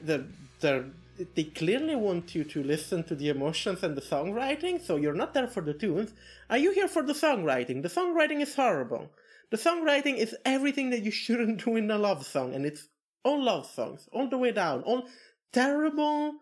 They're, 0.00 0.24
they're, 0.60 0.86
they 1.34 1.44
clearly 1.44 1.94
want 1.94 2.34
you 2.34 2.44
to 2.44 2.62
listen 2.62 3.04
to 3.04 3.14
the 3.14 3.28
emotions 3.28 3.82
and 3.82 3.96
the 3.96 4.00
songwriting, 4.00 4.84
so 4.84 4.96
you're 4.96 5.14
not 5.14 5.34
there 5.34 5.46
for 5.46 5.60
the 5.60 5.74
tunes. 5.74 6.12
Are 6.50 6.58
you 6.58 6.72
here 6.72 6.88
for 6.88 7.02
the 7.02 7.12
songwriting? 7.12 7.82
The 7.82 7.88
songwriting 7.88 8.40
is 8.40 8.54
horrible. 8.54 9.10
The 9.50 9.56
songwriting 9.56 10.16
is 10.16 10.36
everything 10.44 10.90
that 10.90 11.02
you 11.02 11.10
shouldn't 11.10 11.64
do 11.64 11.76
in 11.76 11.90
a 11.90 11.98
love 11.98 12.26
song, 12.26 12.54
and 12.54 12.66
it's 12.66 12.88
all 13.22 13.42
love 13.42 13.66
songs, 13.66 14.08
all 14.12 14.28
the 14.28 14.38
way 14.38 14.52
down. 14.52 14.82
All 14.82 15.08
terrible, 15.52 16.34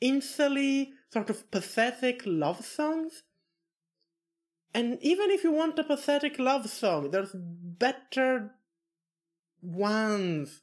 insully, 0.00 0.92
sort 1.12 1.30
of 1.30 1.50
pathetic 1.50 2.22
love 2.24 2.64
songs. 2.64 3.24
And 4.72 4.98
even 5.02 5.30
if 5.30 5.42
you 5.42 5.50
want 5.50 5.78
a 5.78 5.84
pathetic 5.84 6.38
love 6.38 6.70
song, 6.70 7.10
there's 7.10 7.34
better 7.34 8.52
ones. 9.60 10.62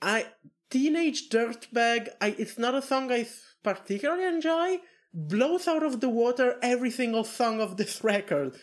I 0.00 0.26
Teenage 0.74 1.28
Dirtbag, 1.28 2.08
I 2.20 2.34
it's 2.36 2.58
not 2.58 2.74
a 2.74 2.82
song 2.82 3.12
I 3.12 3.28
particularly 3.62 4.24
enjoy. 4.24 4.80
Blows 5.12 5.68
out 5.68 5.84
of 5.84 6.00
the 6.00 6.08
water 6.08 6.58
every 6.62 6.90
single 6.90 7.22
song 7.22 7.60
of 7.60 7.76
this 7.76 8.02
record. 8.12 8.56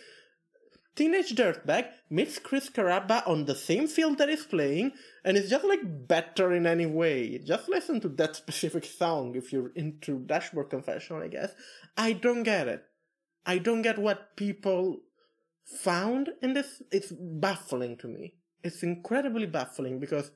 Teenage 0.94 1.34
Dirtbag 1.34 1.86
meets 2.10 2.38
Chris 2.38 2.70
Carabba 2.70 3.26
on 3.26 3.46
the 3.46 3.56
same 3.56 3.88
field 3.88 4.18
that 4.18 4.28
he's 4.28 4.44
playing, 4.44 4.92
and 5.24 5.38
it's 5.38 5.50
just 5.50 5.64
like 5.64 5.80
better 6.06 6.52
in 6.52 6.68
any 6.68 6.86
way. 6.86 7.38
Just 7.38 7.70
listen 7.70 8.02
to 8.02 8.10
that 8.10 8.36
specific 8.44 8.84
song 8.84 9.34
if 9.38 9.54
you're 9.54 9.72
into 9.74 10.20
Dashboard 10.20 10.70
Confessional, 10.70 11.24
I 11.24 11.30
guess. 11.30 11.54
I 11.96 12.12
don't 12.12 12.44
get 12.44 12.68
it. 12.68 12.84
I 13.46 13.58
don't 13.58 13.84
get 13.84 13.98
what 13.98 14.36
people 14.36 15.00
found 15.64 16.32
in 16.42 16.56
this. 16.56 16.84
It's 16.92 17.14
baffling 17.14 17.96
to 18.00 18.10
me. 18.10 18.34
It's 18.66 18.84
incredibly 18.84 19.46
baffling 19.46 20.02
because 20.02 20.32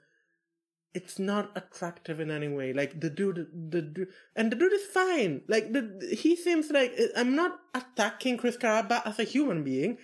it's 0.96 1.20
not 1.20 1.52
attractive 1.56 2.20
in 2.22 2.32
any 2.32 2.48
way. 2.48 2.72
Like 2.74 3.00
the 3.02 3.10
dude, 3.10 3.48
the 3.70 3.82
dude, 3.82 4.08
and 4.36 4.52
the 4.52 4.56
dude 4.56 4.74
is 4.74 4.86
fine. 4.86 5.42
Like 5.48 5.74
the 5.74 6.16
he 6.18 6.36
seems 6.36 6.72
like 6.72 6.98
I'm 7.16 7.36
not 7.36 7.60
attacking 7.76 8.38
Chris 8.38 8.58
Carabba 8.58 9.06
as 9.06 9.20
a 9.20 9.24
human 9.26 9.64
being. 9.64 9.98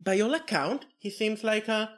By 0.00 0.20
all 0.20 0.34
account, 0.34 0.86
he 0.98 1.10
seems 1.10 1.44
like 1.44 1.68
a 1.68 1.90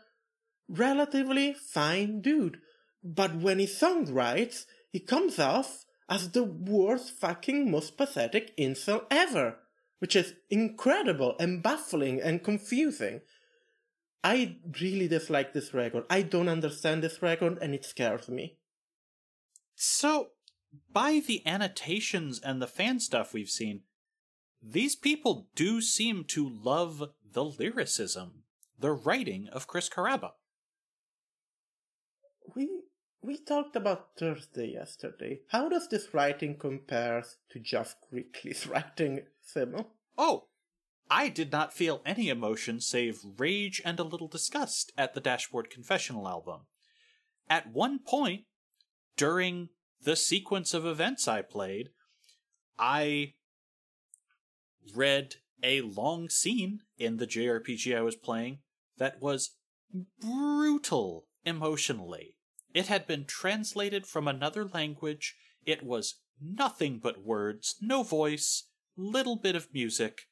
relatively 0.68 1.52
fine 1.54 2.22
dude. 2.22 2.58
But 3.02 3.36
when 3.36 3.58
he 3.58 3.66
songwrites, 3.66 4.64
he 4.90 5.00
comes 5.00 5.38
off 5.38 5.84
as 6.08 6.30
the 6.30 6.44
worst 6.44 7.10
fucking 7.12 7.70
most 7.70 7.96
pathetic 7.98 8.56
incel 8.56 9.04
ever. 9.10 9.58
Which 10.00 10.16
is 10.16 10.34
incredible 10.50 11.34
and 11.38 11.62
baffling 11.62 12.20
and 12.20 12.42
confusing. 12.42 13.22
I 14.24 14.56
really 14.80 15.06
dislike 15.06 15.52
this 15.52 15.74
record. 15.74 16.04
I 16.08 16.22
don't 16.22 16.48
understand 16.48 17.02
this 17.02 17.20
record 17.20 17.58
and 17.60 17.74
it 17.74 17.84
scares 17.84 18.30
me. 18.30 18.56
So, 19.76 20.28
by 20.90 21.20
the 21.24 21.46
annotations 21.46 22.40
and 22.40 22.60
the 22.60 22.66
fan 22.66 23.00
stuff 23.00 23.34
we've 23.34 23.50
seen, 23.50 23.82
these 24.62 24.96
people 24.96 25.48
do 25.54 25.82
seem 25.82 26.24
to 26.28 26.48
love 26.48 27.10
the 27.32 27.44
lyricism, 27.44 28.44
the 28.78 28.92
writing 28.92 29.48
of 29.52 29.66
Chris 29.66 29.90
Carabba. 29.90 30.30
We 32.54 32.70
we 33.20 33.36
talked 33.38 33.76
about 33.76 34.16
Thursday 34.18 34.72
yesterday. 34.72 35.40
How 35.48 35.68
does 35.68 35.88
this 35.88 36.14
writing 36.14 36.56
compare 36.58 37.24
to 37.50 37.58
Geoff 37.58 37.96
Rickly's 38.10 38.66
writing, 38.72 39.26
Simo? 39.54 39.86
Oh, 40.16 40.44
I 41.10 41.28
did 41.28 41.52
not 41.52 41.74
feel 41.74 42.02
any 42.04 42.28
emotion 42.28 42.80
save 42.80 43.20
rage 43.36 43.80
and 43.84 44.00
a 44.00 44.04
little 44.04 44.28
disgust 44.28 44.92
at 44.96 45.14
the 45.14 45.20
Dashboard 45.20 45.70
Confessional 45.70 46.28
album. 46.28 46.62
At 47.48 47.72
one 47.72 47.98
point, 47.98 48.44
during 49.16 49.68
the 50.00 50.16
sequence 50.16 50.74
of 50.74 50.86
events 50.86 51.28
I 51.28 51.42
played, 51.42 51.90
I 52.78 53.34
read 54.94 55.36
a 55.62 55.80
long 55.82 56.28
scene 56.28 56.80
in 56.98 57.16
the 57.16 57.26
JRPG 57.26 57.96
I 57.96 58.02
was 58.02 58.16
playing 58.16 58.58
that 58.98 59.20
was 59.20 59.56
brutal 60.20 61.26
emotionally. 61.44 62.36
It 62.72 62.86
had 62.86 63.06
been 63.06 63.24
translated 63.24 64.06
from 64.06 64.26
another 64.26 64.66
language. 64.66 65.36
It 65.64 65.82
was 65.82 66.16
nothing 66.40 66.98
but 66.98 67.24
words, 67.24 67.76
no 67.80 68.02
voice, 68.02 68.64
little 68.96 69.36
bit 69.36 69.54
of 69.54 69.72
music. 69.72 70.22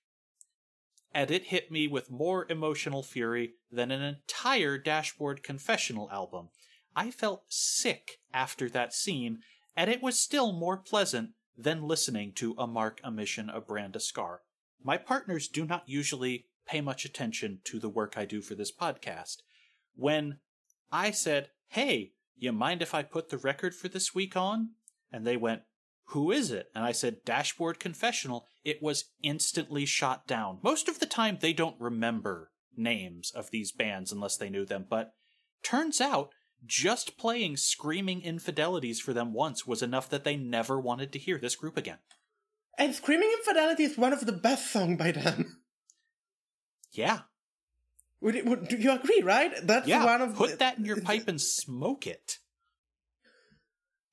And 1.14 1.30
it 1.30 1.44
hit 1.44 1.70
me 1.70 1.86
with 1.88 2.10
more 2.10 2.46
emotional 2.48 3.02
fury 3.02 3.54
than 3.70 3.90
an 3.90 4.02
entire 4.02 4.78
Dashboard 4.78 5.42
Confessional 5.42 6.10
album. 6.10 6.48
I 6.96 7.10
felt 7.10 7.44
sick 7.48 8.18
after 8.32 8.68
that 8.70 8.94
scene, 8.94 9.40
and 9.76 9.90
it 9.90 10.02
was 10.02 10.18
still 10.18 10.52
more 10.52 10.76
pleasant 10.76 11.30
than 11.56 11.82
listening 11.82 12.32
to 12.34 12.54
a 12.58 12.66
Mark, 12.66 13.00
a 13.04 13.10
Mission, 13.10 13.50
a 13.50 13.60
Brand, 13.60 13.96
a 13.96 14.00
Scar. 14.00 14.40
My 14.82 14.96
partners 14.96 15.48
do 15.48 15.64
not 15.64 15.84
usually 15.86 16.46
pay 16.66 16.80
much 16.80 17.04
attention 17.04 17.60
to 17.64 17.78
the 17.78 17.88
work 17.88 18.14
I 18.16 18.24
do 18.24 18.40
for 18.40 18.54
this 18.54 18.72
podcast. 18.74 19.38
When 19.94 20.38
I 20.90 21.10
said, 21.10 21.50
Hey, 21.68 22.12
you 22.36 22.52
mind 22.52 22.82
if 22.82 22.94
I 22.94 23.02
put 23.02 23.28
the 23.28 23.38
record 23.38 23.74
for 23.74 23.88
this 23.88 24.14
week 24.14 24.36
on? 24.36 24.70
And 25.12 25.26
they 25.26 25.36
went, 25.36 25.62
Who 26.06 26.30
is 26.30 26.50
it? 26.50 26.68
And 26.74 26.84
I 26.84 26.92
said, 26.92 27.24
Dashboard 27.24 27.78
Confessional. 27.78 28.46
It 28.64 28.82
was 28.82 29.06
instantly 29.22 29.84
shot 29.86 30.26
down. 30.26 30.58
Most 30.62 30.88
of 30.88 31.00
the 31.00 31.06
time, 31.06 31.38
they 31.40 31.52
don't 31.52 31.80
remember 31.80 32.50
names 32.76 33.32
of 33.34 33.50
these 33.50 33.72
bands 33.72 34.12
unless 34.12 34.36
they 34.36 34.48
knew 34.50 34.64
them, 34.64 34.86
but 34.88 35.12
turns 35.62 36.00
out 36.00 36.30
just 36.64 37.18
playing 37.18 37.56
Screaming 37.56 38.22
Infidelities 38.22 39.00
for 39.00 39.12
them 39.12 39.32
once 39.32 39.66
was 39.66 39.82
enough 39.82 40.08
that 40.10 40.22
they 40.24 40.36
never 40.36 40.80
wanted 40.80 41.12
to 41.12 41.18
hear 41.18 41.38
this 41.38 41.56
group 41.56 41.76
again. 41.76 41.98
And 42.78 42.94
Screaming 42.94 43.32
Infidelity 43.38 43.82
is 43.84 43.98
one 43.98 44.12
of 44.12 44.24
the 44.24 44.32
best 44.32 44.70
songs 44.70 44.96
by 44.96 45.10
them. 45.10 45.58
Yeah. 46.92 47.20
Would, 48.20 48.46
would, 48.48 48.68
do 48.68 48.76
you 48.76 48.92
agree, 48.92 49.22
right? 49.24 49.52
That's 49.66 49.88
Yeah. 49.88 50.04
one 50.04 50.22
of 50.22 50.36
Put 50.36 50.50
the- 50.50 50.56
that 50.58 50.78
in 50.78 50.84
your 50.84 51.00
pipe 51.02 51.26
and 51.26 51.40
smoke 51.40 52.06
it. 52.06 52.38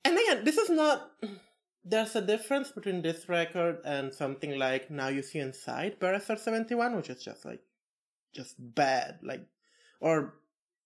And 0.04 0.18
again, 0.18 0.44
this 0.44 0.58
is 0.58 0.70
not. 0.70 1.10
There's 1.84 2.14
a 2.14 2.20
difference 2.20 2.70
between 2.70 3.02
this 3.02 3.28
record 3.28 3.78
and 3.84 4.12
something 4.12 4.58
like 4.58 4.90
Now 4.90 5.08
You 5.08 5.22
See 5.22 5.38
Inside, 5.38 5.98
by 5.98 6.12
SR-71, 6.18 6.96
which 6.96 7.08
is 7.08 7.22
just 7.22 7.44
like, 7.44 7.60
just 8.34 8.54
bad. 8.58 9.18
Like, 9.22 9.46
or 10.00 10.34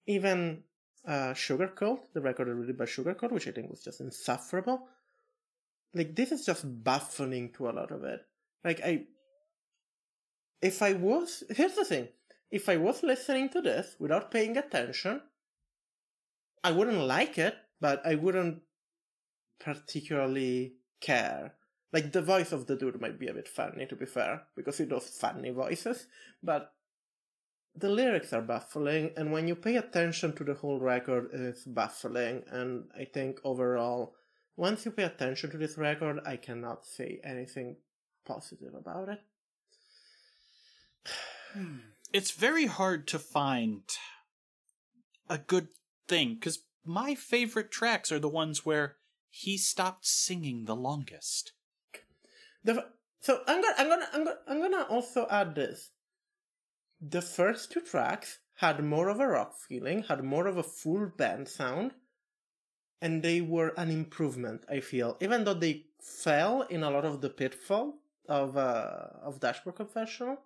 even 0.06 0.62
uh, 1.06 1.34
Sugarcult, 1.34 2.00
the 2.12 2.20
record 2.20 2.48
released 2.48 2.78
by 2.78 2.84
Sugarcult, 2.84 3.32
which 3.32 3.48
I 3.48 3.50
think 3.50 3.70
was 3.70 3.82
just 3.82 4.00
insufferable. 4.00 4.86
Like, 5.94 6.14
this 6.14 6.32
is 6.32 6.46
just 6.46 6.64
baffling 6.84 7.52
to 7.54 7.68
a 7.68 7.72
lot 7.72 7.90
of 7.90 8.04
it. 8.04 8.20
Like, 8.64 8.80
I. 8.84 9.04
If 10.62 10.80
I 10.80 10.92
was. 10.94 11.42
Here's 11.50 11.74
the 11.74 11.84
thing. 11.84 12.08
If 12.50 12.68
I 12.68 12.76
was 12.76 13.02
listening 13.02 13.48
to 13.50 13.60
this 13.60 13.96
without 13.98 14.30
paying 14.30 14.56
attention, 14.56 15.20
I 16.62 16.70
wouldn't 16.70 16.98
like 16.98 17.36
it, 17.36 17.56
but 17.80 18.00
I 18.06 18.14
wouldn't 18.14 18.62
particularly 19.58 20.74
care. 21.04 21.54
Like 21.92 22.12
the 22.12 22.22
voice 22.22 22.52
of 22.52 22.66
the 22.66 22.76
dude 22.76 23.00
might 23.00 23.18
be 23.18 23.28
a 23.28 23.34
bit 23.34 23.48
funny, 23.48 23.86
to 23.86 23.96
be 23.96 24.06
fair, 24.06 24.42
because 24.56 24.78
he 24.78 24.84
does 24.84 25.08
funny 25.08 25.50
voices, 25.50 26.06
but 26.42 26.72
the 27.76 27.88
lyrics 27.88 28.32
are 28.32 28.42
baffling, 28.42 29.10
and 29.16 29.32
when 29.32 29.48
you 29.48 29.56
pay 29.56 29.76
attention 29.76 30.32
to 30.36 30.44
the 30.44 30.54
whole 30.54 30.78
record, 30.78 31.30
it's 31.32 31.64
baffling. 31.64 32.44
And 32.50 32.84
I 32.98 33.04
think 33.04 33.40
overall, 33.44 34.14
once 34.56 34.84
you 34.84 34.92
pay 34.92 35.02
attention 35.02 35.50
to 35.50 35.58
this 35.58 35.76
record, 35.76 36.20
I 36.24 36.36
cannot 36.36 36.86
say 36.86 37.20
anything 37.24 37.76
positive 38.24 38.74
about 38.74 39.08
it. 39.08 39.20
It's 42.12 42.30
very 42.30 42.66
hard 42.66 43.08
to 43.08 43.18
find 43.18 43.82
a 45.28 45.36
good 45.36 45.66
thing 46.06 46.34
because 46.34 46.60
my 46.84 47.16
favorite 47.16 47.72
tracks 47.72 48.12
are 48.12 48.20
the 48.20 48.28
ones 48.28 48.64
where 48.64 48.98
he 49.36 49.58
stopped 49.58 50.06
singing 50.06 50.64
the 50.64 50.76
longest. 50.76 51.54
The, 52.62 52.86
so 53.20 53.40
I'm 53.48 53.60
gonna, 53.60 53.74
I'm 53.76 53.88
gonna, 53.88 54.08
I'm 54.12 54.24
gonna, 54.24 54.38
I'm 54.46 54.60
gonna 54.60 54.86
also 54.88 55.26
add 55.28 55.56
this. 55.56 55.90
The 57.00 57.20
first 57.20 57.72
two 57.72 57.80
tracks 57.80 58.38
had 58.58 58.84
more 58.84 59.08
of 59.08 59.18
a 59.18 59.26
rock 59.26 59.56
feeling, 59.58 60.04
had 60.04 60.22
more 60.22 60.46
of 60.46 60.56
a 60.56 60.62
full 60.62 61.10
band 61.16 61.48
sound, 61.48 61.94
and 63.02 63.24
they 63.24 63.40
were 63.40 63.74
an 63.76 63.90
improvement. 63.90 64.64
I 64.70 64.78
feel, 64.78 65.16
even 65.20 65.42
though 65.42 65.54
they 65.54 65.86
fell 66.00 66.62
in 66.62 66.84
a 66.84 66.90
lot 66.90 67.04
of 67.04 67.20
the 67.20 67.30
pitfall 67.30 67.94
of 68.28 68.56
uh, 68.56 69.08
of 69.20 69.40
Dashboard 69.40 69.74
Confessional, 69.74 70.38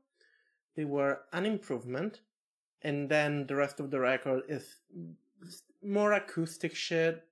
they 0.76 0.86
were 0.86 1.20
an 1.34 1.44
improvement, 1.44 2.22
and 2.80 3.10
then 3.10 3.46
the 3.48 3.54
rest 3.54 3.80
of 3.80 3.90
the 3.90 4.00
record 4.00 4.44
is 4.48 4.76
more 5.82 6.14
acoustic 6.14 6.74
shit. 6.74 7.27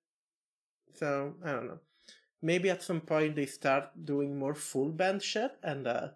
So 0.97 1.35
I 1.45 1.53
don't 1.53 1.67
know. 1.67 1.81
Maybe 2.43 2.71
at 2.71 2.83
some 2.83 3.01
point 3.01 3.37
they 3.37 3.47
start 3.47 4.05
doing 4.05 4.39
more 4.39 4.55
full 4.55 4.91
band 4.91 5.23
shit, 5.23 5.53
and 5.63 5.87
uh, 5.87 6.09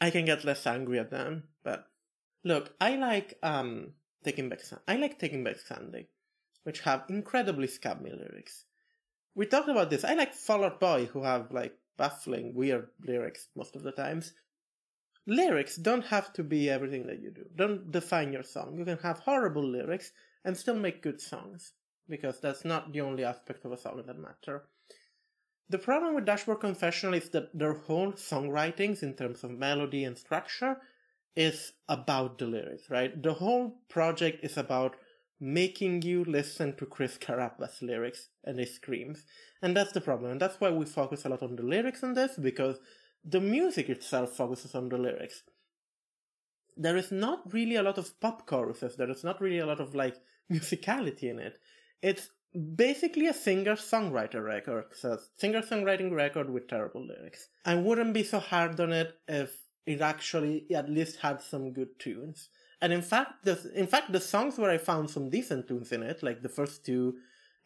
I 0.00 0.10
can 0.10 0.24
get 0.24 0.44
less 0.44 0.66
angry 0.66 0.98
at 0.98 1.10
them. 1.10 1.44
But 1.62 1.86
look, 2.44 2.74
I 2.80 2.96
like 2.96 3.38
um 3.42 3.92
Taking 4.24 4.48
Back 4.48 4.60
Sun- 4.60 4.80
I 4.88 4.96
like 4.96 5.18
Taking 5.18 5.44
Back 5.44 5.58
Sunday, 5.58 6.08
which 6.64 6.80
have 6.80 7.04
incredibly 7.08 7.66
scabby 7.66 8.10
lyrics. 8.10 8.64
We 9.34 9.46
talked 9.46 9.68
about 9.68 9.90
this. 9.90 10.04
I 10.04 10.14
like 10.14 10.32
Fall 10.32 10.64
Out 10.64 10.80
Boy, 10.80 11.06
who 11.06 11.22
have 11.22 11.52
like 11.52 11.76
baffling, 11.96 12.54
weird 12.54 12.88
lyrics 13.04 13.48
most 13.54 13.76
of 13.76 13.82
the 13.82 13.92
times. 13.92 14.32
Lyrics 15.26 15.76
don't 15.76 16.04
have 16.06 16.32
to 16.34 16.44
be 16.44 16.68
everything 16.68 17.06
that 17.06 17.20
you 17.20 17.30
do. 17.30 17.44
Don't 17.56 17.90
define 17.90 18.32
your 18.32 18.42
song. 18.42 18.76
You 18.78 18.84
can 18.84 18.98
have 18.98 19.20
horrible 19.20 19.66
lyrics 19.66 20.12
and 20.44 20.56
still 20.56 20.76
make 20.76 21.02
good 21.02 21.20
songs, 21.20 21.72
because 22.08 22.40
that's 22.40 22.64
not 22.64 22.92
the 22.92 23.00
only 23.00 23.24
aspect 23.24 23.64
of 23.64 23.72
a 23.72 23.78
song 23.78 24.02
that 24.06 24.18
matter. 24.18 24.64
The 25.68 25.78
problem 25.78 26.14
with 26.14 26.26
Dashboard 26.26 26.60
Confessional 26.60 27.14
is 27.14 27.30
that 27.30 27.56
their 27.58 27.74
whole 27.74 28.12
songwritings, 28.12 29.02
in 29.02 29.14
terms 29.14 29.44
of 29.44 29.50
melody 29.50 30.04
and 30.04 30.16
structure, 30.16 30.76
is 31.34 31.72
about 31.88 32.38
the 32.38 32.46
lyrics, 32.46 32.90
right? 32.90 33.20
The 33.22 33.34
whole 33.34 33.78
project 33.88 34.44
is 34.44 34.56
about 34.56 34.96
making 35.40 36.02
you 36.02 36.24
listen 36.24 36.76
to 36.76 36.86
Chris 36.86 37.18
Carabba's 37.18 37.82
lyrics 37.82 38.28
and 38.44 38.58
his 38.58 38.74
screams. 38.74 39.24
And 39.62 39.76
that's 39.76 39.92
the 39.92 40.00
problem. 40.00 40.30
And 40.30 40.40
that's 40.40 40.60
why 40.60 40.70
we 40.70 40.84
focus 40.86 41.24
a 41.24 41.28
lot 41.28 41.42
on 41.42 41.56
the 41.56 41.62
lyrics 41.62 42.02
in 42.02 42.14
this, 42.14 42.36
because 42.36 42.78
the 43.24 43.40
music 43.40 43.88
itself 43.88 44.36
focuses 44.36 44.74
on 44.74 44.88
the 44.90 44.98
lyrics. 44.98 45.42
There 46.76 46.96
is 46.96 47.10
not 47.10 47.52
really 47.52 47.76
a 47.76 47.82
lot 47.82 47.98
of 47.98 48.18
pop 48.20 48.46
choruses, 48.46 48.96
there 48.96 49.10
is 49.10 49.24
not 49.24 49.40
really 49.40 49.58
a 49.58 49.66
lot 49.66 49.80
of 49.80 49.94
like 49.94 50.16
musicality 50.52 51.24
in 51.24 51.38
it. 51.38 51.58
It's 52.02 52.30
basically 52.76 53.26
a 53.26 53.34
singer 53.34 53.74
songwriter 53.74 54.44
record, 54.44 54.86
so 54.92 55.18
singer 55.36 55.62
songwriting 55.62 56.12
record 56.12 56.50
with 56.50 56.68
terrible 56.68 57.06
lyrics. 57.06 57.48
I 57.64 57.74
wouldn't 57.74 58.14
be 58.14 58.22
so 58.22 58.38
hard 58.38 58.78
on 58.80 58.92
it 58.92 59.14
if 59.26 59.64
it 59.86 60.00
actually 60.00 60.66
at 60.74 60.88
least 60.88 61.16
had 61.20 61.40
some 61.40 61.72
good 61.72 61.98
tunes. 61.98 62.48
And 62.80 62.92
in 62.92 63.02
fact, 63.02 63.44
the 63.44 63.72
in 63.74 63.86
fact 63.86 64.12
the 64.12 64.20
songs 64.20 64.58
where 64.58 64.70
I 64.70 64.78
found 64.78 65.10
some 65.10 65.30
decent 65.30 65.68
tunes 65.68 65.92
in 65.92 66.02
it, 66.02 66.22
like 66.22 66.42
the 66.42 66.48
first 66.48 66.84
two 66.84 67.16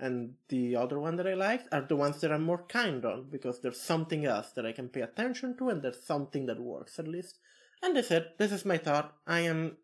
and 0.00 0.34
the 0.48 0.76
other 0.76 1.00
one 1.00 1.16
that 1.16 1.26
I 1.26 1.34
liked, 1.34 1.68
are 1.72 1.82
the 1.82 1.96
ones 1.96 2.20
that 2.20 2.32
I'm 2.32 2.44
more 2.44 2.64
kind 2.68 3.04
on 3.04 3.28
because 3.30 3.60
there's 3.60 3.80
something 3.80 4.24
else 4.24 4.52
that 4.52 4.64
I 4.64 4.72
can 4.72 4.88
pay 4.88 5.00
attention 5.00 5.56
to, 5.58 5.70
and 5.70 5.82
there's 5.82 6.04
something 6.04 6.46
that 6.46 6.60
works 6.60 6.98
at 6.98 7.08
least. 7.08 7.38
And 7.82 7.96
that's 7.96 8.10
it. 8.10 8.38
This 8.38 8.52
is 8.52 8.64
my 8.64 8.78
thought. 8.78 9.12
I 9.26 9.40
am. 9.40 9.76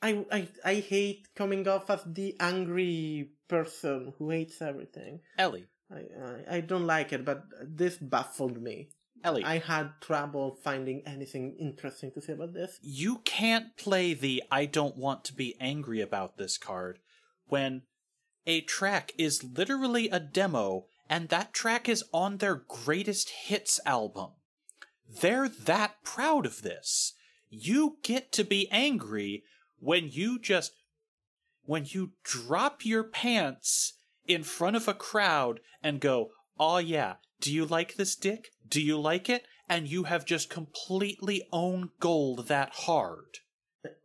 I, 0.00 0.24
I 0.30 0.48
I 0.64 0.74
hate 0.74 1.28
coming 1.34 1.66
off 1.68 1.90
as 1.90 2.02
the 2.06 2.36
angry 2.40 3.32
person 3.48 4.12
who 4.18 4.30
hates 4.30 4.60
everything. 4.62 5.20
Ellie, 5.36 5.66
I, 5.90 5.96
I 5.96 6.56
I 6.56 6.60
don't 6.60 6.86
like 6.86 7.12
it, 7.12 7.24
but 7.24 7.44
this 7.62 7.96
baffled 7.96 8.62
me. 8.62 8.90
Ellie, 9.24 9.42
I 9.44 9.58
had 9.58 10.00
trouble 10.00 10.58
finding 10.62 11.02
anything 11.06 11.56
interesting 11.58 12.12
to 12.12 12.20
say 12.20 12.34
about 12.34 12.54
this. 12.54 12.78
you 12.82 13.18
can't 13.24 13.76
play 13.76 14.14
the 14.14 14.42
I 14.50 14.64
don't 14.66 14.96
want 14.96 15.24
to 15.24 15.34
be 15.34 15.56
angry 15.60 16.00
about 16.00 16.36
this 16.36 16.56
card 16.56 17.00
when 17.48 17.82
a 18.46 18.60
track 18.60 19.12
is 19.18 19.42
literally 19.42 20.08
a 20.08 20.20
demo 20.20 20.86
and 21.10 21.28
that 21.28 21.52
track 21.52 21.88
is 21.88 22.04
on 22.12 22.36
their 22.36 22.54
greatest 22.54 23.30
hits 23.30 23.80
album. 23.84 24.30
They're 25.20 25.48
that 25.48 26.02
proud 26.04 26.46
of 26.46 26.62
this. 26.62 27.14
You 27.50 27.96
get 28.02 28.30
to 28.32 28.44
be 28.44 28.68
angry 28.70 29.42
when 29.80 30.10
you 30.10 30.38
just 30.38 30.72
when 31.68 31.84
you 31.86 32.12
drop 32.24 32.82
your 32.84 33.04
pants 33.04 33.92
in 34.26 34.42
front 34.42 34.74
of 34.74 34.88
a 34.88 34.94
crowd 34.94 35.60
and 35.82 36.00
go, 36.00 36.30
"Oh 36.58 36.78
yeah, 36.78 37.16
do 37.40 37.52
you 37.52 37.66
like 37.66 37.94
this 37.96 38.16
dick? 38.16 38.48
Do 38.66 38.80
you 38.80 38.98
like 38.98 39.28
it?" 39.28 39.44
and 39.68 39.86
you 39.86 40.04
have 40.04 40.24
just 40.24 40.48
completely 40.48 41.46
owned 41.52 41.90
gold 42.00 42.48
that 42.48 42.70
hard. 42.86 43.40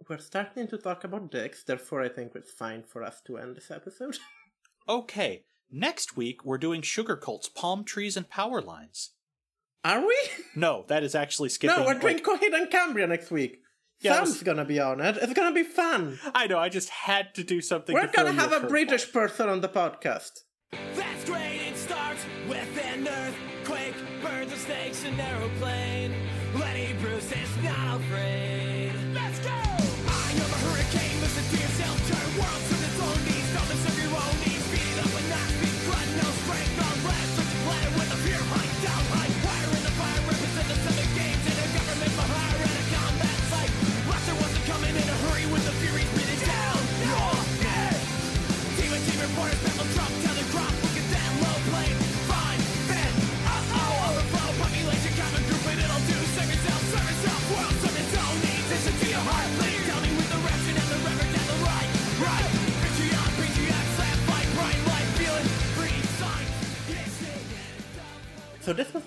We're 0.10 0.18
starting 0.18 0.68
to 0.68 0.78
talk 0.78 1.06
about 1.06 1.32
dicks, 1.32 1.64
therefore 1.64 2.02
I 2.04 2.10
think 2.10 2.34
it's 2.36 2.52
fine 2.52 2.84
for 2.84 3.02
us 3.02 3.22
to 3.28 3.38
end 3.38 3.56
this 3.56 3.72
episode. 3.72 4.18
Okay, 4.90 5.46
next 5.72 6.18
week 6.18 6.44
we're 6.44 6.58
doing 6.58 6.82
Sugarcult's 6.82 7.48
Palm 7.48 7.86
Trees 7.86 8.18
and 8.18 8.30
Power 8.30 8.62
Lines. 8.62 9.12
Are 9.86 10.06
we? 10.06 10.18
No, 10.54 10.84
that 10.90 11.04
is 11.04 11.16
actually 11.16 11.48
skipping. 11.48 11.78
no, 11.78 11.86
we're 11.86 11.98
doing 11.98 12.18
like- 12.18 12.26
Coheed 12.26 12.54
and 12.54 12.70
Cambria 12.70 13.08
next 13.08 13.32
week. 13.32 13.62
Yeah, 14.04 14.16
Sam's 14.16 14.44
gonna 14.44 14.66
be 14.66 14.80
on 14.80 15.00
it. 15.00 15.18
It's 15.22 15.34
gonna 15.34 15.54
be 15.54 15.64
fun. 15.64 16.20
I 16.36 16.48
know, 16.48 16.60
I 16.60 16.70
just 16.70 16.90
had 16.90 17.34
to 17.36 17.44
do 17.44 17.62
something. 17.62 17.94
We're 17.94 18.08
to 18.08 18.14
gonna 18.14 18.34
have 18.34 18.52
a. 18.52 18.68
British 18.68 19.12
person 19.12 19.50
on 19.50 19.62
the 19.62 19.70
podcast. 19.70 20.42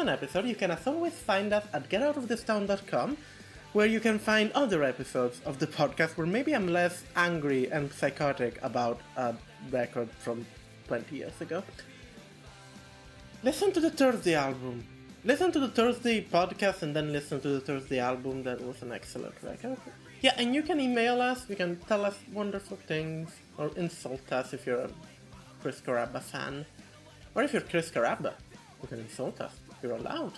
An 0.07 0.13
episode. 0.13 0.47
You 0.47 0.55
can 0.55 0.71
as 0.71 0.87
always 0.87 1.15
find 1.15 1.53
us 1.53 1.65
at 1.73 1.89
getoutofThistown.com, 1.89 3.17
where 3.73 3.87
you 3.87 3.99
can 3.99 4.19
find 4.19 4.53
other 4.53 4.85
episodes 4.85 5.41
of 5.45 5.59
the 5.59 5.67
podcast 5.67 6.17
where 6.17 6.27
maybe 6.27 6.55
I'm 6.55 6.69
less 6.69 7.03
angry 7.17 7.71
and 7.73 7.93
psychotic 7.93 8.59
about 8.63 9.01
a 9.17 9.35
record 9.71 10.09
from 10.11 10.47
20 10.87 11.17
years 11.17 11.41
ago. 11.41 11.65
Listen 13.43 13.73
to 13.73 13.81
the 13.81 13.91
Thursday 13.91 14.35
album. 14.35 14.85
Listen 15.25 15.51
to 15.51 15.59
the 15.59 15.69
Thursday 15.69 16.23
podcast 16.23 16.83
and 16.83 16.95
then 16.95 17.13
listen 17.13 17.41
to 17.41 17.49
the 17.49 17.61
Thursday 17.61 17.99
album. 17.99 18.45
That 18.45 18.61
was 18.61 18.83
an 18.83 18.93
excellent 18.93 19.35
record. 19.43 19.77
Yeah, 20.21 20.35
and 20.39 20.55
you 20.55 20.63
can 20.63 20.79
email 20.81 21.21
us. 21.21 21.49
You 21.49 21.57
can 21.57 21.77
tell 21.89 22.05
us 22.05 22.17
wonderful 22.33 22.79
things 22.87 23.35
or 23.59 23.73
insult 23.77 24.33
us 24.33 24.53
if 24.53 24.67
you're 24.67 24.83
a 24.83 24.91
Chris 25.63 25.81
Carabba 25.81 26.23
fan. 26.23 26.65
Or 27.35 27.43
if 27.43 27.53
you're 27.53 27.63
Chris 27.63 27.91
Carabba, 27.91 28.35
you 28.81 28.89
can 28.89 29.01
insult 29.01 29.41
us. 29.41 29.53
You're 29.87 29.97
allowed. 29.99 30.33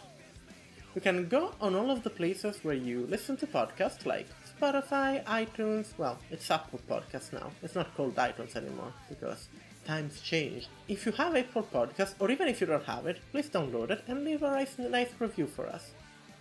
You 0.94 1.00
can 1.00 1.26
go 1.26 1.54
on 1.58 1.74
all 1.74 1.90
of 1.90 2.02
the 2.02 2.10
places 2.10 2.58
where 2.62 2.74
you 2.74 3.06
listen 3.06 3.34
to 3.38 3.46
podcasts 3.46 4.04
like 4.04 4.26
Spotify, 4.52 5.24
iTunes. 5.24 5.86
Well, 5.96 6.18
it's 6.30 6.50
Apple 6.50 6.80
Podcasts 6.86 7.32
now. 7.32 7.50
It's 7.62 7.74
not 7.74 7.96
called 7.96 8.14
iTunes 8.16 8.56
anymore 8.56 8.92
because 9.08 9.48
times 9.86 10.20
changed. 10.20 10.68
If 10.86 11.06
you 11.06 11.12
have 11.12 11.34
Apple 11.34 11.62
Podcasts, 11.62 12.14
or 12.18 12.30
even 12.30 12.46
if 12.48 12.60
you 12.60 12.66
don't 12.66 12.84
have 12.84 13.06
it, 13.06 13.20
please 13.30 13.48
download 13.48 13.90
it 13.90 14.04
and 14.06 14.22
leave 14.22 14.42
a 14.42 14.50
nice, 14.50 14.76
nice 14.78 15.12
review 15.18 15.46
for 15.46 15.66
us. 15.66 15.92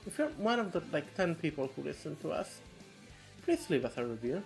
If 0.06 0.18
you're 0.18 0.28
one 0.32 0.60
of 0.60 0.74
the 0.74 0.82
like 0.92 1.16
10 1.16 1.36
people 1.36 1.70
who 1.76 1.84
listen 1.84 2.18
to 2.24 2.32
us, 2.32 2.60
please 3.44 3.70
leave 3.70 3.86
us 3.86 3.96
a 3.96 4.06
review. 4.06 4.44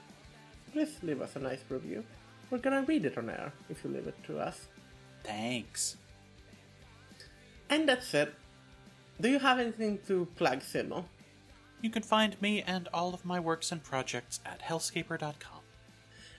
Please 0.71 0.97
leave 1.01 1.21
us 1.21 1.35
a 1.35 1.39
nice 1.39 1.63
review. 1.67 2.03
We're 2.51 2.59
gonna 2.59 2.83
read 2.83 3.05
it 3.05 3.17
on 3.17 3.31
air 3.31 3.53
if 3.71 3.83
you 3.83 3.89
leave 3.89 4.05
it 4.05 4.23
to 4.25 4.38
us. 4.38 4.67
Thanks. 5.23 5.97
And 7.71 7.88
that's 7.88 8.13
it. 8.13 8.35
Do 9.22 9.30
you 9.30 9.38
have 9.38 9.60
anything 9.60 9.99
to 10.07 10.26
plug, 10.35 10.61
Simo? 10.61 11.06
You 11.80 11.91
can 11.91 12.02
find 12.02 12.41
me 12.41 12.64
and 12.64 12.89
all 12.91 13.14
of 13.14 13.23
my 13.23 13.39
works 13.39 13.72
and 13.72 13.84
projects 13.84 14.39
at 14.43 14.64
hellscaper.com. 14.64 15.60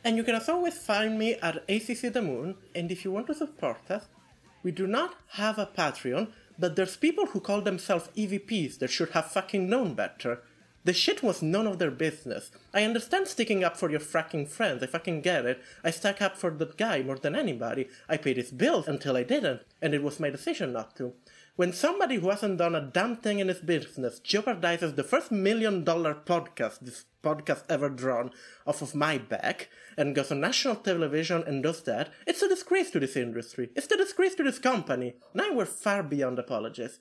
And 0.03 0.17
you 0.17 0.25
can 0.25 0.35
as 0.35 0.49
always 0.49 0.79
find 0.79 1.17
me 1.17 1.35
at 1.35 1.63
ACC 1.69 2.13
The 2.13 2.23
Moon, 2.23 2.57
and 2.75 2.91
if 2.91 3.05
you 3.05 3.13
want 3.13 3.29
to 3.29 3.37
support 3.37 3.89
us, 3.89 4.07
we 4.65 4.73
do 4.73 4.89
not 4.89 5.15
have 5.35 5.61
a 5.61 5.67
Patreon, 5.67 6.33
but 6.59 6.75
there's 6.75 6.97
people 6.97 7.27
who 7.27 7.39
call 7.39 7.61
themselves 7.61 8.09
EVPs 8.17 8.81
that 8.81 8.91
should 8.91 9.11
have 9.11 9.31
fucking 9.31 9.69
known 9.71 9.95
better. 9.95 10.43
The 10.85 10.93
shit 10.93 11.23
was 11.23 11.41
none 11.41 11.69
of 11.69 11.79
their 11.79 11.93
business. 11.93 12.51
I 12.75 12.83
understand 12.83 13.29
sticking 13.29 13.63
up 13.63 13.77
for 13.77 13.93
your 13.93 14.01
fracking 14.01 14.49
friends, 14.49 14.83
I 14.83 14.87
fucking 14.87 15.21
get 15.21 15.47
it. 15.47 15.63
I 15.85 15.93
stuck 15.93 16.21
up 16.21 16.37
for 16.37 16.51
that 16.51 16.77
guy 16.77 17.01
more 17.03 17.19
than 17.19 17.37
anybody. 17.37 17.89
I 18.09 18.17
paid 18.17 18.39
his 18.39 18.51
bills 18.51 18.89
until 18.89 19.17
I 19.17 19.23
didn't, 19.23 19.61
and 19.81 19.95
it 19.95 20.03
was 20.03 20.19
my 20.19 20.31
decision 20.31 20.73
not 20.73 20.97
to. 20.97 21.13
When 21.55 21.75
somebody 21.75 22.17
who 22.17 22.31
hasn't 22.31 22.57
done 22.57 22.75
a 22.75 22.81
damn 22.81 23.17
thing 23.17 23.39
in 23.39 23.49
his 23.49 23.59
business 23.61 24.21
jeopardizes 24.21 24.97
the 24.97 25.05
first 25.05 25.31
million 25.31 25.85
dollar 25.85 26.15
podcast 26.15 26.81
this 26.81 27.05
podcast 27.23 27.65
ever 27.69 27.91
drawn 27.91 28.31
off 28.67 28.81
of 28.81 28.95
my 28.95 29.19
back 29.19 29.69
and 29.99 30.15
goes 30.15 30.33
on 30.33 30.41
national 30.41 30.77
television 30.77 31.45
and 31.47 31.63
does 31.63 31.83
that, 31.83 32.11
it's 32.27 32.41
a 32.41 32.49
disgrace 32.49 32.91
to 32.93 33.01
this 33.01 33.17
industry. 33.17 33.69
It's 33.77 33.91
a 33.93 33.99
disgrace 33.99 34.35
to 34.37 34.43
this 34.43 34.59
company. 34.59 35.17
Now 35.35 35.53
we're 35.53 35.67
far 35.67 36.03
beyond 36.03 36.39
apologies. 36.39 36.99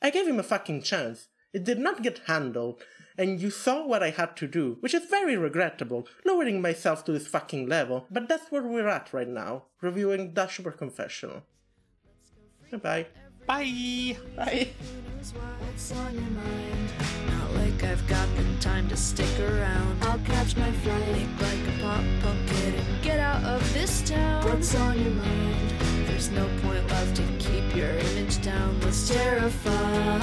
I 0.00 0.10
gave 0.10 0.28
him 0.28 0.38
a 0.38 0.44
fucking 0.44 0.82
chance. 0.82 1.26
It 1.52 1.64
did 1.64 1.80
not 1.80 2.04
get 2.04 2.20
handled, 2.28 2.80
and 3.16 3.40
you 3.40 3.50
saw 3.50 3.84
what 3.84 4.04
I 4.04 4.10
had 4.10 4.36
to 4.36 4.46
do, 4.46 4.76
which 4.78 4.94
is 4.94 5.06
very 5.10 5.36
regrettable, 5.36 6.06
lowering 6.24 6.62
myself 6.62 7.04
to 7.06 7.12
this 7.12 7.26
fucking 7.26 7.66
level, 7.68 8.06
but 8.12 8.28
that's 8.28 8.52
where 8.52 8.62
we're 8.62 8.86
at 8.86 9.12
right 9.12 9.26
now, 9.26 9.64
reviewing 9.80 10.34
Dashboard 10.34 10.76
Confessional. 10.76 11.42
Goodbye. 12.70 13.06
Bye. 13.48 14.14
Bye. 14.36 14.68
What's 15.60 15.92
on 15.92 16.12
your 16.12 16.22
mind? 16.22 16.90
Not 17.28 17.54
like 17.54 17.82
I've 17.82 18.06
got 18.06 18.28
the 18.36 18.44
time 18.60 18.86
to 18.90 18.96
stick 18.96 19.40
around. 19.40 20.04
I'll 20.04 20.18
catch 20.18 20.54
my 20.54 20.70
flight, 20.70 21.08
make 21.12 21.40
like 21.40 21.74
a 21.74 21.80
pop 21.80 22.04
punk 22.20 22.46
kid 22.46 22.74
and 22.74 23.02
get 23.02 23.18
out 23.18 23.42
of 23.44 23.72
this 23.72 24.02
town. 24.02 24.44
What's 24.44 24.74
on 24.74 25.02
your 25.02 25.14
mind? 25.14 25.70
There's 26.06 26.30
no 26.30 26.46
point 26.60 26.86
left 26.90 27.16
to 27.16 27.22
keep 27.38 27.74
your 27.74 27.88
image 27.88 28.42
down. 28.42 28.78
What's 28.82 29.08
terrified? 29.08 30.20